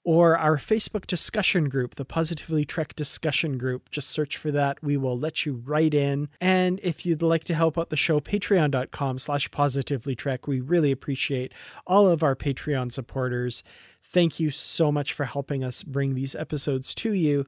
or 0.08 0.38
our 0.38 0.56
Facebook 0.56 1.06
discussion 1.06 1.68
group, 1.68 1.96
the 1.96 2.04
Positively 2.04 2.64
Trek 2.64 2.96
discussion 2.96 3.58
group. 3.58 3.90
Just 3.90 4.08
search 4.08 4.38
for 4.38 4.50
that. 4.50 4.82
We 4.82 4.96
will 4.96 5.18
let 5.18 5.44
you 5.44 5.62
right 5.66 5.92
in. 5.92 6.30
And 6.40 6.80
if 6.82 7.04
you'd 7.04 7.20
like 7.20 7.44
to 7.44 7.54
help 7.54 7.76
out 7.76 7.90
the 7.90 7.96
show, 7.96 8.18
patreon.com 8.18 9.18
slash 9.18 9.50
positively 9.50 10.14
trek. 10.16 10.46
We 10.46 10.60
really 10.60 10.92
appreciate 10.92 11.52
all 11.86 12.08
of 12.08 12.22
our 12.22 12.34
Patreon 12.34 12.90
supporters. 12.90 13.62
Thank 14.02 14.40
you 14.40 14.50
so 14.50 14.90
much 14.90 15.12
for 15.12 15.26
helping 15.26 15.62
us 15.62 15.82
bring 15.82 16.14
these 16.14 16.34
episodes 16.34 16.94
to 16.94 17.12
you. 17.12 17.44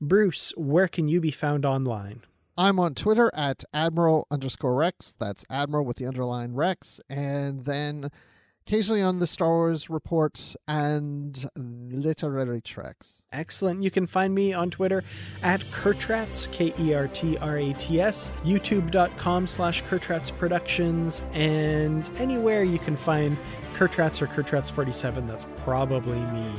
Bruce, 0.00 0.52
where 0.56 0.88
can 0.88 1.06
you 1.06 1.20
be 1.20 1.30
found 1.30 1.64
online? 1.64 2.22
I'm 2.58 2.80
on 2.80 2.96
Twitter 2.96 3.30
at 3.36 3.62
Admiral 3.72 4.26
underscore 4.32 4.74
Rex. 4.74 5.12
That's 5.12 5.44
Admiral 5.48 5.84
with 5.84 5.98
the 5.98 6.06
underline 6.06 6.54
Rex. 6.54 7.00
And 7.08 7.66
then 7.66 8.10
occasionally 8.66 9.02
on 9.02 9.18
the 9.18 9.26
Star 9.26 9.48
Wars 9.48 9.90
reports 9.90 10.56
and 10.68 11.46
literary 11.56 12.60
treks. 12.60 13.24
Excellent. 13.32 13.82
You 13.82 13.90
can 13.90 14.06
find 14.06 14.34
me 14.34 14.52
on 14.52 14.70
Twitter 14.70 15.04
at 15.42 15.60
Kertrats, 15.60 16.50
K 16.52 16.72
E 16.78 16.94
R 16.94 17.08
T 17.08 17.36
R 17.38 17.56
A 17.56 17.72
T 17.74 18.00
S, 18.00 18.32
youtube.com 18.44 19.46
slash 19.46 19.82
Kertrats 19.84 20.36
Productions, 20.36 21.22
and 21.32 22.08
anywhere 22.18 22.62
you 22.62 22.78
can 22.78 22.96
find 22.96 23.36
Kertrats 23.74 24.20
or 24.20 24.26
Kertrats47, 24.26 25.26
that's 25.26 25.46
probably 25.64 26.18
me. 26.18 26.52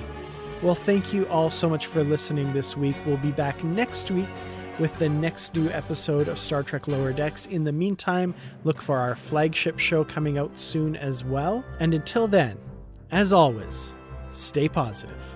Well, 0.62 0.76
thank 0.76 1.12
you 1.14 1.28
all 1.28 1.50
so 1.50 1.70
much 1.70 1.88
for 1.88 2.04
listening 2.04 2.52
this 2.54 2.78
week. 2.78 2.96
We'll 3.06 3.18
be 3.18 3.32
back 3.32 3.64
next 3.64 4.12
week 4.12 4.30
with 4.80 4.98
the 5.00 5.10
next 5.10 5.56
new 5.56 5.70
episode 5.70 6.28
of 6.28 6.40
Star 6.40 6.64
Trek 6.64 6.88
Lower 6.88 7.14
Decks. 7.14 7.46
In 7.46 7.64
the 7.64 7.72
meantime, 7.72 8.34
look 8.64 8.82
for 8.82 8.98
our 8.98 9.16
flagship 9.16 9.80
show 9.80 10.04
coming 10.04 10.38
out 10.38 10.60
soon 10.60 10.96
as 10.96 11.24
well. 11.24 11.66
And 11.80 11.94
until 11.94 12.28
then, 12.28 12.58
as 13.12 13.34
always, 13.34 13.94
stay 14.30 14.70
positive. 14.70 15.36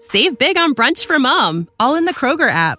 Save 0.00 0.38
big 0.38 0.56
on 0.56 0.76
brunch 0.76 1.06
for 1.06 1.18
mom, 1.18 1.68
all 1.80 1.96
in 1.96 2.04
the 2.04 2.14
Kroger 2.14 2.48
app. 2.48 2.78